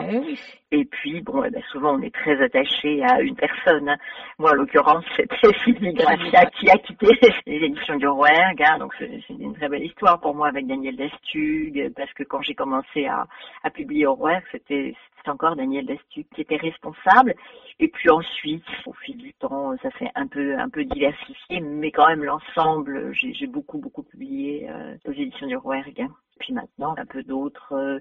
Et 0.72 0.86
puis, 0.86 1.20
bon, 1.20 1.44
eh 1.44 1.50
ben, 1.50 1.62
souvent, 1.70 1.96
on 1.98 2.00
est 2.02 2.14
très 2.14 2.42
attaché 2.42 3.02
à 3.04 3.20
une 3.20 3.36
personne. 3.36 3.90
hein. 3.90 3.96
Moi, 4.38 4.52
en 4.52 4.54
l'occurrence, 4.54 5.04
c'était 5.16 5.36
Sylvie 5.64 5.92
Gracia 5.92 6.46
qui 6.58 6.70
a 6.70 6.78
quitté 6.78 7.08
les 7.46 7.56
éditions 7.66 7.96
du 7.96 8.06
Rouergue. 8.08 8.62
hein. 8.62 8.78
Donc, 8.78 8.94
c'est 8.98 9.20
une 9.28 9.54
très 9.54 9.68
belle 9.68 9.84
histoire 9.84 10.18
pour 10.18 10.34
moi 10.34 10.48
avec 10.48 10.66
Daniel 10.66 10.96
Dastug, 10.96 11.92
parce 11.94 12.12
que 12.14 12.22
quand 12.22 12.40
j'ai 12.40 12.54
commencé 12.54 13.04
à, 13.04 13.26
à 13.64 13.70
publier 13.70 14.06
au 14.06 14.14
Rouergue, 14.14 14.44
c'était 14.50 14.94
c'était 15.18 15.30
encore 15.30 15.56
Daniel 15.56 15.86
Dastug 15.86 16.26
qui 16.34 16.40
était 16.40 16.56
responsable. 16.56 17.34
Et 17.80 17.88
puis 17.88 18.10
ensuite, 18.10 18.64
au 18.86 18.92
fil 18.92 19.16
du 19.16 19.32
temps, 19.34 19.76
ça 19.82 19.90
s'est 19.98 20.10
un 20.14 20.26
peu 20.26 20.58
un 20.58 20.68
peu 20.68 20.84
diversifié, 20.84 21.60
mais 21.60 21.90
quand 21.92 22.08
même 22.08 22.24
l'ensemble, 22.24 23.12
j'ai 23.14 23.32
j'ai 23.34 23.46
beaucoup 23.46 23.78
beaucoup 23.78 24.02
publié 24.02 24.68
euh, 24.70 24.96
aux 25.06 25.12
éditions 25.12 25.46
du 25.46 25.56
Rouergue. 25.56 26.06
Puis 26.40 26.52
maintenant, 26.52 26.94
un 26.96 27.06
peu 27.06 27.22
d'autres. 27.24 27.72
euh, 27.74 27.98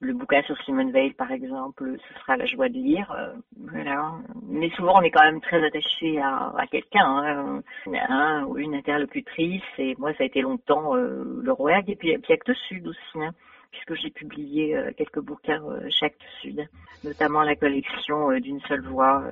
le 0.00 0.12
bouquin 0.12 0.42
sur 0.42 0.56
Simone 0.62 0.92
Veil, 0.92 1.12
par 1.14 1.32
exemple, 1.32 1.96
ce 2.06 2.20
sera 2.20 2.36
la 2.36 2.44
joie 2.44 2.68
de 2.68 2.74
lire. 2.74 3.10
euh, 3.12 3.32
voilà. 3.56 4.12
Mais 4.42 4.68
souvent, 4.70 4.98
on 4.98 5.02
est 5.02 5.10
quand 5.10 5.24
même 5.24 5.40
très 5.40 5.64
attaché 5.64 6.20
à, 6.20 6.52
à 6.56 6.66
quelqu'un, 6.66 7.06
hein, 7.06 7.62
un 8.08 8.44
ou 8.44 8.58
une 8.58 8.74
interlocutrice. 8.74 9.62
Et 9.78 9.96
moi, 9.98 10.12
ça 10.14 10.24
a 10.24 10.26
été 10.26 10.42
longtemps 10.42 10.96
euh, 10.96 11.24
le 11.42 11.52
Rouergue 11.52 11.88
et 11.90 11.96
puis, 11.96 12.16
puis 12.18 12.32
Actes 12.34 12.52
Sud 12.68 12.86
aussi. 12.86 13.00
hein, 13.22 13.32
puisque 13.70 13.94
j'ai 14.00 14.10
publié 14.10 14.76
euh, 14.76 14.90
quelques 14.96 15.20
bouquins 15.20 15.62
euh, 15.64 15.88
Actes 16.02 16.20
Sud, 16.40 16.68
notamment 17.04 17.42
la 17.42 17.56
collection 17.56 18.30
euh, 18.30 18.40
d'une 18.40 18.60
seule 18.68 18.82
voix. 18.86 19.24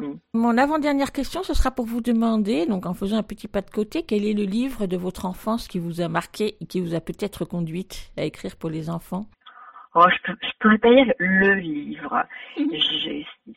euh, 0.00 0.14
Mon 0.34 0.58
avant-dernière 0.58 1.12
question, 1.12 1.42
ce 1.42 1.54
sera 1.54 1.70
pour 1.70 1.86
vous 1.86 2.00
demander, 2.00 2.66
donc 2.66 2.86
en 2.86 2.94
faisant 2.94 3.16
un 3.16 3.22
petit 3.22 3.48
pas 3.48 3.62
de 3.62 3.70
côté, 3.70 4.02
quel 4.02 4.24
est 4.24 4.34
le 4.34 4.44
livre 4.44 4.86
de 4.86 4.96
votre 4.96 5.24
enfance 5.26 5.68
qui 5.68 5.78
vous 5.78 6.00
a 6.00 6.08
marqué 6.08 6.56
et 6.60 6.66
qui 6.66 6.80
vous 6.80 6.94
a 6.94 7.00
peut-être 7.00 7.44
conduite 7.44 8.12
à 8.16 8.24
écrire 8.24 8.56
pour 8.56 8.70
les 8.70 8.90
enfants? 8.90 9.26
Oh, 9.98 10.04
je, 10.10 10.18
peux, 10.24 10.38
je 10.42 10.50
pourrais 10.60 10.76
pas 10.76 10.92
dire 10.94 11.10
le 11.18 11.54
livre. 11.54 12.22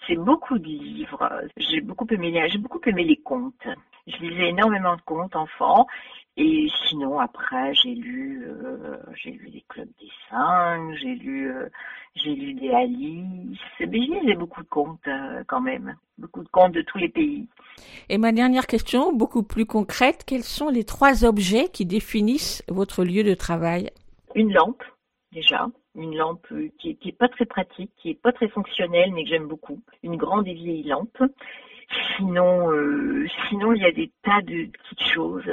C'est 0.07 0.15
beaucoup 0.15 0.57
de 0.57 0.63
livres. 0.63 1.29
J'ai 1.57 1.81
beaucoup 1.81 2.07
aimé, 2.11 2.47
j'ai 2.49 2.57
beaucoup 2.57 2.79
aimé 2.85 3.03
les 3.03 3.17
contes. 3.17 3.67
Je 4.07 4.15
lisais 4.21 4.47
énormément 4.47 4.95
de 4.95 5.01
contes 5.01 5.35
enfants. 5.35 5.85
Et 6.41 6.69
sinon, 6.87 7.19
après, 7.19 7.73
j'ai 7.73 7.95
lu, 7.95 8.45
euh, 8.47 8.95
j'ai 9.13 9.31
lu 9.31 9.49
des 9.49 9.63
clubs 9.67 9.89
des 9.99 10.09
cinq, 10.29 10.95
j'ai 11.01 11.15
lu, 11.15 11.51
euh, 11.51 11.67
j'ai 12.15 12.33
lu 12.33 12.53
des 12.53 12.69
Alice. 12.69 13.59
Mais 13.81 13.87
lisais 13.87 14.35
beaucoup 14.35 14.63
de 14.63 14.69
contes 14.69 15.05
euh, 15.07 15.43
quand 15.47 15.59
même, 15.59 15.97
beaucoup 16.17 16.41
de 16.41 16.47
contes 16.47 16.71
de 16.71 16.81
tous 16.81 16.97
les 16.97 17.09
pays. 17.09 17.45
Et 18.07 18.17
ma 18.17 18.31
dernière 18.31 18.67
question, 18.67 19.11
beaucoup 19.11 19.43
plus 19.43 19.65
concrète, 19.65 20.23
quels 20.25 20.43
sont 20.43 20.69
les 20.69 20.85
trois 20.85 21.25
objets 21.25 21.67
qui 21.67 21.85
définissent 21.85 22.63
votre 22.69 23.03
lieu 23.03 23.25
de 23.25 23.33
travail? 23.33 23.89
Une 24.33 24.53
lampe, 24.53 24.83
déjà. 25.33 25.67
Une 25.93 26.15
lampe 26.15 26.47
qui 26.79 26.95
qui 26.95 27.09
est 27.09 27.17
pas 27.17 27.27
très 27.27 27.45
pratique, 27.45 27.91
qui 27.97 28.11
est 28.11 28.21
pas 28.21 28.31
très 28.31 28.47
fonctionnelle, 28.47 29.11
mais 29.11 29.25
que 29.25 29.29
j'aime 29.29 29.47
beaucoup. 29.47 29.81
Une 30.03 30.15
grande 30.15 30.47
et 30.47 30.53
vieille 30.53 30.83
lampe. 30.83 31.21
Sinon, 32.15 32.71
euh, 32.71 33.27
sinon 33.49 33.73
il 33.73 33.81
y 33.81 33.85
a 33.85 33.91
des 33.91 34.11
tas 34.23 34.41
de 34.41 34.67
petites 34.67 35.13
choses. 35.13 35.49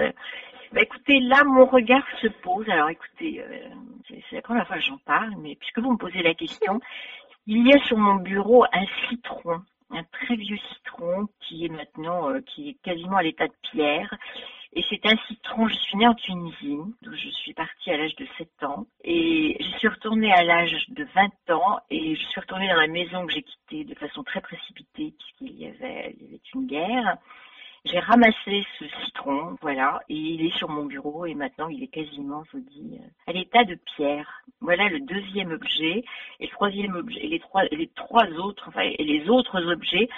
Bah, 0.73 0.83
écoutez, 0.83 1.21
là, 1.21 1.45
mon 1.45 1.67
regard 1.67 2.05
se 2.21 2.27
pose. 2.27 2.69
Alors, 2.69 2.91
écoutez, 2.91 3.41
euh, 3.41 3.69
c'est 4.09 4.37
la 4.37 4.43
première 4.43 4.67
fois 4.67 4.77
que 4.77 4.83
j'en 4.83 4.99
parle, 4.99 5.35
mais 5.39 5.55
puisque 5.57 5.79
vous 5.79 5.93
me 5.93 5.97
posez 5.97 6.23
la 6.23 6.35
question, 6.35 6.81
il 7.47 7.67
y 7.67 7.73
a 7.73 7.79
sur 7.85 7.97
mon 7.97 8.17
bureau 8.17 8.65
un 8.73 8.85
citron, 9.09 9.63
un 9.91 10.03
très 10.05 10.35
vieux 10.35 10.59
citron 10.75 11.29
qui 11.41 11.65
est 11.65 11.69
maintenant, 11.69 12.31
euh, 12.31 12.41
qui 12.41 12.71
est 12.71 12.77
quasiment 12.83 13.17
à 13.17 13.23
l'état 13.23 13.47
de 13.47 13.55
pierre. 13.71 14.13
Et 14.73 14.85
c'est 14.91 15.07
un 15.07 15.17
citron, 15.29 15.69
je 15.69 15.75
suis 15.75 15.97
née 15.97 16.07
en 16.07 16.15
Tunisie, 16.15 16.79
d'où 17.03 17.15
je 17.15 17.29
suis 17.31 17.55
partie 17.55 17.91
à 17.93 17.97
l'âge 17.97 18.17
de 18.17 18.27
7 18.37 18.65
ans. 18.65 18.87
Et 19.05 19.57
je 19.61 19.79
suis 19.79 19.89
retournée 19.89 20.33
à 20.33 20.43
l'âge 20.43 20.77
de 20.89 21.07
20 21.15 21.55
ans 21.55 21.79
et 21.89 22.15
je 22.15 22.23
suis 22.27 22.41
retournée 22.41 22.69
dans 22.69 22.81
la 22.81 22.89
maison 22.89 23.25
que 23.27 23.33
j'ai 23.33 23.43
quittée 23.43 23.85
de 23.85 23.95
façon 23.95 24.23
très 24.25 24.41
précipitée 24.41 25.15
puisqu'il 25.19 25.59
y 25.59 25.67
avait 25.67 26.15
une 26.55 26.67
guerre. 26.67 27.17
J'ai 27.87 28.01
ramassé 28.01 28.67
ce 28.79 28.85
citron, 29.05 29.57
voilà, 29.63 30.01
et 30.09 30.15
il 30.15 30.45
est 30.45 30.57
sur 30.59 30.69
mon 30.69 30.87
bureau 30.87 31.25
et 31.25 31.35
maintenant 31.35 31.69
il 31.69 31.85
est 31.85 31.89
quasiment, 31.89 32.43
je 32.47 32.59
vous 32.59 32.65
dis, 32.65 32.99
euh, 33.01 33.07
à 33.29 33.33
l'état 33.33 33.63
de 33.63 33.77
pierre. 33.77 34.43
Voilà 34.61 34.89
le 34.89 34.99
deuxième 35.01 35.53
objet. 35.53 36.05
Et 36.41 36.47
le 36.47 36.51
troisième 36.51 36.97
objet, 36.97 37.21
et 37.25 37.29
les 37.29 37.39
trois, 37.39 37.63
les 37.71 37.87
trois 37.95 38.27
autres, 38.27 38.65
enfin, 38.69 38.81
et 38.83 39.05
les 39.05 39.29
autres 39.29 39.65
objets, 39.71 40.09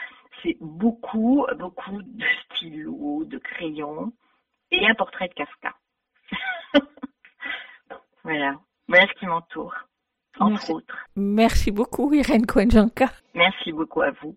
c'est 0.43 0.57
beaucoup, 0.61 1.47
beaucoup 1.59 2.01
de 2.03 2.25
stylos, 2.45 3.25
de 3.27 3.37
crayons 3.39 4.13
et 4.71 4.87
un 4.87 4.95
portrait 4.95 5.29
de 5.29 5.35
Kafka. 5.35 5.75
voilà. 8.25 8.59
Voilà 8.89 9.07
ce 9.09 9.13
qui 9.21 9.27
m'entoure, 9.27 9.75
entre 10.41 10.53
Merci. 10.53 10.73
autres. 10.73 11.07
Merci 11.17 11.71
beaucoup 11.71 12.15
Irène 12.15 12.47
Cohen-Janka. 12.47 13.09
Merci 13.35 13.73
beaucoup 13.73 14.01
à 14.01 14.11
vous. 14.13 14.35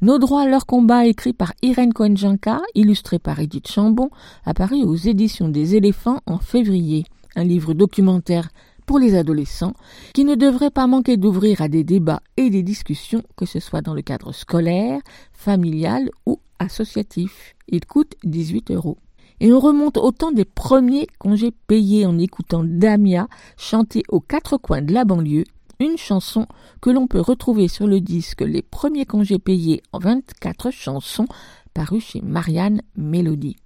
Nos 0.00 0.18
droits, 0.18 0.46
leur 0.46 0.66
combat, 0.66 1.06
écrit 1.06 1.32
par 1.32 1.52
Irène 1.62 1.92
Cohen-Janka, 1.92 2.60
illustré 2.74 3.18
par 3.18 3.40
Edith 3.40 3.68
Chambon, 3.68 4.10
apparu 4.44 4.82
aux 4.82 4.96
éditions 4.96 5.48
des 5.48 5.76
éléphants 5.76 6.20
en 6.26 6.38
février. 6.38 7.04
Un 7.36 7.44
livre 7.44 7.74
documentaire 7.74 8.48
pour 8.86 8.98
les 8.98 9.16
adolescents 9.16 9.74
qui 10.12 10.24
ne 10.24 10.34
devrait 10.34 10.70
pas 10.70 10.86
manquer 10.86 11.16
d'ouvrir 11.16 11.62
à 11.62 11.68
des 11.68 11.84
débats 11.84 12.22
et 12.36 12.50
des 12.50 12.62
discussions, 12.62 13.22
que 13.36 13.46
ce 13.46 13.60
soit 13.60 13.80
dans 13.80 13.94
le 13.94 14.02
cadre 14.02 14.32
scolaire, 14.32 15.00
familial 15.32 16.10
ou 16.26 16.40
associatif. 16.58 17.54
Il 17.68 17.86
coûte 17.86 18.14
18 18.24 18.70
euros. 18.72 18.98
Et 19.40 19.52
on 19.52 19.58
remonte 19.58 19.96
au 19.96 20.12
temps 20.12 20.30
des 20.30 20.44
premiers 20.44 21.08
congés 21.18 21.52
payés 21.66 22.06
en 22.06 22.18
écoutant 22.18 22.62
Damia 22.64 23.26
chanter 23.56 24.02
aux 24.08 24.20
quatre 24.20 24.58
coins 24.58 24.82
de 24.82 24.92
la 24.92 25.04
banlieue 25.04 25.44
une 25.80 25.96
chanson 25.96 26.46
que 26.80 26.90
l'on 26.90 27.06
peut 27.06 27.20
retrouver 27.20 27.68
sur 27.68 27.86
le 27.86 28.00
disque 28.00 28.40
Les 28.40 28.62
premiers 28.62 29.06
congés 29.06 29.38
payés 29.38 29.82
en 29.92 29.98
24 29.98 30.70
chansons 30.70 31.26
paru 31.74 32.00
chez 32.00 32.20
Marianne 32.20 32.82
Mélodie. 32.96 33.56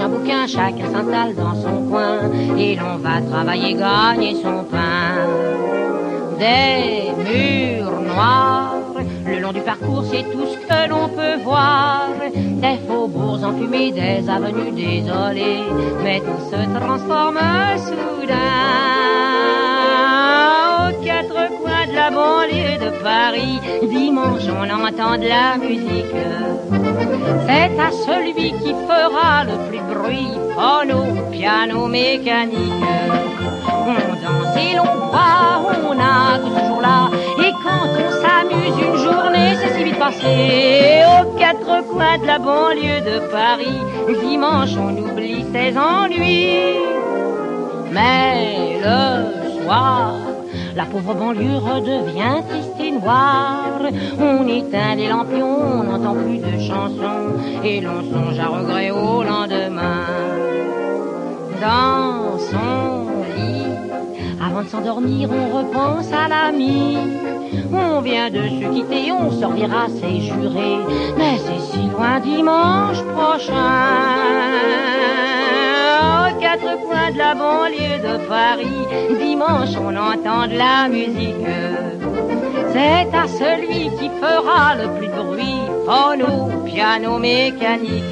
Un 0.00 0.08
bouquin, 0.08 0.46
chacun 0.46 0.86
s'installe 0.92 1.34
dans 1.34 1.54
son 1.54 1.88
coin 1.88 2.30
et 2.58 2.76
l'on 2.76 2.96
va 2.96 3.20
travailler, 3.20 3.74
gagner 3.74 4.34
son 4.34 4.64
pain. 4.64 5.26
Des 6.38 7.12
murs 7.24 8.00
noirs, 8.02 8.74
le 9.26 9.40
long 9.40 9.52
du 9.52 9.60
parcours, 9.60 10.04
c'est 10.10 10.24
tout 10.30 10.46
ce 10.46 10.58
que 10.58 10.88
l'on 10.88 11.08
peut 11.08 11.42
voir. 11.42 12.08
des 12.34 12.78
faubourgs 12.86 13.44
enfumés, 13.44 13.92
des 13.92 14.28
avenues 14.28 14.72
désolées, 14.72 15.64
mais 16.02 16.20
tout 16.20 16.42
se 16.50 16.78
transforme 16.78 17.38
soudain 17.86 19.35
coins 21.48 21.86
de 21.88 21.94
la 21.94 22.10
banlieue 22.10 22.78
de 22.84 22.90
Paris. 23.02 23.60
Dimanche, 23.82 24.48
on 24.48 24.68
entend 24.70 25.18
de 25.18 25.28
la 25.28 25.56
musique. 25.56 26.16
C'est 27.46 27.80
à 27.80 27.90
celui 28.06 28.52
qui 28.60 28.74
fera 28.88 29.44
le 29.44 29.56
plus 29.68 29.80
bruit, 29.92 30.32
phono, 30.54 31.04
piano, 31.30 31.86
mécanique. 31.86 32.84
On 33.68 34.12
danse 34.22 34.56
et 34.56 34.76
l'on 34.76 35.08
boit, 35.08 35.62
on 35.88 35.98
a 35.98 36.38
ce 36.42 36.66
jour-là. 36.66 37.10
Et 37.44 37.52
quand 37.64 37.86
on 38.04 38.10
s'amuse 38.22 38.78
une 38.86 38.96
journée, 38.96 39.52
c'est 39.60 39.76
si 39.76 39.84
vite 39.84 39.98
passé. 39.98 41.02
Aux 41.20 41.38
quatre 41.38 41.86
coins 41.88 42.18
de 42.18 42.26
la 42.26 42.38
banlieue 42.38 43.00
de 43.00 43.18
Paris, 43.30 43.80
dimanche, 44.20 44.76
on 44.76 44.96
oublie 44.96 45.44
ses 45.52 45.76
ennuis. 45.78 46.76
Mais 47.92 48.78
le 48.82 49.62
soir, 49.62 50.14
la 50.74 50.84
pauvre 50.84 51.14
banlieue 51.14 51.56
redevient 51.56 52.42
triste 52.48 52.80
et 52.80 52.92
noire. 52.92 53.80
On 54.18 54.46
éteint 54.46 54.94
les 54.96 55.08
lampions, 55.08 55.80
on 55.80 55.84
n'entend 55.84 56.14
plus 56.14 56.38
de 56.38 56.58
chansons 56.60 57.34
et 57.64 57.80
l'on 57.80 58.02
songe 58.12 58.38
à 58.38 58.48
regret 58.48 58.90
au 58.90 59.22
lendemain. 59.22 60.04
Dans 61.60 62.38
son 62.38 63.06
lit, 63.36 63.66
avant 64.44 64.62
de 64.62 64.68
s'endormir, 64.68 65.30
on 65.30 65.56
repense 65.58 66.12
à 66.12 66.28
l'ami. 66.28 66.98
On 67.72 68.00
vient 68.00 68.30
de 68.30 68.42
se 68.42 68.74
quitter, 68.74 69.12
on 69.12 69.30
sortira, 69.30 69.86
c'est 69.88 70.20
juré, 70.20 70.76
mais 71.16 71.38
c'est 71.38 71.60
si 71.72 71.88
loin 71.88 72.20
dimanche 72.20 73.02
prochain. 73.14 73.54
Quatre 76.58 76.80
coins 76.80 77.10
de 77.10 77.18
la 77.18 77.34
banlieue 77.34 77.98
de 77.98 78.28
Paris, 78.28 79.18
dimanche 79.20 79.76
on 79.78 79.94
entend 79.94 80.46
de 80.46 80.56
la 80.56 80.88
musique. 80.88 81.34
C'est 82.72 83.14
à 83.14 83.28
celui 83.28 83.90
qui 83.98 84.08
fera 84.20 84.74
le 84.74 84.88
plus 84.96 85.08
de 85.08 85.22
bruit, 85.22 85.60
phono, 85.84 86.64
piano, 86.64 87.18
mécanique. 87.18 88.04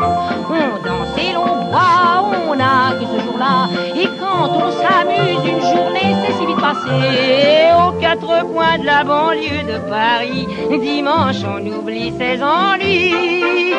On 0.00 0.82
danse 0.82 1.18
et 1.18 1.32
l'on 1.34 1.70
boit, 1.70 2.24
on 2.48 2.58
a 2.58 2.94
que 2.98 3.04
ce 3.04 3.24
jour-là. 3.24 3.68
Et 3.94 4.08
quand 4.18 4.48
on 4.48 4.70
s'amuse 4.80 5.44
une 5.44 5.60
journée, 5.60 6.14
c'est 6.24 6.32
si 6.38 6.46
vite 6.46 6.60
passé. 6.60 7.68
Aux 7.76 7.92
quatre 8.00 8.46
coins 8.50 8.78
de 8.78 8.86
la 8.86 9.04
banlieue 9.04 9.62
de 9.70 9.78
Paris, 9.90 10.46
dimanche 10.80 11.42
on 11.44 11.66
oublie 11.66 12.14
ses 12.18 12.42
ennuis. 12.42 13.74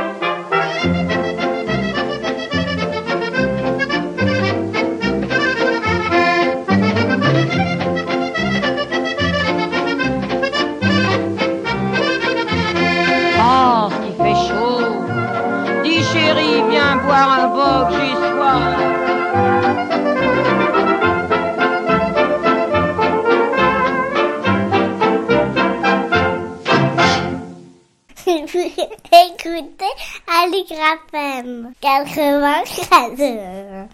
Écoutez 29.16 29.86
Aligraphem 30.28 31.72
94. 31.80 33.88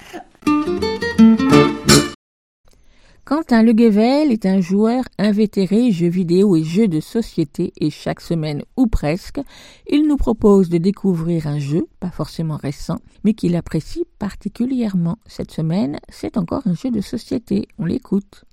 Quentin 3.24 3.61
Leguevel 3.61 4.32
est 4.32 4.47
un 4.47 4.61
joueur 4.61 5.03
invétéré 5.19 5.91
jeux 5.91 6.07
vidéo 6.07 6.55
et 6.55 6.63
jeux 6.63 6.88
de 6.88 6.99
société 6.99 7.72
et 7.80 7.91
chaque 7.91 8.19
semaine 8.19 8.63
ou 8.76 8.88
presque, 8.88 9.39
il 9.88 10.07
nous 10.07 10.17
propose 10.17 10.69
de 10.69 10.80
découvrir 10.80 11.45
un 11.45 11.59
jeu, 11.59 11.86
pas 11.99 12.09
forcément 12.09 12.57
récent, 12.57 12.97
mais 13.24 13.36
qu'il 13.36 13.55
apprécie 13.55 14.05
particulièrement. 14.17 15.19
Cette 15.28 15.51
semaine, 15.51 15.99
c'est 16.09 16.36
encore 16.36 16.65
un 16.65 16.74
jeu 16.74 16.89
de 16.89 17.01
société. 17.01 17.67
On 17.78 17.86
l'écoute. 17.86 18.45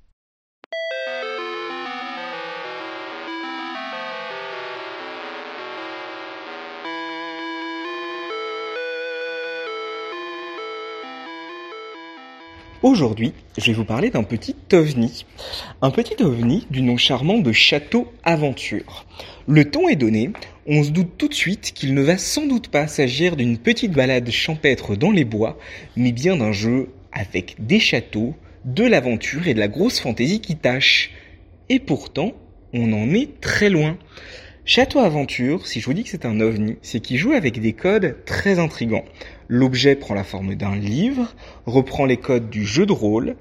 Aujourd'hui, 12.85 13.33
je 13.57 13.67
vais 13.67 13.73
vous 13.73 13.85
parler 13.85 14.11
d'un 14.11 14.23
petit 14.23 14.55
ovni. 14.73 15.27
Un 15.83 15.91
petit 15.91 16.23
ovni 16.23 16.65
du 16.71 16.81
nom 16.81 16.97
charmant 16.97 17.39
de 17.39 17.51
Château 17.51 18.07
Aventure. 18.23 19.05
Le 19.49 19.69
ton 19.69 19.89
est 19.89 19.97
donné, 19.97 20.31
on 20.69 20.85
se 20.85 20.91
doute 20.91 21.19
tout 21.19 21.27
de 21.27 21.35
suite 21.35 21.73
qu'il 21.75 21.93
ne 21.93 22.03
va 22.03 22.19
sans 22.19 22.47
doute 22.47 22.69
pas 22.69 22.87
s'agir 22.87 23.35
d'une 23.35 23.59
petite 23.59 23.91
balade 23.91 24.31
champêtre 24.31 24.95
dans 24.95 25.11
les 25.11 25.25
bois, 25.25 25.59
mais 25.97 26.13
bien 26.13 26.37
d'un 26.37 26.53
jeu 26.53 26.91
avec 27.11 27.57
des 27.59 27.81
châteaux, 27.81 28.37
de 28.65 28.85
l'aventure 28.85 29.49
et 29.49 29.55
de 29.55 29.59
la 29.59 29.67
grosse 29.67 29.99
fantaisie 29.99 30.41
qui 30.41 30.55
tâche. 30.55 31.11
Et 31.69 31.81
pourtant, 31.81 32.33
on 32.73 32.93
en 32.93 33.13
est 33.13 33.41
très 33.41 33.71
loin. 33.71 33.99
Château 34.71 34.99
Aventure, 34.99 35.67
si 35.67 35.81
je 35.81 35.87
vous 35.87 35.95
dis 35.95 36.05
que 36.05 36.11
c'est 36.11 36.27
un 36.27 36.41
ovni, 36.41 36.77
c'est 36.83 37.01
qu'il 37.01 37.17
joue 37.17 37.33
avec 37.33 37.59
des 37.59 37.73
codes 37.73 38.17
très 38.27 38.59
intrigants. 38.59 39.07
L'objet 39.49 39.97
prend 39.97 40.13
la 40.13 40.25
forme 40.25 40.57
d'un 40.57 40.77
livre, 40.77 41.35
reprend 41.65 42.05
les 42.05 42.19
codes 42.19 42.51
du 42.51 42.67
jeu 42.67 42.85
de 42.85 42.93
rôle, 42.93 43.37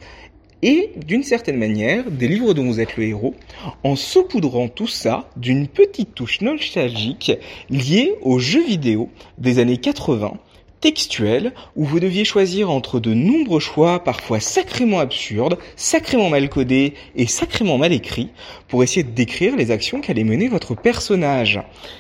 et 0.61 0.91
d'une 1.05 1.23
certaine 1.23 1.57
manière, 1.57 2.09
des 2.09 2.30
livres 2.30 2.53
dont 2.53 2.63
vous 2.63 2.80
êtes 2.80 2.95
le 2.95 3.03
héros, 3.03 3.36
en 3.84 3.97
saupoudrant 3.97 4.69
tout 4.69 4.88
ça 4.88 5.30
d'une 5.36 5.67
petite 5.67 6.15
touche 6.15 6.39
nostalgique 6.39 7.34
liée 7.69 8.15
aux 8.21 8.39
jeux 8.39 8.65
vidéo 8.65 9.09
des 9.38 9.59
années 9.59 9.75
80, 9.75 10.38
textuels, 10.80 11.53
où 11.75 11.86
vous 11.86 11.99
deviez 11.99 12.25
choisir 12.25 12.69
entre 12.69 12.99
de 12.99 13.13
nombreux 13.13 13.59
choix, 13.59 14.03
parfois 14.03 14.39
sacrément 14.39 14.99
absurdes, 14.99 15.57
sacrément 15.75 16.30
mal 16.30 16.49
codés 16.49 16.93
et 17.15 17.28
sacrément 17.28 17.78
mal 17.78 17.93
écrits, 17.93 18.30
pour 18.67 18.84
essayer 18.84 19.03
de 19.03 19.11
décrire 19.11 19.55
les 19.55 19.71
actions 19.71 20.01
qu'allait 20.01 20.23
mener 20.23 20.47
votre 20.47 20.75
personnage. 20.75 21.59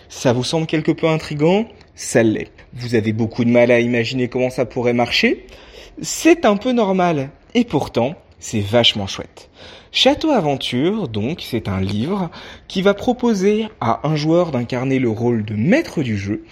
Ça 0.09 0.33
vous 0.33 0.43
semble 0.43 0.67
quelque 0.67 0.91
peu 0.91 1.07
intrigant? 1.07 1.67
Ça 1.95 2.23
l'est. 2.23 2.51
Vous 2.73 2.95
avez 2.95 3.13
beaucoup 3.13 3.43
de 3.43 3.49
mal 3.49 3.71
à 3.71 3.79
imaginer 3.79 4.27
comment 4.27 4.49
ça 4.49 4.65
pourrait 4.65 4.93
marcher? 4.93 5.45
C'est 6.01 6.45
un 6.45 6.57
peu 6.57 6.71
normal. 6.71 7.31
Et 7.55 7.63
pourtant, 7.63 8.13
c'est 8.39 8.61
vachement 8.61 9.07
chouette. 9.07 9.49
Château 9.99 10.29
Aventure, 10.29 11.07
donc, 11.07 11.41
c'est 11.41 11.67
un 11.67 11.81
livre 11.81 12.29
qui 12.67 12.83
va 12.83 12.93
proposer 12.93 13.65
à 13.81 14.07
un 14.07 14.15
joueur 14.15 14.51
d'incarner 14.51 14.99
le 14.99 15.09
rôle 15.09 15.43
de 15.43 15.55
maître 15.55 16.03
du 16.03 16.19
jeu 16.19 16.43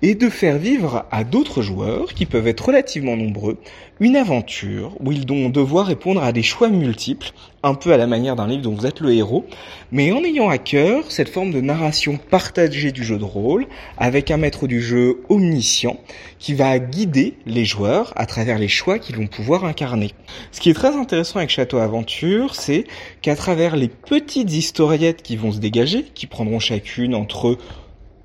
et 0.00 0.14
de 0.14 0.30
faire 0.30 0.56
vivre 0.56 1.04
à 1.10 1.22
d'autres 1.22 1.60
joueurs, 1.60 2.14
qui 2.14 2.24
peuvent 2.24 2.46
être 2.46 2.64
relativement 2.64 3.14
nombreux, 3.14 3.58
une 4.00 4.16
aventure 4.16 4.96
où 5.00 5.12
ils 5.12 5.28
vont 5.28 5.50
devoir 5.50 5.84
répondre 5.84 6.24
à 6.24 6.32
des 6.32 6.42
choix 6.42 6.70
multiples, 6.70 7.32
un 7.64 7.74
peu 7.74 7.92
à 7.92 7.96
la 7.96 8.06
manière 8.06 8.36
d'un 8.36 8.46
livre 8.46 8.62
dont 8.62 8.74
vous 8.74 8.86
êtes 8.86 9.00
le 9.00 9.12
héros, 9.12 9.46
mais 9.90 10.12
en 10.12 10.22
ayant 10.22 10.50
à 10.50 10.58
cœur 10.58 11.10
cette 11.10 11.30
forme 11.30 11.50
de 11.50 11.60
narration 11.60 12.18
partagée 12.18 12.92
du 12.92 13.02
jeu 13.02 13.18
de 13.18 13.24
rôle, 13.24 13.66
avec 13.96 14.30
un 14.30 14.36
maître 14.36 14.66
du 14.66 14.80
jeu 14.80 15.22
omniscient, 15.30 15.96
qui 16.38 16.54
va 16.54 16.78
guider 16.78 17.34
les 17.46 17.64
joueurs 17.64 18.12
à 18.16 18.26
travers 18.26 18.58
les 18.58 18.68
choix 18.68 18.98
qu'ils 18.98 19.16
vont 19.16 19.26
pouvoir 19.26 19.64
incarner. 19.64 20.12
Ce 20.52 20.60
qui 20.60 20.70
est 20.70 20.74
très 20.74 20.94
intéressant 20.94 21.38
avec 21.38 21.50
Château 21.50 21.78
Aventure, 21.78 22.54
c'est 22.54 22.84
qu'à 23.22 23.34
travers 23.34 23.76
les 23.76 23.88
petites 23.88 24.52
historiettes 24.52 25.22
qui 25.22 25.36
vont 25.36 25.50
se 25.50 25.58
dégager, 25.58 26.04
qui 26.14 26.26
prendront 26.26 26.60
chacune 26.60 27.14
entre 27.14 27.56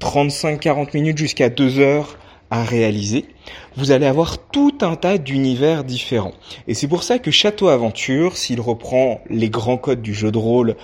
35-40 0.01 0.89
minutes 0.93 1.17
jusqu'à 1.17 1.49
2 1.49 1.79
heures 1.79 2.17
à 2.51 2.63
réaliser, 2.63 3.25
vous 3.75 3.91
allez 3.91 4.05
avoir 4.05 4.37
tout 4.49 4.77
un 4.81 4.95
tas 4.95 5.17
d'univers 5.17 5.83
différents. 5.83 6.33
Et 6.67 6.73
c'est 6.73 6.87
pour 6.87 7.03
ça 7.03 7.19
que 7.19 7.31
Château 7.31 7.67
Aventure, 7.67 8.37
s'il 8.37 8.61
reprend 8.61 9.21
les 9.29 9.49
grands 9.49 9.77
codes 9.77 10.01
du 10.01 10.13
jeu 10.13 10.31
de 10.31 10.37
rôle 10.37 10.75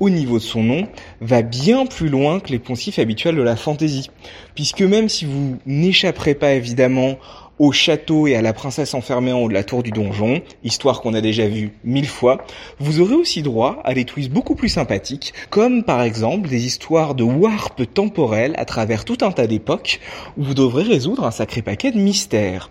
au 0.00 0.10
niveau 0.10 0.38
de 0.38 0.42
son 0.42 0.62
nom, 0.62 0.88
va 1.20 1.42
bien 1.42 1.86
plus 1.86 2.08
loin 2.08 2.40
que 2.40 2.50
les 2.50 2.58
poncifs 2.58 2.98
habituels 2.98 3.36
de 3.36 3.42
la 3.42 3.56
fantasy. 3.56 4.10
Puisque 4.54 4.82
même 4.82 5.08
si 5.08 5.24
vous 5.24 5.56
n'échapperez 5.66 6.34
pas 6.34 6.52
évidemment 6.52 7.16
au 7.58 7.72
château 7.72 8.26
et 8.26 8.36
à 8.36 8.42
la 8.42 8.52
princesse 8.52 8.94
enfermée 8.94 9.32
en 9.32 9.40
haut 9.40 9.48
de 9.48 9.54
la 9.54 9.64
tour 9.64 9.82
du 9.82 9.90
donjon, 9.90 10.42
histoire 10.62 11.00
qu'on 11.00 11.14
a 11.14 11.20
déjà 11.20 11.46
vue 11.46 11.72
mille 11.84 12.08
fois, 12.08 12.44
vous 12.80 13.00
aurez 13.00 13.14
aussi 13.14 13.42
droit 13.42 13.80
à 13.84 13.94
des 13.94 14.04
twists 14.04 14.30
beaucoup 14.30 14.54
plus 14.54 14.68
sympathiques, 14.68 15.34
comme 15.50 15.84
par 15.84 16.02
exemple 16.02 16.48
des 16.48 16.66
histoires 16.66 17.14
de 17.14 17.22
warp 17.22 17.82
temporel 17.92 18.54
à 18.56 18.64
travers 18.64 19.04
tout 19.04 19.18
un 19.22 19.30
tas 19.30 19.46
d'époques, 19.46 20.00
où 20.36 20.44
vous 20.44 20.54
devrez 20.54 20.82
résoudre 20.82 21.24
un 21.24 21.30
sacré 21.30 21.62
paquet 21.62 21.92
de 21.92 21.98
mystères. 21.98 22.70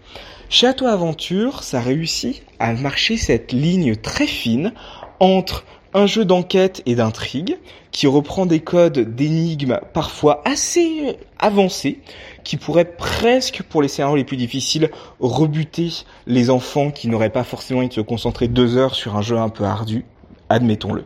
Château 0.49 0.85
Aventure, 0.85 1.63
ça 1.63 1.79
réussit 1.79 2.43
à 2.59 2.73
marcher 2.73 3.17
cette 3.17 3.53
ligne 3.53 3.95
très 3.95 4.27
fine 4.27 4.73
entre 5.19 5.65
un 5.93 6.05
jeu 6.07 6.25
d'enquête 6.25 6.81
et 6.85 6.95
d'intrigue, 6.95 7.57
qui 7.91 8.07
reprend 8.07 8.45
des 8.45 8.59
codes 8.59 9.15
d'énigmes 9.15 9.79
parfois 9.93 10.41
assez 10.45 11.17
avancés, 11.39 11.99
qui 12.43 12.57
pourraient 12.57 12.85
presque, 12.85 13.63
pour 13.63 13.81
les 13.81 13.87
scénarios 13.87 14.15
les 14.15 14.23
plus 14.23 14.37
difficiles, 14.37 14.89
rebuter 15.19 15.89
les 16.27 16.49
enfants 16.49 16.91
qui 16.91 17.07
n'auraient 17.07 17.29
pas 17.29 17.43
forcément 17.43 17.79
envie 17.79 17.89
de 17.89 17.93
se 17.93 18.01
concentrer 18.01 18.47
deux 18.47 18.77
heures 18.77 18.95
sur 18.95 19.15
un 19.15 19.21
jeu 19.21 19.37
un 19.37 19.49
peu 19.49 19.63
ardu 19.63 20.05
admettons-le. 20.53 21.05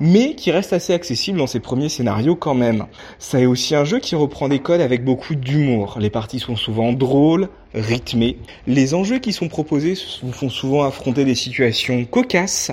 Mais 0.00 0.34
qui 0.34 0.50
reste 0.50 0.72
assez 0.72 0.92
accessible 0.92 1.38
dans 1.38 1.46
ses 1.46 1.60
premiers 1.60 1.88
scénarios 1.88 2.36
quand 2.36 2.54
même. 2.54 2.86
Ça 3.18 3.40
est 3.40 3.46
aussi 3.46 3.74
un 3.74 3.84
jeu 3.84 3.98
qui 3.98 4.14
reprend 4.14 4.48
des 4.48 4.58
codes 4.58 4.80
avec 4.80 5.04
beaucoup 5.04 5.34
d'humour. 5.34 5.98
Les 6.00 6.10
parties 6.10 6.40
sont 6.40 6.56
souvent 6.56 6.92
drôles, 6.92 7.48
rythmées. 7.74 8.38
Les 8.66 8.94
enjeux 8.94 9.18
qui 9.18 9.32
sont 9.32 9.48
proposés 9.48 9.94
vous 10.22 10.32
font 10.32 10.48
souvent 10.48 10.84
affronter 10.84 11.24
des 11.24 11.34
situations 11.34 12.04
cocasses 12.04 12.72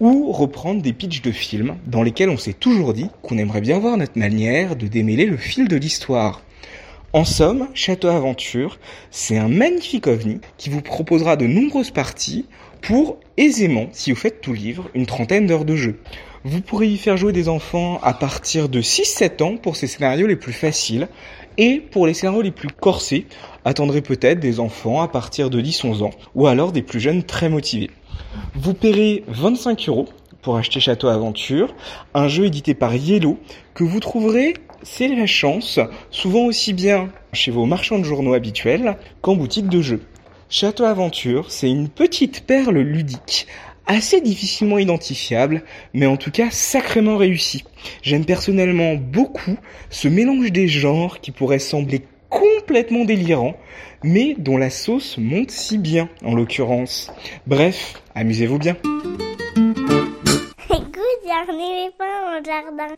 ou 0.00 0.32
reprendre 0.32 0.82
des 0.82 0.92
pitchs 0.92 1.22
de 1.22 1.30
films 1.30 1.76
dans 1.86 2.02
lesquels 2.02 2.30
on 2.30 2.38
s'est 2.38 2.52
toujours 2.52 2.94
dit 2.94 3.08
qu'on 3.22 3.38
aimerait 3.38 3.60
bien 3.60 3.78
voir 3.78 3.96
notre 3.96 4.18
manière 4.18 4.76
de 4.76 4.86
démêler 4.86 5.26
le 5.26 5.36
fil 5.36 5.68
de 5.68 5.76
l'histoire. 5.76 6.42
En 7.14 7.26
somme, 7.26 7.68
Château 7.74 8.08
Aventure, 8.08 8.78
c'est 9.10 9.36
un 9.36 9.48
magnifique 9.48 10.06
ovni 10.06 10.40
qui 10.56 10.70
vous 10.70 10.80
proposera 10.80 11.36
de 11.36 11.46
nombreuses 11.46 11.90
parties 11.90 12.46
pour 12.80 13.18
aisément, 13.36 13.88
si 13.92 14.12
vous 14.12 14.16
faites 14.16 14.40
tout 14.40 14.54
livre, 14.54 14.88
une 14.94 15.04
trentaine 15.04 15.46
d'heures 15.46 15.66
de 15.66 15.76
jeu. 15.76 15.98
Vous 16.44 16.62
pourrez 16.62 16.88
y 16.88 16.96
faire 16.96 17.18
jouer 17.18 17.32
des 17.32 17.50
enfants 17.50 18.00
à 18.02 18.14
partir 18.14 18.70
de 18.70 18.80
6-7 18.80 19.42
ans 19.42 19.56
pour 19.58 19.76
ces 19.76 19.88
scénarios 19.88 20.26
les 20.26 20.36
plus 20.36 20.54
faciles, 20.54 21.06
et 21.58 21.80
pour 21.80 22.06
les 22.06 22.14
scénarios 22.14 22.40
les 22.40 22.50
plus 22.50 22.70
corsés, 22.70 23.26
attendrez 23.66 24.00
peut-être 24.00 24.40
des 24.40 24.58
enfants 24.58 25.02
à 25.02 25.08
partir 25.08 25.50
de 25.50 25.60
10-11 25.60 26.04
ans, 26.04 26.12
ou 26.34 26.46
alors 26.46 26.72
des 26.72 26.80
plus 26.80 26.98
jeunes 26.98 27.24
très 27.24 27.50
motivés. 27.50 27.90
Vous 28.54 28.72
paierez 28.72 29.22
25 29.28 29.86
euros 29.88 30.08
pour 30.40 30.56
acheter 30.56 30.80
Château 30.80 31.08
Aventure, 31.08 31.74
un 32.14 32.26
jeu 32.26 32.46
édité 32.46 32.72
par 32.72 32.94
Yellow 32.94 33.38
que 33.74 33.84
vous 33.84 34.00
trouverez, 34.00 34.54
c'est 34.82 35.08
la 35.08 35.26
chance, 35.26 35.80
souvent 36.10 36.46
aussi 36.46 36.72
bien 36.72 37.10
chez 37.32 37.50
vos 37.50 37.66
marchands 37.66 37.98
de 37.98 38.04
journaux 38.04 38.34
habituels 38.34 38.96
qu'en 39.20 39.36
boutique 39.36 39.68
de 39.68 39.80
jeux. 39.80 40.02
Château 40.48 40.84
Aventure, 40.84 41.50
c'est 41.50 41.70
une 41.70 41.88
petite 41.88 42.46
perle 42.46 42.78
ludique, 42.78 43.46
assez 43.86 44.20
difficilement 44.20 44.78
identifiable, 44.78 45.62
mais 45.94 46.06
en 46.06 46.16
tout 46.16 46.30
cas 46.30 46.50
sacrément 46.50 47.16
réussie. 47.16 47.64
J'aime 48.02 48.24
personnellement 48.24 48.94
beaucoup 48.94 49.56
ce 49.90 50.08
mélange 50.08 50.52
des 50.52 50.68
genres 50.68 51.20
qui 51.20 51.30
pourrait 51.30 51.58
sembler 51.58 52.02
complètement 52.28 53.04
délirant, 53.04 53.54
mais 54.02 54.34
dont 54.38 54.56
la 54.56 54.70
sauce 54.70 55.16
monte 55.18 55.50
si 55.50 55.78
bien 55.78 56.08
en 56.24 56.34
l'occurrence. 56.34 57.12
Bref, 57.46 58.02
amusez-vous 58.14 58.58
bien. 58.58 58.76
Écoute, 60.70 61.22
un 61.30 61.52
éléphant 61.54 62.38
au 62.38 62.44
jardin. 62.44 62.94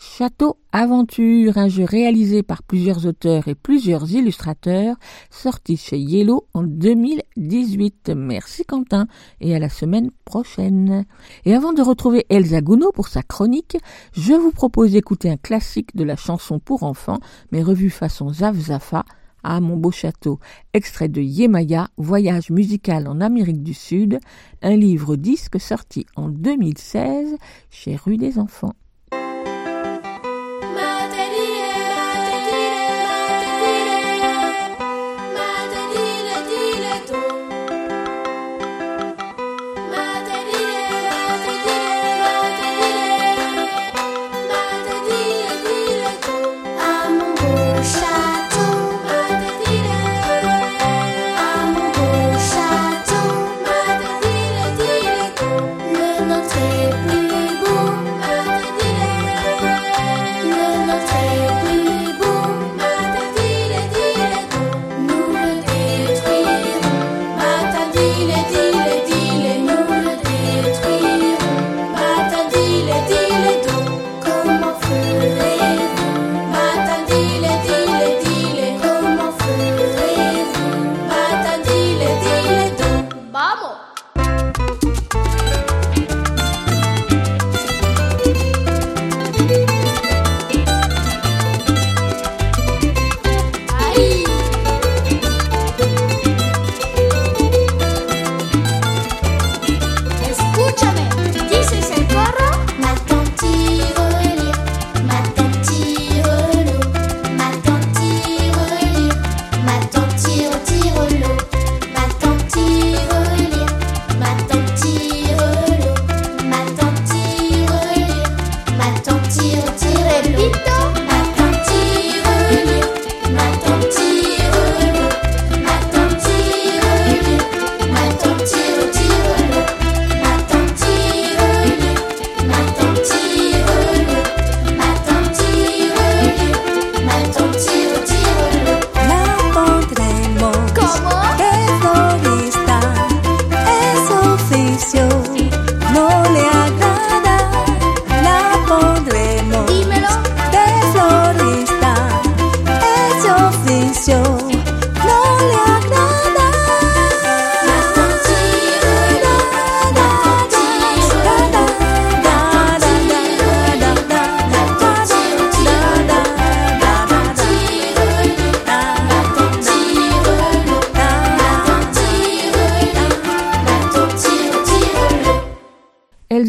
Château 0.00 0.58
Aventure, 0.70 1.58
un 1.58 1.66
jeu 1.66 1.82
réalisé 1.82 2.44
par 2.44 2.62
plusieurs 2.62 3.04
auteurs 3.04 3.48
et 3.48 3.56
plusieurs 3.56 4.08
illustrateurs, 4.12 4.94
sorti 5.28 5.76
chez 5.76 5.98
Yellow 5.98 6.46
en 6.54 6.62
2018. 6.62 8.12
Merci 8.14 8.64
Quentin 8.64 9.08
et 9.40 9.56
à 9.56 9.58
la 9.58 9.68
semaine 9.68 10.12
prochaine. 10.24 11.04
Et 11.44 11.52
avant 11.52 11.72
de 11.72 11.82
retrouver 11.82 12.26
Elsa 12.28 12.60
Gounod 12.60 12.92
pour 12.94 13.08
sa 13.08 13.24
chronique, 13.24 13.76
je 14.12 14.34
vous 14.34 14.52
propose 14.52 14.92
d'écouter 14.92 15.30
un 15.30 15.36
classique 15.36 15.96
de 15.96 16.04
la 16.04 16.14
chanson 16.14 16.60
pour 16.60 16.84
enfants, 16.84 17.18
mais 17.50 17.64
revu 17.64 17.90
façon 17.90 18.32
Zaf 18.32 18.56
Zafa, 18.56 19.04
à 19.42 19.60
mon 19.60 19.76
beau 19.76 19.90
château, 19.90 20.38
extrait 20.74 21.08
de 21.08 21.20
Yemaya, 21.20 21.88
Voyage 21.96 22.50
musical 22.50 23.08
en 23.08 23.20
Amérique 23.20 23.64
du 23.64 23.74
Sud, 23.74 24.20
un 24.62 24.76
livre 24.76 25.16
disque 25.16 25.58
sorti 25.58 26.06
en 26.14 26.28
2016 26.28 27.36
chez 27.68 27.96
Rue 27.96 28.16
des 28.16 28.38
Enfants. 28.38 28.74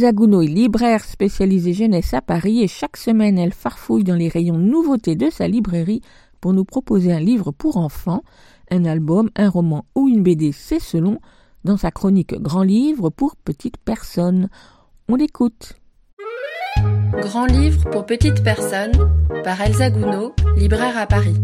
Elsa 0.10 0.16
Gounod 0.16 0.44
est 0.44 0.48
libraire 0.48 1.06
spécialisée 1.06 1.74
jeunesse 1.74 2.16
à 2.16 2.22
Paris 2.22 2.64
et 2.64 2.68
chaque 2.68 2.98
semaine 2.98 3.38
elle 3.38 3.54
farfouille 3.54 4.04
dans 4.04 4.16
les 4.16 4.28
rayons 4.28 4.58
nouveautés 4.58 5.16
de 5.16 5.30
sa 5.30 5.48
librairie 5.48 6.02
pour 6.42 6.52
nous 6.52 6.66
proposer 6.66 7.14
un 7.14 7.20
livre 7.20 7.52
pour 7.52 7.78
enfants, 7.78 8.24
un 8.72 8.86
album, 8.86 9.30
un 9.36 9.50
roman 9.50 9.86
ou 9.94 10.08
une 10.08 10.24
BD, 10.24 10.52
c'est 10.52 10.80
selon, 10.80 11.20
dans 11.64 11.78
sa 11.78 11.92
chronique 11.92 12.34
Grand 12.34 12.64
livre 12.64 13.12
pour 13.12 13.36
petites 13.36 13.78
personnes. 13.78 14.50
On 15.10 15.16
l'écoute. 15.16 15.74
Grand 17.14 17.46
livre 17.46 17.88
pour 17.92 18.08
petites 18.08 18.44
personnes 18.44 18.94
par 19.44 19.62
Elsa 19.62 19.92
Gounod, 19.92 20.32
libraire 20.58 20.98
à 20.98 21.06
Paris. 21.06 21.36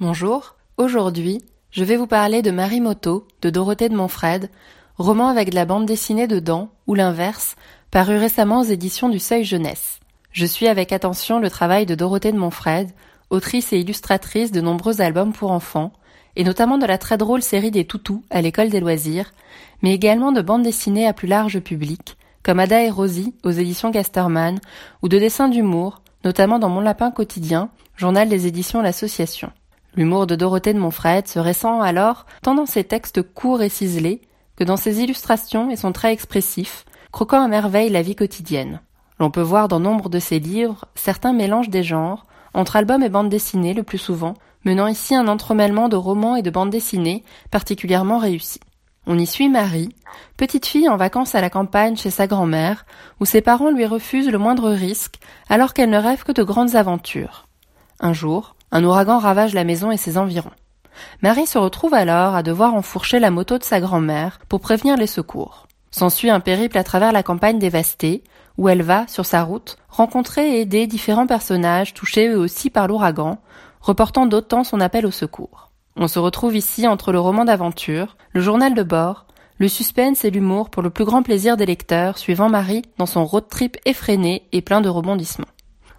Bonjour, 0.00 0.56
aujourd'hui, 0.78 1.42
je 1.70 1.84
vais 1.84 1.98
vous 1.98 2.06
parler 2.06 2.40
de 2.40 2.50
Marimoto 2.50 3.28
de 3.42 3.50
Dorothée 3.50 3.90
de 3.90 3.96
Montfred, 3.96 4.48
roman 4.98 5.28
avec 5.28 5.50
de 5.50 5.54
la 5.54 5.66
bande 5.66 5.86
dessinée 5.86 6.26
dedans, 6.26 6.70
ou 6.86 6.94
l'inverse, 6.94 7.56
paru 7.90 8.16
récemment 8.16 8.60
aux 8.60 8.64
éditions 8.64 9.08
du 9.08 9.18
Seuil 9.18 9.44
Jeunesse. 9.44 10.00
Je 10.32 10.46
suis 10.46 10.68
avec 10.68 10.92
attention 10.92 11.38
le 11.38 11.50
travail 11.50 11.86
de 11.86 11.94
Dorothée 11.94 12.32
de 12.32 12.38
Montfred, 12.38 12.90
autrice 13.30 13.72
et 13.72 13.78
illustratrice 13.78 14.52
de 14.52 14.60
nombreux 14.60 15.00
albums 15.00 15.32
pour 15.32 15.50
enfants, 15.50 15.92
et 16.34 16.44
notamment 16.44 16.78
de 16.78 16.86
la 16.86 16.98
très 16.98 17.18
drôle 17.18 17.42
série 17.42 17.70
des 17.70 17.84
toutous 17.84 18.22
à 18.30 18.40
l'école 18.40 18.70
des 18.70 18.80
loisirs, 18.80 19.32
mais 19.82 19.94
également 19.94 20.32
de 20.32 20.42
bandes 20.42 20.62
dessinées 20.62 21.06
à 21.06 21.12
plus 21.12 21.28
large 21.28 21.60
public, 21.60 22.16
comme 22.42 22.60
Ada 22.60 22.82
et 22.82 22.90
Rosie 22.90 23.34
aux 23.44 23.50
éditions 23.50 23.90
Gasterman, 23.90 24.60
ou 25.02 25.08
de 25.08 25.18
dessins 25.18 25.48
d'humour, 25.48 26.00
notamment 26.24 26.58
dans 26.58 26.68
Mon 26.68 26.80
Lapin 26.80 27.10
quotidien, 27.10 27.70
journal 27.96 28.28
des 28.28 28.46
éditions 28.46 28.82
L'Association. 28.82 29.50
L'humour 29.94 30.26
de 30.26 30.36
Dorothée 30.36 30.74
de 30.74 30.78
Montfred 30.78 31.26
se 31.26 31.38
ressent 31.38 31.80
alors 31.80 32.26
tant 32.42 32.54
dans 32.54 32.66
ses 32.66 32.84
textes 32.84 33.22
courts 33.22 33.62
et 33.62 33.70
ciselés 33.70 34.20
que 34.56 34.64
dans 34.64 34.76
ses 34.76 35.00
illustrations 35.00 35.70
et 35.70 35.76
son 35.76 35.92
trait 35.92 36.12
expressif, 36.12 36.84
croquant 37.12 37.42
à 37.42 37.48
merveille 37.48 37.90
la 37.90 38.02
vie 38.02 38.16
quotidienne. 38.16 38.80
L'on 39.18 39.30
peut 39.30 39.40
voir 39.40 39.68
dans 39.68 39.80
nombre 39.80 40.08
de 40.08 40.18
ses 40.18 40.38
livres 40.38 40.84
certains 40.94 41.32
mélanges 41.32 41.70
des 41.70 41.82
genres, 41.82 42.26
entre 42.54 42.76
albums 42.76 43.02
et 43.02 43.08
bandes 43.08 43.28
dessinées 43.28 43.74
le 43.74 43.82
plus 43.82 43.98
souvent, 43.98 44.34
menant 44.64 44.86
ici 44.86 45.14
un 45.14 45.28
entremêlement 45.28 45.88
de 45.88 45.96
romans 45.96 46.36
et 46.36 46.42
de 46.42 46.50
bandes 46.50 46.70
dessinées 46.70 47.24
particulièrement 47.50 48.18
réussi. 48.18 48.60
On 49.06 49.18
y 49.18 49.26
suit 49.26 49.48
Marie, 49.48 49.94
petite 50.36 50.66
fille 50.66 50.88
en 50.88 50.96
vacances 50.96 51.36
à 51.36 51.40
la 51.40 51.50
campagne 51.50 51.96
chez 51.96 52.10
sa 52.10 52.26
grand-mère, 52.26 52.86
où 53.20 53.24
ses 53.24 53.40
parents 53.40 53.70
lui 53.70 53.86
refusent 53.86 54.30
le 54.30 54.38
moindre 54.38 54.70
risque, 54.70 55.20
alors 55.48 55.74
qu'elle 55.74 55.90
ne 55.90 55.98
rêve 55.98 56.24
que 56.24 56.32
de 56.32 56.42
grandes 56.42 56.74
aventures. 56.74 57.46
Un 58.00 58.12
jour, 58.12 58.56
un 58.72 58.82
ouragan 58.82 59.18
ravage 59.18 59.54
la 59.54 59.64
maison 59.64 59.92
et 59.92 59.96
ses 59.96 60.18
environs. 60.18 60.50
Marie 61.22 61.46
se 61.46 61.58
retrouve 61.58 61.94
alors 61.94 62.34
à 62.34 62.42
devoir 62.42 62.74
enfourcher 62.74 63.18
la 63.18 63.30
moto 63.30 63.58
de 63.58 63.64
sa 63.64 63.80
grand-mère 63.80 64.40
pour 64.48 64.60
prévenir 64.60 64.96
les 64.96 65.06
secours. 65.06 65.66
S'ensuit 65.90 66.30
un 66.30 66.40
périple 66.40 66.78
à 66.78 66.84
travers 66.84 67.12
la 67.12 67.22
campagne 67.22 67.58
dévastée, 67.58 68.22
où 68.58 68.68
elle 68.68 68.82
va, 68.82 69.06
sur 69.08 69.26
sa 69.26 69.42
route, 69.42 69.76
rencontrer 69.88 70.56
et 70.56 70.60
aider 70.60 70.86
différents 70.86 71.26
personnages 71.26 71.94
touchés 71.94 72.28
eux 72.28 72.38
aussi 72.38 72.70
par 72.70 72.88
l'ouragan, 72.88 73.38
reportant 73.80 74.26
d'autant 74.26 74.64
son 74.64 74.80
appel 74.80 75.06
au 75.06 75.10
secours. 75.10 75.70
On 75.96 76.08
se 76.08 76.18
retrouve 76.18 76.56
ici 76.56 76.86
entre 76.86 77.12
le 77.12 77.20
roman 77.20 77.44
d'aventure, 77.44 78.16
le 78.32 78.40
journal 78.40 78.74
de 78.74 78.82
bord, 78.82 79.26
le 79.58 79.68
suspense 79.68 80.24
et 80.24 80.30
l'humour 80.30 80.68
pour 80.68 80.82
le 80.82 80.90
plus 80.90 81.06
grand 81.06 81.22
plaisir 81.22 81.56
des 81.56 81.64
lecteurs 81.64 82.18
suivant 82.18 82.50
Marie 82.50 82.82
dans 82.98 83.06
son 83.06 83.24
road 83.24 83.48
trip 83.48 83.78
effréné 83.86 84.42
et 84.52 84.60
plein 84.60 84.82
de 84.82 84.90
rebondissements. 84.90 85.46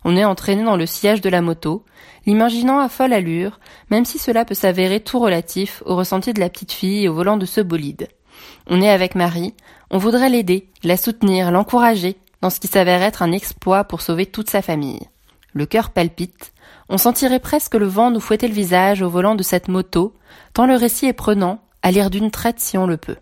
On 0.10 0.16
est 0.16 0.24
entraîné 0.24 0.64
dans 0.64 0.78
le 0.78 0.86
sillage 0.86 1.20
de 1.20 1.30
la 1.30 1.42
moto, 1.42 1.84
l'imaginant 2.26 2.80
à 2.80 2.88
folle 2.88 3.12
allure, 3.12 3.60
même 3.92 4.06
si 4.06 4.20
cela 4.20 4.46
peut 4.46 4.56
s'avérer 4.56 5.02
tout 5.02 5.20
relatif 5.20 5.84
au 5.86 5.98
ressenti 5.98 6.32
de 6.32 6.40
la 6.40 6.48
petite 6.48 6.72
fille 6.72 7.10
au 7.10 7.14
volant 7.14 7.36
de 7.36 7.46
ce 7.46 7.60
bolide. 7.60 8.08
On 8.68 8.82
est 8.82 8.90
avec 8.90 9.16
Marie, 9.16 9.54
on 9.92 9.98
voudrait 9.98 10.30
l'aider, 10.30 10.70
la 10.82 10.96
soutenir, 10.96 11.52
l'encourager, 11.52 12.16
dans 12.42 12.50
ce 12.50 12.62
qui 12.62 12.68
s'avère 12.68 13.02
être 13.02 13.22
un 13.22 13.34
exploit 13.34 13.84
pour 13.84 14.00
sauver 14.00 14.26
toute 14.26 14.50
sa 14.50 14.62
famille. 14.62 15.02
Le 15.52 15.66
cœur 15.66 15.90
palpite, 15.90 16.54
on 16.88 16.98
sentirait 16.98 17.42
presque 17.42 17.76
le 17.76 17.88
vent 17.88 18.10
nous 18.10 18.22
fouetter 18.22 18.48
le 18.48 18.54
visage 18.54 19.02
au 19.02 19.10
volant 19.10 19.36
de 19.36 19.44
cette 19.44 19.68
moto, 19.68 20.14
tant 20.54 20.68
le 20.68 20.76
récit 20.76 21.08
est 21.08 21.12
prenant, 21.12 21.60
à 21.82 21.92
lire 21.92 22.10
d'une 22.10 22.32
traite 22.32 22.62
si 22.62 22.78
on 22.78 22.88
le 22.88 22.96
peut. 22.96 23.18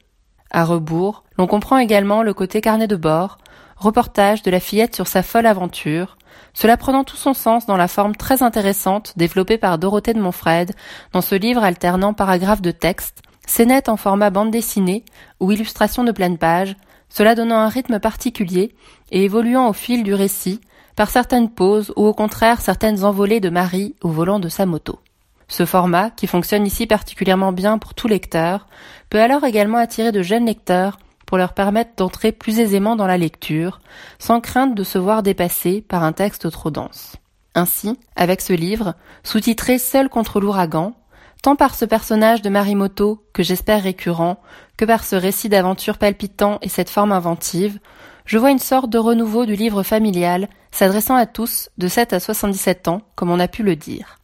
À 0.51 0.63
rebours, 0.63 1.23
l'on 1.39 1.47
comprend 1.47 1.79
également 1.79 2.21
le 2.21 2.35
côté 2.35 2.61
carnet 2.61 2.85
de 2.85 2.95
bord, 2.95 3.39
reportage 3.75 4.43
de 4.43 4.51
la 4.51 4.59
fillette 4.59 4.95
sur 4.95 5.07
sa 5.07 5.23
folle 5.23 5.47
aventure, 5.47 6.17
cela 6.55 6.77
prenant 6.77 7.03
tout 7.03 7.17
son 7.17 7.33
sens 7.33 7.67
dans 7.67 7.77
la 7.77 7.89
forme 7.89 8.15
très 8.15 8.41
intéressante 8.41 9.13
développée 9.17 9.57
par 9.57 9.77
Dorothée 9.77 10.13
de 10.13 10.21
Montfred 10.21 10.71
dans 11.11 11.21
ce 11.21 11.35
livre 11.35 11.63
alternant 11.63 12.13
paragraphes 12.13 12.61
de 12.61 12.71
texte, 12.71 13.21
scénettes 13.45 13.89
en 13.89 13.97
format 13.97 14.31
bande 14.31 14.51
dessinée 14.51 15.03
ou 15.39 15.51
illustration 15.51 16.03
de 16.05 16.13
pleine 16.13 16.37
page, 16.37 16.75
cela 17.09 17.35
donnant 17.35 17.59
un 17.59 17.67
rythme 17.67 17.99
particulier 17.99 18.73
et 19.11 19.25
évoluant 19.25 19.67
au 19.67 19.73
fil 19.73 20.03
du 20.03 20.13
récit 20.13 20.61
par 20.95 21.09
certaines 21.09 21.49
pauses 21.49 21.93
ou 21.97 22.05
au 22.05 22.13
contraire 22.13 22.61
certaines 22.61 23.03
envolées 23.03 23.41
de 23.41 23.49
Marie 23.49 23.95
au 24.01 24.09
volant 24.09 24.39
de 24.39 24.49
sa 24.49 24.65
moto. 24.65 24.99
Ce 25.47 25.65
format, 25.65 26.09
qui 26.09 26.25
fonctionne 26.25 26.65
ici 26.65 26.87
particulièrement 26.87 27.51
bien 27.51 27.77
pour 27.77 27.93
tout 27.93 28.07
lecteur, 28.07 28.65
peut 29.09 29.21
alors 29.21 29.43
également 29.43 29.77
attirer 29.77 30.11
de 30.11 30.23
jeunes 30.23 30.45
lecteurs 30.45 30.97
pour 31.25 31.37
leur 31.37 31.53
permettre 31.53 31.91
d'entrer 31.97 32.31
plus 32.31 32.59
aisément 32.59 32.95
dans 32.95 33.07
la 33.07 33.17
lecture, 33.17 33.81
sans 34.19 34.41
crainte 34.41 34.75
de 34.75 34.83
se 34.83 34.97
voir 34.97 35.23
dépassé 35.23 35.81
par 35.81 36.03
un 36.03 36.11
texte 36.11 36.49
trop 36.51 36.71
dense. 36.71 37.17
Ainsi, 37.55 37.97
avec 38.15 38.41
ce 38.41 38.53
livre, 38.53 38.95
sous-titré 39.23 39.77
Seul 39.79 40.09
contre 40.09 40.39
l'ouragan, 40.39 40.93
tant 41.41 41.55
par 41.55 41.75
ce 41.75 41.85
personnage 41.85 42.41
de 42.41 42.49
Marimoto, 42.49 43.23
que 43.33 43.43
j'espère 43.43 43.83
récurrent, 43.83 44.41
que 44.77 44.85
par 44.85 45.03
ce 45.03 45.15
récit 45.15 45.49
d'aventure 45.49 45.97
palpitant 45.97 46.59
et 46.61 46.69
cette 46.69 46.89
forme 46.89 47.11
inventive, 47.11 47.79
je 48.25 48.37
vois 48.37 48.51
une 48.51 48.59
sorte 48.59 48.89
de 48.89 48.97
renouveau 48.97 49.45
du 49.45 49.55
livre 49.55 49.83
familial, 49.83 50.49
s'adressant 50.71 51.15
à 51.15 51.25
tous, 51.25 51.69
de 51.77 51.87
7 51.87 52.13
à 52.13 52.19
77 52.19 52.87
ans, 52.87 53.01
comme 53.15 53.29
on 53.29 53.39
a 53.39 53.47
pu 53.47 53.63
le 53.63 53.75
dire. 53.75 54.19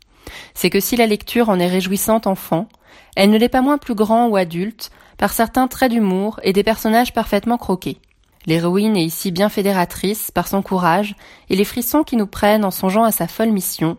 C'est 0.53 0.69
que 0.69 0.79
si 0.79 0.95
la 0.95 1.05
lecture 1.05 1.49
en 1.49 1.59
est 1.59 1.67
réjouissante 1.67 2.27
enfant, 2.27 2.67
elle 3.15 3.29
ne 3.29 3.37
l'est 3.37 3.49
pas 3.49 3.61
moins 3.61 3.77
plus 3.77 3.95
grand 3.95 4.27
ou 4.27 4.35
adulte, 4.35 4.91
par 5.21 5.33
certains 5.33 5.67
traits 5.67 5.91
d'humour 5.91 6.39
et 6.41 6.51
des 6.51 6.63
personnages 6.63 7.13
parfaitement 7.13 7.59
croqués. 7.59 7.99
L'héroïne 8.47 8.97
est 8.97 9.05
ici 9.05 9.29
bien 9.29 9.49
fédératrice 9.49 10.31
par 10.31 10.47
son 10.47 10.63
courage 10.63 11.15
et 11.51 11.55
les 11.55 11.63
frissons 11.63 12.01
qui 12.01 12.15
nous 12.15 12.25
prennent 12.25 12.65
en 12.65 12.71
songeant 12.71 13.03
à 13.03 13.11
sa 13.11 13.27
folle 13.27 13.51
mission, 13.51 13.97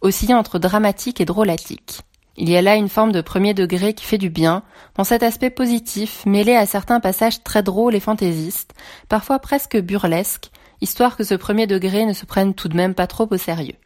oscillant 0.00 0.38
entre 0.38 0.58
dramatique 0.58 1.20
et 1.20 1.26
drôlatique. 1.26 2.00
Il 2.38 2.48
y 2.48 2.56
a 2.56 2.62
là 2.62 2.76
une 2.76 2.88
forme 2.88 3.12
de 3.12 3.20
premier 3.20 3.52
degré 3.52 3.92
qui 3.92 4.06
fait 4.06 4.16
du 4.16 4.30
bien, 4.30 4.62
dans 4.96 5.04
cet 5.04 5.22
aspect 5.22 5.50
positif 5.50 6.24
mêlé 6.24 6.56
à 6.56 6.64
certains 6.64 7.00
passages 7.00 7.42
très 7.42 7.62
drôles 7.62 7.94
et 7.94 8.00
fantaisistes, 8.00 8.72
parfois 9.10 9.40
presque 9.40 9.78
burlesques, 9.78 10.50
histoire 10.80 11.18
que 11.18 11.24
ce 11.24 11.34
premier 11.34 11.66
degré 11.66 12.06
ne 12.06 12.14
se 12.14 12.24
prenne 12.24 12.54
tout 12.54 12.68
de 12.68 12.76
même 12.78 12.94
pas 12.94 13.06
trop 13.06 13.28
au 13.30 13.36
sérieux. 13.36 13.76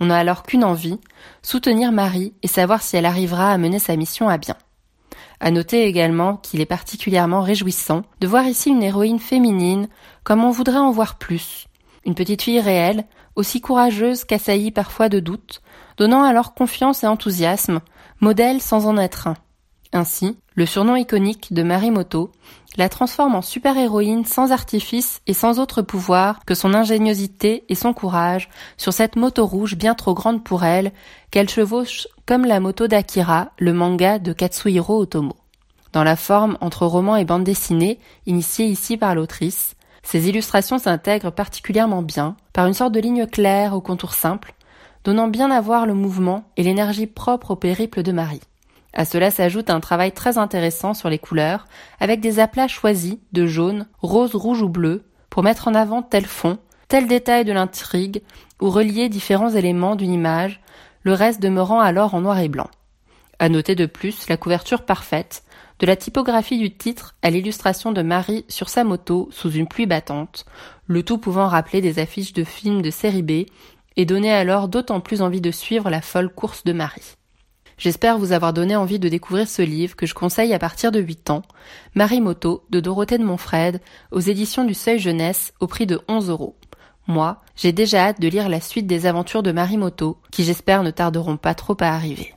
On 0.00 0.06
n'a 0.06 0.18
alors 0.18 0.42
qu'une 0.42 0.64
envie, 0.64 0.98
soutenir 1.42 1.92
Marie 1.92 2.34
et 2.42 2.48
savoir 2.48 2.82
si 2.82 2.96
elle 2.96 3.06
arrivera 3.06 3.52
à 3.52 3.58
mener 3.58 3.78
sa 3.78 3.94
mission 3.94 4.28
à 4.28 4.38
bien. 4.38 4.56
À 5.40 5.50
noter 5.50 5.84
également 5.84 6.36
qu'il 6.36 6.60
est 6.60 6.66
particulièrement 6.66 7.42
réjouissant 7.42 8.02
de 8.20 8.26
voir 8.26 8.44
ici 8.46 8.70
une 8.70 8.82
héroïne 8.82 9.18
féminine 9.18 9.88
comme 10.24 10.44
on 10.44 10.50
voudrait 10.50 10.78
en 10.78 10.90
voir 10.90 11.18
plus. 11.18 11.66
Une 12.04 12.14
petite 12.14 12.42
fille 12.42 12.60
réelle, 12.60 13.04
aussi 13.34 13.60
courageuse 13.60 14.24
qu'assaillie 14.24 14.70
parfois 14.70 15.08
de 15.08 15.20
doutes, 15.20 15.60
donnant 15.98 16.24
alors 16.24 16.54
confiance 16.54 17.04
et 17.04 17.06
enthousiasme, 17.06 17.80
modèle 18.20 18.60
sans 18.60 18.86
en 18.86 18.96
être 18.96 19.28
un. 19.28 19.36
Ainsi, 19.92 20.36
le 20.54 20.66
surnom 20.66 20.96
iconique 20.96 21.52
de 21.52 21.62
Marimoto 21.62 22.32
la 22.76 22.88
transforme 22.88 23.34
en 23.34 23.42
super-héroïne 23.42 24.24
sans 24.24 24.52
artifice 24.52 25.20
et 25.26 25.32
sans 25.32 25.58
autre 25.58 25.82
pouvoir 25.82 26.44
que 26.44 26.54
son 26.54 26.74
ingéniosité 26.74 27.64
et 27.68 27.74
son 27.74 27.92
courage 27.92 28.50
sur 28.76 28.92
cette 28.92 29.16
moto 29.16 29.46
rouge 29.46 29.76
bien 29.76 29.94
trop 29.94 30.14
grande 30.14 30.44
pour 30.44 30.64
elle, 30.64 30.92
qu'elle 31.30 31.48
chevauche 31.48 32.06
comme 32.26 32.44
la 32.44 32.60
moto 32.60 32.86
d'Akira, 32.86 33.50
le 33.58 33.72
manga 33.72 34.18
de 34.18 34.32
Katsuhiro 34.32 35.00
Otomo. 35.00 35.36
Dans 35.92 36.04
la 36.04 36.16
forme 36.16 36.58
entre 36.60 36.84
roman 36.84 37.16
et 37.16 37.24
bande 37.24 37.44
dessinée, 37.44 37.98
initiée 38.26 38.66
ici 38.66 38.96
par 38.98 39.14
l'autrice, 39.14 39.74
ces 40.02 40.28
illustrations 40.28 40.78
s'intègrent 40.78 41.32
particulièrement 41.32 42.02
bien, 42.02 42.36
par 42.52 42.66
une 42.66 42.74
sorte 42.74 42.92
de 42.92 43.00
ligne 43.00 43.26
claire 43.26 43.74
au 43.74 43.80
contour 43.80 44.12
simple, 44.12 44.54
donnant 45.04 45.28
bien 45.28 45.50
à 45.50 45.60
voir 45.60 45.86
le 45.86 45.94
mouvement 45.94 46.44
et 46.56 46.62
l'énergie 46.62 47.06
propre 47.06 47.52
au 47.52 47.56
périple 47.56 48.02
de 48.02 48.12
Marie. 48.12 48.42
À 48.98 49.04
cela 49.04 49.30
s'ajoute 49.30 49.68
un 49.68 49.80
travail 49.80 50.12
très 50.12 50.38
intéressant 50.38 50.94
sur 50.94 51.10
les 51.10 51.18
couleurs, 51.18 51.66
avec 52.00 52.20
des 52.20 52.40
aplats 52.40 52.66
choisis 52.66 53.18
de 53.32 53.46
jaune, 53.46 53.86
rose, 54.00 54.34
rouge 54.34 54.62
ou 54.62 54.70
bleu, 54.70 55.04
pour 55.28 55.42
mettre 55.42 55.68
en 55.68 55.74
avant 55.74 56.00
tel 56.00 56.24
fond, 56.24 56.58
tel 56.88 57.06
détail 57.06 57.44
de 57.44 57.52
l'intrigue, 57.52 58.22
ou 58.58 58.70
relier 58.70 59.10
différents 59.10 59.50
éléments 59.50 59.96
d'une 59.96 60.14
image, 60.14 60.62
le 61.02 61.12
reste 61.12 61.42
demeurant 61.42 61.78
alors 61.78 62.14
en 62.14 62.22
noir 62.22 62.38
et 62.38 62.48
blanc. 62.48 62.70
À 63.38 63.50
noter 63.50 63.74
de 63.74 63.84
plus 63.84 64.30
la 64.30 64.38
couverture 64.38 64.86
parfaite, 64.86 65.44
de 65.78 65.84
la 65.84 65.96
typographie 65.96 66.56
du 66.56 66.74
titre 66.74 67.16
à 67.20 67.28
l'illustration 67.28 67.92
de 67.92 68.00
Marie 68.00 68.46
sur 68.48 68.70
sa 68.70 68.82
moto 68.82 69.28
sous 69.30 69.50
une 69.50 69.68
pluie 69.68 69.84
battante, 69.84 70.46
le 70.86 71.02
tout 71.02 71.18
pouvant 71.18 71.48
rappeler 71.48 71.82
des 71.82 71.98
affiches 71.98 72.32
de 72.32 72.44
films 72.44 72.80
de 72.80 72.90
série 72.90 73.22
B 73.22 73.44
et 73.96 74.06
donner 74.06 74.32
alors 74.32 74.68
d'autant 74.68 75.00
plus 75.00 75.20
envie 75.20 75.42
de 75.42 75.50
suivre 75.50 75.90
la 75.90 76.00
folle 76.00 76.30
course 76.30 76.64
de 76.64 76.72
Marie. 76.72 77.16
J'espère 77.78 78.18
vous 78.18 78.32
avoir 78.32 78.54
donné 78.54 78.74
envie 78.74 78.98
de 78.98 79.08
découvrir 79.08 79.46
ce 79.46 79.60
livre 79.60 79.96
que 79.96 80.06
je 80.06 80.14
conseille 80.14 80.54
à 80.54 80.58
partir 80.58 80.92
de 80.92 81.00
8 81.00 81.28
ans, 81.28 81.42
Marie 81.94 82.22
Moto 82.22 82.64
de 82.70 82.80
Dorothée 82.80 83.18
de 83.18 83.24
Montfred, 83.24 83.80
aux 84.12 84.20
éditions 84.20 84.64
du 84.64 84.72
Seuil 84.72 84.98
Jeunesse 84.98 85.52
au 85.60 85.66
prix 85.66 85.86
de 85.86 86.00
11 86.08 86.30
euros. 86.30 86.56
Moi, 87.06 87.42
j'ai 87.54 87.72
déjà 87.72 88.06
hâte 88.06 88.20
de 88.20 88.28
lire 88.28 88.48
la 88.48 88.62
suite 88.62 88.86
des 88.86 89.04
aventures 89.04 89.42
de 89.42 89.52
Marie 89.52 89.76
Moto, 89.76 90.16
qui 90.32 90.42
j'espère 90.42 90.82
ne 90.82 90.90
tarderont 90.90 91.36
pas 91.36 91.54
trop 91.54 91.76
à 91.80 91.88
arriver. 91.88 92.32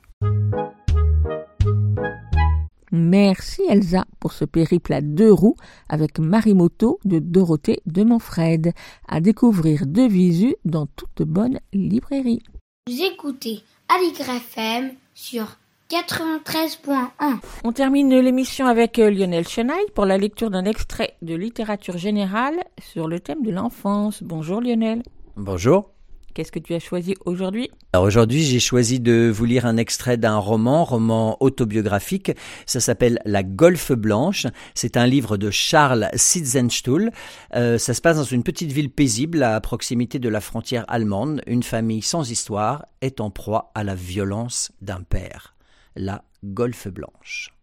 Merci 2.91 3.61
Elsa 3.69 4.05
pour 4.19 4.33
ce 4.33 4.43
périple 4.45 4.93
à 4.93 5.01
deux 5.01 5.31
roues 5.31 5.55
avec 5.87 6.19
Marimoto 6.19 6.99
de 7.05 7.19
Dorothée 7.19 7.81
de 7.85 8.03
Montfred, 8.03 8.73
à 9.07 9.21
découvrir 9.21 9.85
de 9.85 10.01
visu 10.01 10.55
dans 10.65 10.87
toute 10.87 11.21
bonne 11.21 11.59
librairie. 11.71 12.41
Vous 12.89 13.01
écoutez 13.01 13.63
Aligre 13.87 14.29
FM 14.29 14.91
sur 15.19 15.57
93.1. 15.89 17.39
On 17.65 17.71
termine 17.73 18.17
l'émission 18.19 18.67
avec 18.67 18.99
euh, 18.99 19.09
Lionel 19.09 19.45
Chenaille 19.45 19.89
pour 19.93 20.05
la 20.05 20.17
lecture 20.17 20.49
d'un 20.49 20.63
extrait 20.63 21.17
de 21.21 21.35
littérature 21.35 21.97
générale 21.97 22.63
sur 22.79 23.07
le 23.07 23.19
thème 23.19 23.43
de 23.43 23.51
l'enfance. 23.51 24.23
Bonjour 24.23 24.61
Lionel. 24.61 25.03
Bonjour. 25.35 25.91
Qu'est-ce 26.39 26.53
que 26.53 26.59
tu 26.59 26.73
as 26.73 26.79
choisi 26.79 27.15
aujourd'hui? 27.25 27.69
Alors 27.91 28.05
aujourd'hui, 28.05 28.43
j'ai 28.43 28.61
choisi 28.61 29.01
de 29.01 29.29
vous 29.29 29.43
lire 29.43 29.65
un 29.65 29.75
extrait 29.75 30.15
d'un 30.15 30.37
roman, 30.37 30.85
roman 30.85 31.35
autobiographique. 31.41 32.31
Ça 32.65 32.79
s'appelle 32.79 33.19
La 33.25 33.43
Golfe 33.43 33.91
Blanche. 33.91 34.47
C'est 34.73 34.95
un 34.95 35.05
livre 35.05 35.35
de 35.35 35.51
Charles 35.51 36.07
Sitzenstuhl. 36.13 37.11
Euh, 37.55 37.77
ça 37.77 37.93
se 37.93 37.99
passe 37.99 38.15
dans 38.15 38.23
une 38.23 38.43
petite 38.43 38.71
ville 38.71 38.89
paisible 38.89 39.43
à 39.43 39.59
proximité 39.59 40.17
de 40.17 40.29
la 40.29 40.39
frontière 40.39 40.85
allemande. 40.87 41.41
Une 41.45 41.61
famille 41.61 42.01
sans 42.01 42.31
histoire 42.31 42.85
est 43.01 43.19
en 43.19 43.31
proie 43.31 43.73
à 43.75 43.83
la 43.83 43.95
violence 43.95 44.71
d'un 44.81 45.01
père. 45.01 45.57
La 45.97 46.23
Golfe 46.45 46.87
Blanche. 46.87 47.53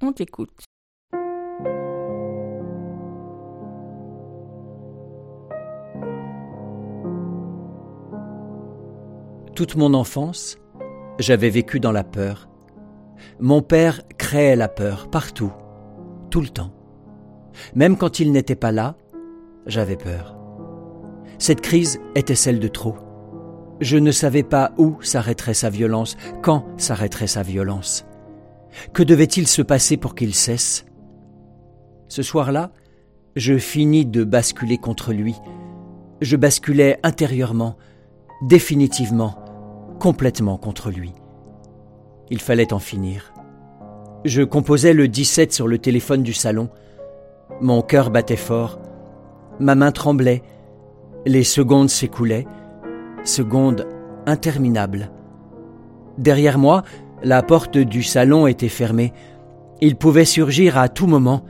On 0.00 0.14
t'écoute. 0.14 0.64
Toute 9.56 9.74
mon 9.74 9.94
enfance, 9.94 10.58
j'avais 11.18 11.48
vécu 11.48 11.80
dans 11.80 11.90
la 11.90 12.04
peur. 12.04 12.46
Mon 13.40 13.62
père 13.62 14.02
créait 14.18 14.54
la 14.54 14.68
peur 14.68 15.08
partout, 15.08 15.50
tout 16.28 16.42
le 16.42 16.50
temps. 16.50 16.74
Même 17.74 17.96
quand 17.96 18.20
il 18.20 18.32
n'était 18.32 18.54
pas 18.54 18.70
là, 18.70 18.96
j'avais 19.64 19.96
peur. 19.96 20.36
Cette 21.38 21.62
crise 21.62 21.98
était 22.14 22.34
celle 22.34 22.60
de 22.60 22.68
trop. 22.68 22.96
Je 23.80 23.96
ne 23.96 24.10
savais 24.10 24.42
pas 24.42 24.72
où 24.76 25.00
s'arrêterait 25.00 25.54
sa 25.54 25.70
violence, 25.70 26.18
quand 26.42 26.66
s'arrêterait 26.76 27.26
sa 27.26 27.42
violence. 27.42 28.04
Que 28.92 29.02
devait-il 29.02 29.46
se 29.46 29.62
passer 29.62 29.96
pour 29.96 30.14
qu'il 30.14 30.34
cesse? 30.34 30.84
Ce 32.08 32.22
soir-là, 32.22 32.72
je 33.36 33.56
finis 33.56 34.04
de 34.04 34.22
basculer 34.22 34.76
contre 34.76 35.14
lui. 35.14 35.34
Je 36.20 36.36
basculais 36.36 37.00
intérieurement, 37.02 37.78
définitivement, 38.42 39.45
complètement 39.98 40.56
contre 40.56 40.90
lui. 40.90 41.12
Il 42.30 42.40
fallait 42.40 42.72
en 42.72 42.78
finir. 42.78 43.32
Je 44.24 44.42
composais 44.42 44.92
le 44.92 45.08
17 45.08 45.52
sur 45.52 45.68
le 45.68 45.78
téléphone 45.78 46.22
du 46.22 46.32
salon. 46.32 46.68
Mon 47.60 47.82
cœur 47.82 48.10
battait 48.10 48.36
fort. 48.36 48.80
Ma 49.60 49.74
main 49.74 49.92
tremblait. 49.92 50.42
Les 51.24 51.44
secondes 51.44 51.90
s'écoulaient. 51.90 52.46
Secondes 53.24 53.86
interminables. 54.26 55.10
Derrière 56.18 56.58
moi, 56.58 56.82
la 57.22 57.42
porte 57.42 57.78
du 57.78 58.02
salon 58.02 58.46
était 58.46 58.68
fermée. 58.68 59.12
Il 59.80 59.96
pouvait 59.96 60.24
surgir 60.24 60.78
à 60.78 60.88
tout 60.88 61.06
moment. 61.06 61.44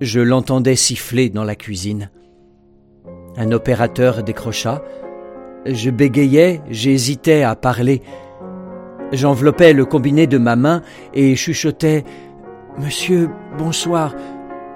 Je 0.00 0.20
l'entendais 0.20 0.76
siffler 0.76 1.28
dans 1.28 1.44
la 1.44 1.54
cuisine. 1.54 2.10
Un 3.36 3.52
opérateur 3.52 4.22
décrocha. 4.22 4.82
Je 5.64 5.90
bégayais, 5.90 6.60
j'hésitais 6.70 7.42
à 7.42 7.54
parler. 7.54 8.02
J'enveloppais 9.12 9.72
le 9.72 9.84
combiné 9.84 10.26
de 10.26 10.38
ma 10.38 10.56
main 10.56 10.82
et 11.14 11.36
chuchotais 11.36 12.04
Monsieur, 12.78 13.28
bonsoir. 13.58 14.14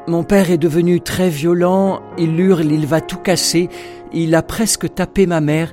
Mon 0.07 0.23
père 0.23 0.51
est 0.51 0.59
devenu 0.59 1.01
très 1.01 1.29
violent, 1.31 2.03
il 2.19 2.39
hurle, 2.39 2.71
il 2.71 2.87
va 2.87 3.01
tout 3.01 3.17
casser, 3.17 3.69
il 4.13 4.35
a 4.35 4.43
presque 4.43 4.95
tapé 4.95 5.27
ma 5.27 5.41
mère. 5.41 5.73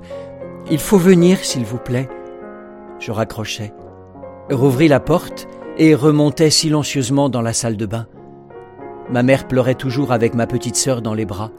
Il 0.72 0.80
faut 0.80 0.98
venir, 0.98 1.40
s'il 1.40 1.66
vous 1.66 1.78
plaît. 1.78 2.10
Je 3.00 3.12
raccrochais, 3.12 3.74
rouvris 4.50 4.88
la 4.88 5.02
porte 5.02 5.48
et 5.78 5.94
remontais 5.94 6.50
silencieusement 6.50 7.30
dans 7.30 7.42
la 7.42 7.54
salle 7.54 7.78
de 7.78 7.86
bain. 7.86 8.08
Ma 9.12 9.22
mère 9.22 9.48
pleurait 9.48 9.76
toujours 9.76 10.12
avec 10.12 10.34
ma 10.34 10.48
petite 10.48 10.78
sœur 10.78 11.02
dans 11.02 11.14
les 11.14 11.26
bras. 11.26 11.52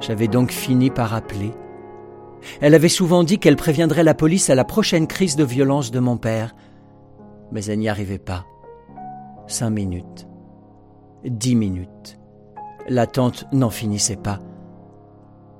J'avais 0.00 0.28
donc 0.28 0.50
fini 0.50 0.90
par 0.90 1.14
appeler. 1.14 1.52
Elle 2.60 2.74
avait 2.74 2.88
souvent 2.88 3.24
dit 3.24 3.38
qu'elle 3.38 3.56
préviendrait 3.56 4.04
la 4.04 4.14
police 4.14 4.50
à 4.50 4.54
la 4.54 4.64
prochaine 4.64 5.06
crise 5.06 5.36
de 5.36 5.44
violence 5.44 5.90
de 5.90 6.00
mon 6.00 6.16
père. 6.16 6.54
Mais 7.52 7.64
elle 7.64 7.78
n'y 7.78 7.88
arrivait 7.88 8.18
pas. 8.18 8.44
Cinq 9.46 9.70
minutes. 9.70 10.26
Dix 11.24 11.54
minutes. 11.54 12.18
L'attente 12.88 13.46
n'en 13.52 13.70
finissait 13.70 14.16
pas. 14.16 14.40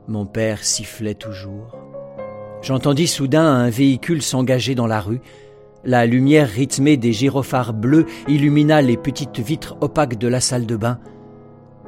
Mon 0.07 0.27
père 0.27 0.65
sifflait 0.65 1.15
toujours. 1.15 1.77
J'entendis 2.63 3.07
soudain 3.07 3.45
un 3.45 3.71
véhicule 3.71 4.23
s'engager 4.23 4.75
dans 4.75 4.87
la 4.87 5.01
rue. 5.01 5.21
La 5.85 6.07
lumière 6.07 6.49
rythmée 6.49 6.97
des 6.97 7.13
gyrophares 7.13 7.73
bleus 7.73 8.07
illumina 8.27 8.83
les 8.83 8.97
petites 8.97 9.39
vitres 9.39 9.77
opaques 9.81 10.19
de 10.19 10.29
la 10.29 10.41
salle 10.41 10.67
de 10.67 10.77
bain. 10.77 10.99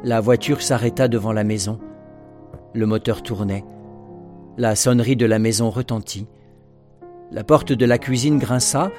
La 0.05 0.21
voiture 0.21 0.63
s'arrêta 0.63 1.09
devant 1.09 1.33
la 1.33 1.45
maison. 1.45 1.81
Le 2.73 2.87
moteur 2.87 3.23
tournait. 3.23 3.65
La 4.61 4.77
sonnerie 4.77 5.17
de 5.17 5.25
la 5.25 5.39
maison 5.39 5.71
retentit. 5.71 6.27
La 7.33 7.45
porte 7.45 7.73
de 7.73 7.87
la 7.87 7.97
cuisine 7.97 8.37
grinça. 8.37 8.91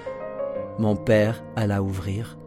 Mon 0.80 0.95
père 0.95 1.43
alla 1.55 1.84
ouvrir. 1.84 2.39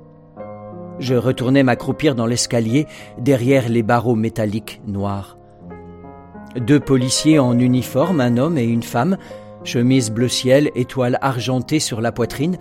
Je 0.99 1.15
retournai 1.15 1.63
m'accroupir 1.63 2.17
dans 2.17 2.27
l'escalier 2.27 2.89
derrière 3.19 3.69
les 3.69 3.85
barreaux 3.85 4.17
métalliques 4.17 4.81
noirs. 4.89 5.39
Deux 6.57 6.81
policiers 6.81 7.39
en 7.39 7.57
uniforme, 7.57 8.21
un 8.21 8.37
homme 8.37 8.59
et 8.59 8.65
une 8.65 8.83
femme, 8.83 9.17
chemise 9.63 10.11
bleu 10.11 10.27
ciel, 10.27 10.73
étoile 10.75 11.17
argentée 11.23 11.79
sur 11.79 12.01
la 12.01 12.11
poitrine, 12.11 12.59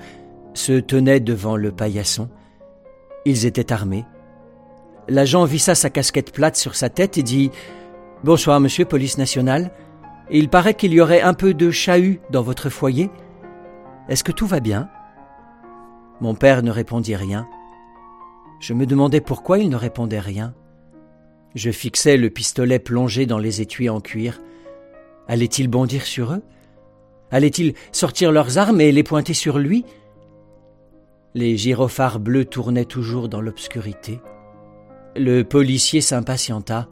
se 0.54 0.74
tenaient 0.74 1.20
devant 1.20 1.58
le 1.58 1.72
paillasson. 1.72 2.30
Ils 3.26 3.48
étaient 3.48 3.74
armés. 3.74 4.06
L'agent 5.08 5.46
vissa 5.46 5.74
sa 5.74 5.90
casquette 5.90 6.32
plate 6.32 6.58
sur 6.58 6.76
sa 6.76 6.90
tête 6.90 7.18
et 7.18 7.24
dit 7.24 7.50
Bonsoir, 8.24 8.60
monsieur, 8.60 8.86
police 8.86 9.18
nationale. 9.18 9.72
Il 10.32 10.50
paraît 10.50 10.74
qu'il 10.74 10.94
y 10.94 11.02
aurait 11.02 11.22
un 11.22 11.34
peu 11.34 11.54
de 11.54 11.70
chahut 11.70 12.22
dans 12.32 12.42
votre 12.42 12.70
foyer. 12.70 13.10
Est-ce 14.10 14.24
que 14.24 14.32
tout 14.32 14.48
va 14.48 14.60
bien? 14.60 14.90
Mon 16.22 16.36
père 16.36 16.64
ne 16.64 16.72
répondit 16.72 17.16
rien. 17.16 17.48
Je 18.60 18.74
me 18.74 18.86
demandais 18.86 19.22
pourquoi 19.22 19.60
il 19.60 19.70
ne 19.70 19.76
répondait 19.76 20.20
rien. 20.20 20.54
Je 21.56 21.70
fixais 21.70 22.18
le 22.18 22.30
pistolet 22.30 22.80
plongé 22.80 23.26
dans 23.26 23.38
les 23.38 23.62
étuis 23.62 23.90
en 23.90 24.00
cuir. 24.00 24.40
Allait-il 25.28 25.68
bondir 25.68 26.04
sur 26.04 26.34
eux? 26.34 26.42
Allait-il 27.30 27.74
sortir 27.92 28.32
leurs 28.32 28.58
armes 28.58 28.82
et 28.82 28.92
les 28.92 29.04
pointer 29.04 29.34
sur 29.34 29.60
lui? 29.60 29.86
Les 31.34 31.58
gyrophares 31.58 32.20
bleus 32.20 32.46
tournaient 32.46 32.86
toujours 32.86 33.28
dans 33.28 33.42
l'obscurité. 33.42 34.20
Le 35.16 35.44
policier 35.44 36.00
s'impatienta, 36.02 36.88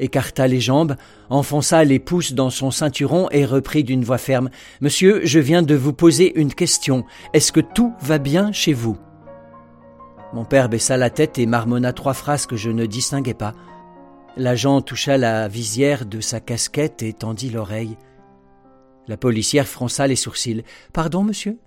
écarta 0.00 0.48
les 0.48 0.60
jambes, 0.60 0.96
enfonça 1.28 1.84
les 1.84 2.00
pouces 2.00 2.32
dans 2.32 2.50
son 2.50 2.70
ceinturon 2.70 3.28
et 3.30 3.44
reprit 3.44 3.84
d'une 3.84 4.02
voix 4.02 4.18
ferme. 4.18 4.50
Monsieur, 4.80 5.20
je 5.24 5.38
viens 5.38 5.62
de 5.62 5.74
vous 5.76 5.92
poser 5.92 6.38
une 6.40 6.52
question. 6.52 7.04
Est-ce 7.34 7.52
que 7.52 7.60
tout 7.60 7.92
va 8.00 8.18
bien 8.18 8.50
chez 8.50 8.72
vous? 8.72 8.98
Mon 10.32 10.44
père 10.44 10.68
baissa 10.68 10.96
la 10.96 11.10
tête 11.10 11.38
et 11.38 11.46
marmonna 11.46 11.92
trois 11.92 12.14
phrases 12.14 12.46
que 12.46 12.56
je 12.56 12.70
ne 12.70 12.86
distinguais 12.86 13.34
pas. 13.34 13.54
L'agent 14.36 14.80
toucha 14.80 15.18
la 15.18 15.48
visière 15.48 16.06
de 16.06 16.20
sa 16.20 16.40
casquette 16.40 17.02
et 17.02 17.12
tendit 17.12 17.50
l'oreille. 17.50 17.96
La 19.08 19.16
policière 19.16 19.66
fronça 19.66 20.06
les 20.06 20.16
sourcils. 20.16 20.62
Pardon, 20.92 21.24
monsieur? 21.24 21.58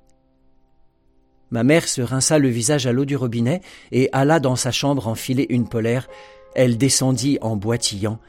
Ma 1.52 1.64
mère 1.64 1.88
se 1.88 2.02
rinça 2.02 2.40
le 2.40 2.48
visage 2.48 2.88
à 2.88 2.94
l'eau 2.94 3.06
du 3.06 3.16
robinet 3.16 3.62
et 3.92 4.10
alla 4.12 4.40
dans 4.40 4.56
sa 4.56 4.72
chambre 4.72 5.08
enfiler 5.08 5.46
une 5.50 5.68
polaire. 5.68 6.08
Elle 6.56 6.78
descendit 6.78 7.38
en 7.42 7.56
boitillant. 7.56 8.20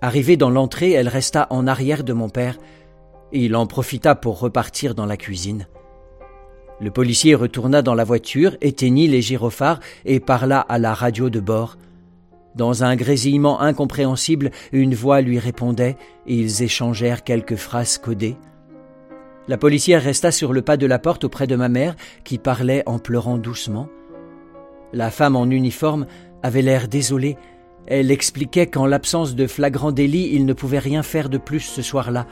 Arrivée 0.00 0.36
dans 0.36 0.50
l'entrée, 0.50 0.92
elle 0.92 1.08
resta 1.08 1.48
en 1.50 1.66
arrière 1.66 2.04
de 2.04 2.12
mon 2.12 2.28
père. 2.28 2.58
Il 3.32 3.56
en 3.56 3.66
profita 3.66 4.14
pour 4.14 4.38
repartir 4.38 4.94
dans 4.94 5.06
la 5.06 5.16
cuisine. 5.16 5.66
Le 6.80 6.90
policier 6.92 7.34
retourna 7.34 7.82
dans 7.82 7.94
la 7.94 8.04
voiture, 8.04 8.56
éteignit 8.60 9.08
les 9.08 9.20
gyrophares 9.20 9.80
et 10.04 10.20
parla 10.20 10.60
à 10.60 10.78
la 10.78 10.94
radio 10.94 11.28
de 11.28 11.40
bord. 11.40 11.76
Dans 12.54 12.84
un 12.84 12.94
grésillement 12.94 13.60
incompréhensible, 13.60 14.52
une 14.72 14.94
voix 14.94 15.20
lui 15.20 15.40
répondait 15.40 15.96
et 16.26 16.34
ils 16.34 16.62
échangèrent 16.62 17.24
quelques 17.24 17.56
phrases 17.56 17.98
codées. 17.98 18.36
La 19.48 19.56
policière 19.56 20.02
resta 20.02 20.30
sur 20.30 20.52
le 20.52 20.62
pas 20.62 20.76
de 20.76 20.86
la 20.86 20.98
porte 20.98 21.24
auprès 21.24 21.46
de 21.46 21.56
ma 21.56 21.68
mère, 21.68 21.96
qui 22.22 22.38
parlait 22.38 22.82
en 22.86 22.98
pleurant 22.98 23.38
doucement. 23.38 23.88
La 24.92 25.10
femme 25.10 25.36
en 25.36 25.46
uniforme 25.46 26.06
avait 26.42 26.62
l'air 26.62 26.88
désolée. 26.88 27.36
Elle 27.86 28.10
expliquait 28.10 28.66
qu'en 28.66 28.86
l'absence 28.86 29.34
de 29.34 29.46
flagrant 29.46 29.92
délit, 29.92 30.30
il 30.32 30.44
ne 30.44 30.52
pouvait 30.52 30.78
rien 30.78 31.02
faire 31.02 31.28
de 31.28 31.38
plus 31.38 31.60
ce 31.60 31.82
soir-là. 31.82 32.26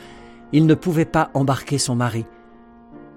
Il 0.53 0.67
ne 0.67 0.75
pouvait 0.75 1.05
pas 1.05 1.31
embarquer 1.35 1.79
son 1.79 1.95
mari. 1.95 2.27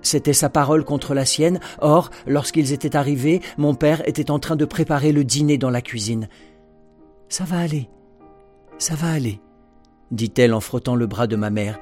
C'était 0.02 0.34
sa 0.34 0.49
parole 0.49 0.86
contre 0.86 1.14
la 1.14 1.26
sienne. 1.26 1.60
Or, 1.80 2.10
lorsqu'ils 2.26 2.72
étaient 2.72 2.95
arrivés, 2.95 3.41
mon 3.57 3.76
père 3.76 4.07
était 4.07 4.32
en 4.32 4.40
train 4.40 4.56
de 4.56 4.66
préparer 4.66 5.11
le 5.11 5.24
dîner 5.24 5.57
dans 5.57 5.70
la 5.70 5.82
cuisine. 5.82 6.30
Ça 7.28 7.44
va 7.44 7.60
aller. 7.60 7.90
Ça 8.78 8.95
va 8.95 9.11
aller, 9.11 9.41
dit-elle 10.11 10.53
en 10.53 10.61
frottant 10.61 10.95
le 10.95 11.06
bras 11.06 11.28
de 11.28 11.36
ma 11.36 11.49
mère. 11.49 11.80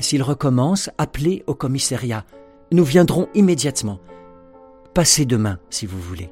S'il 0.00 0.22
recommence, 0.22 0.88
appelez 0.96 1.44
au 1.46 1.54
commissariat. 1.54 2.24
Nous 2.72 2.84
viendrons 2.84 3.28
immédiatement. 3.34 4.00
Passez 4.94 5.26
demain, 5.26 5.58
si 5.68 5.84
vous 5.84 6.00
voulez. 6.00 6.30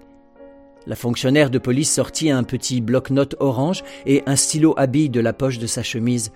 La 0.86 0.96
fonctionnaire 0.96 1.50
de 1.50 1.58
police 1.58 1.92
sortit 1.92 2.30
un 2.30 2.42
petit 2.42 2.80
bloc-notes 2.80 3.36
orange 3.40 3.82
et 4.06 4.22
un 4.26 4.36
stylo 4.36 4.74
à 4.76 4.86
de 4.86 5.20
la 5.20 5.32
poche 5.32 5.58
de 5.58 5.66
sa 5.66 5.82
chemise. 5.82 6.30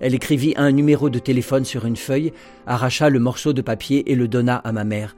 Elle 0.00 0.14
écrivit 0.14 0.52
un 0.56 0.70
numéro 0.70 1.08
de 1.08 1.18
téléphone 1.18 1.64
sur 1.64 1.86
une 1.86 1.96
feuille, 1.96 2.32
arracha 2.66 3.08
le 3.08 3.18
morceau 3.18 3.54
de 3.54 3.62
papier 3.62 4.10
et 4.12 4.14
le 4.14 4.28
donna 4.28 4.56
à 4.56 4.72
ma 4.72 4.84
mère. 4.84 5.16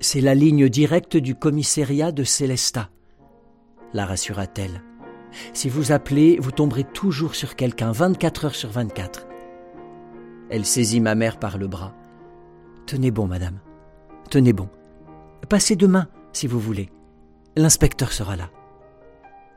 C'est 0.00 0.20
la 0.20 0.34
ligne 0.34 0.68
directe 0.68 1.16
du 1.16 1.36
commissariat 1.36 2.10
de 2.10 2.24
Célestat, 2.24 2.90
la 3.94 4.04
rassura-t-elle. 4.04 4.82
Si 5.52 5.68
vous 5.68 5.92
appelez, 5.92 6.38
vous 6.40 6.50
tomberez 6.50 6.84
toujours 6.84 7.34
sur 7.34 7.56
quelqu'un, 7.56 7.92
24 7.92 8.46
heures 8.46 8.54
sur 8.54 8.70
24. 8.70 9.26
Elle 10.50 10.64
saisit 10.64 11.00
ma 11.00 11.14
mère 11.14 11.38
par 11.38 11.58
le 11.58 11.66
bras. 11.66 11.94
Tenez 12.86 13.10
bon, 13.10 13.26
madame. 13.26 13.58
Tenez 14.30 14.52
bon. 14.52 14.68
Passez 15.48 15.76
demain, 15.76 16.08
si 16.32 16.46
vous 16.46 16.60
voulez. 16.60 16.90
L'inspecteur 17.58 18.12
sera 18.12 18.36
là. 18.36 18.50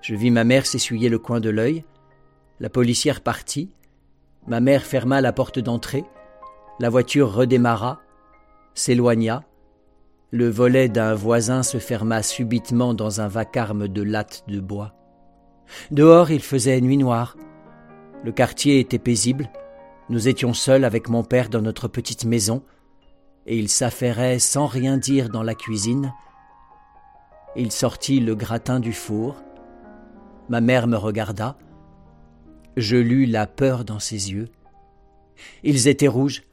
Je 0.02 0.16
vis 0.16 0.32
ma 0.32 0.46
mère 0.46 0.66
s'essuyer 0.66 1.10
le 1.10 1.20
coin 1.20 1.42
de 1.42 1.50
l'œil. 1.50 1.84
La 2.62 2.70
policière 2.70 3.20
partit. 3.20 3.70
Ma 4.48 4.62
mère 4.62 4.86
ferma 4.86 5.20
la 5.20 5.34
porte 5.34 5.60
d'entrée. 5.60 6.06
La 6.80 6.90
voiture 6.90 7.34
redémarra, 7.34 8.00
s'éloigna. 8.74 9.44
Le 10.32 10.50
volet 10.50 10.88
d'un 10.88 11.14
voisin 11.14 11.62
se 11.62 11.78
ferma 11.78 12.24
subitement 12.24 12.94
dans 12.94 13.20
un 13.20 13.28
vacarme 13.28 13.90
de 13.90 14.02
lattes 14.02 14.46
de 14.48 14.62
bois. 14.62 14.94
Dehors, 15.92 16.32
il 16.32 16.42
faisait 16.42 16.80
nuit 16.80 16.98
noire. 16.98 17.36
Le 18.24 18.32
quartier 18.32 18.80
était 18.80 18.98
paisible. 18.98 19.50
Nous 20.08 20.30
étions 20.30 20.54
seuls 20.54 20.86
avec 20.86 21.10
mon 21.10 21.24
père 21.24 21.50
dans 21.50 21.62
notre 21.62 21.90
petite 21.90 22.24
maison, 22.24 22.64
et 23.46 23.58
il 23.58 23.68
s'affairait 23.68 24.40
sans 24.40 24.68
rien 24.68 24.98
dire 24.98 25.30
dans 25.30 25.44
la 25.44 25.54
cuisine. 25.54 26.14
Il 27.56 27.72
sortit 27.72 28.20
le 28.20 28.36
gratin 28.36 28.80
du 28.80 28.94
four. 28.94 29.42
Ma 30.50 30.62
mère 30.62 30.88
me 30.88 30.98
regarda. 30.98 31.58
Je 32.78 32.96
lus 32.96 33.26
la 33.26 33.48
peur 33.48 33.86
dans 33.86 34.00
ses 34.00 34.32
yeux. 34.32 34.50
Ils 35.64 35.88
étaient 35.88 36.08
rouges, 36.08 36.44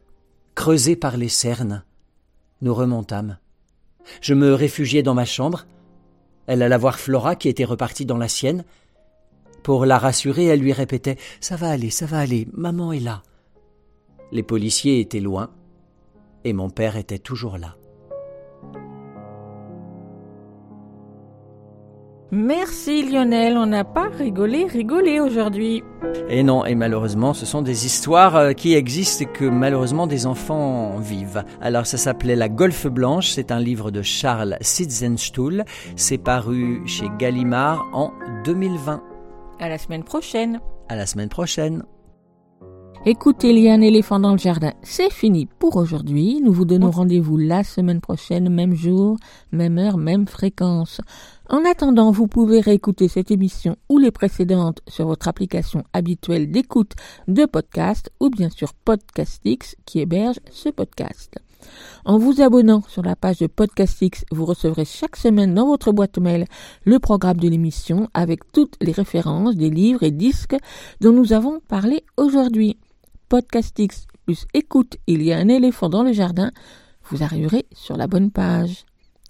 creusés 0.54 0.96
par 0.96 1.16
les 1.16 1.28
cernes. 1.28 1.84
Nous 2.62 2.74
remontâmes. 2.74 3.38
Je 4.20 4.34
me 4.34 4.54
réfugiai 4.54 5.02
dans 5.02 5.14
ma 5.14 5.24
chambre. 5.24 5.66
Elle 6.46 6.62
alla 6.62 6.78
voir 6.78 6.98
Flora 6.98 7.36
qui 7.36 7.48
était 7.48 7.64
repartie 7.64 8.06
dans 8.06 8.16
la 8.16 8.28
sienne. 8.28 8.64
Pour 9.62 9.84
la 9.84 9.98
rassurer, 9.98 10.44
elle 10.44 10.60
lui 10.60 10.72
répétait 10.72 11.18
Ça 11.40 11.56
va 11.56 11.70
aller, 11.70 11.90
ça 11.90 12.06
va 12.06 12.18
aller, 12.18 12.48
maman 12.52 12.92
est 12.92 13.00
là. 13.00 13.22
Les 14.32 14.42
policiers 14.42 15.00
étaient 15.00 15.20
loin, 15.20 15.50
et 16.44 16.52
mon 16.52 16.70
père 16.70 16.96
était 16.96 17.18
toujours 17.18 17.58
là. 17.58 17.76
Merci 22.32 23.08
Lionel, 23.08 23.56
on 23.56 23.66
n'a 23.66 23.84
pas 23.84 24.08
rigolé, 24.08 24.64
rigolé 24.64 25.20
aujourd'hui. 25.20 25.84
Et 26.28 26.42
non, 26.42 26.64
et 26.64 26.74
malheureusement, 26.74 27.34
ce 27.34 27.46
sont 27.46 27.62
des 27.62 27.86
histoires 27.86 28.34
euh, 28.34 28.52
qui 28.52 28.74
existent 28.74 29.24
et 29.24 29.32
que 29.32 29.44
malheureusement 29.44 30.08
des 30.08 30.26
enfants 30.26 30.98
vivent. 30.98 31.44
Alors 31.60 31.86
ça 31.86 31.98
s'appelait 31.98 32.34
La 32.34 32.48
Golfe 32.48 32.88
Blanche, 32.88 33.28
c'est 33.28 33.52
un 33.52 33.60
livre 33.60 33.92
de 33.92 34.02
Charles 34.02 34.56
Sitzenstuhl, 34.60 35.64
c'est 35.94 36.18
paru 36.18 36.82
chez 36.84 37.06
Gallimard 37.16 37.86
en 37.92 38.12
2020. 38.44 39.02
À 39.60 39.68
la 39.68 39.78
semaine 39.78 40.02
prochaine. 40.02 40.60
À 40.88 40.96
la 40.96 41.06
semaine 41.06 41.28
prochaine. 41.28 41.84
Écoutez, 43.08 43.50
il 43.50 43.60
y 43.60 43.68
a 43.68 43.72
un 43.72 43.82
éléphant 43.82 44.18
dans 44.18 44.32
le 44.32 44.38
jardin. 44.38 44.72
C'est 44.82 45.12
fini 45.12 45.46
pour 45.60 45.76
aujourd'hui. 45.76 46.40
Nous 46.42 46.52
vous 46.52 46.64
donnons 46.64 46.90
rendez-vous 46.90 47.36
la 47.36 47.62
semaine 47.62 48.00
prochaine, 48.00 48.48
même 48.48 48.74
jour, 48.74 49.16
même 49.52 49.78
heure, 49.78 49.96
même 49.96 50.26
fréquence. 50.26 51.00
En 51.48 51.64
attendant, 51.64 52.10
vous 52.10 52.26
pouvez 52.26 52.60
réécouter 52.60 53.06
cette 53.06 53.30
émission 53.30 53.76
ou 53.88 53.98
les 53.98 54.10
précédentes 54.10 54.80
sur 54.88 55.06
votre 55.06 55.28
application 55.28 55.84
habituelle 55.92 56.50
d'écoute 56.50 56.92
de 57.28 57.44
podcast 57.44 58.10
ou 58.18 58.30
bien 58.30 58.50
sur 58.50 58.74
Podcastix 58.74 59.76
qui 59.84 60.00
héberge 60.00 60.40
ce 60.50 60.70
podcast. 60.70 61.38
En 62.04 62.18
vous 62.18 62.40
abonnant 62.40 62.82
sur 62.88 63.02
la 63.02 63.14
page 63.14 63.38
de 63.38 63.46
Podcastix, 63.46 64.24
vous 64.32 64.44
recevrez 64.44 64.84
chaque 64.84 65.16
semaine 65.16 65.54
dans 65.54 65.66
votre 65.66 65.92
boîte 65.92 66.18
mail 66.18 66.46
le 66.84 66.98
programme 66.98 67.38
de 67.38 67.48
l'émission 67.48 68.08
avec 68.12 68.50
toutes 68.52 68.76
les 68.80 68.92
références 68.92 69.54
des 69.54 69.70
livres 69.70 70.02
et 70.02 70.10
disques 70.10 70.56
dont 71.00 71.12
nous 71.12 71.32
avons 71.32 71.60
parlé 71.68 72.04
aujourd'hui. 72.16 72.76
Podcastix 73.28 74.06
plus 74.24 74.46
écoute, 74.52 74.96
il 75.06 75.22
y 75.22 75.32
a 75.32 75.38
un 75.38 75.48
éléphant 75.48 75.88
dans 75.88 76.02
le 76.02 76.12
jardin, 76.12 76.50
vous 77.04 77.22
arriverez 77.22 77.66
sur 77.72 77.96
la 77.96 78.08
bonne 78.08 78.32
page. 78.32 78.84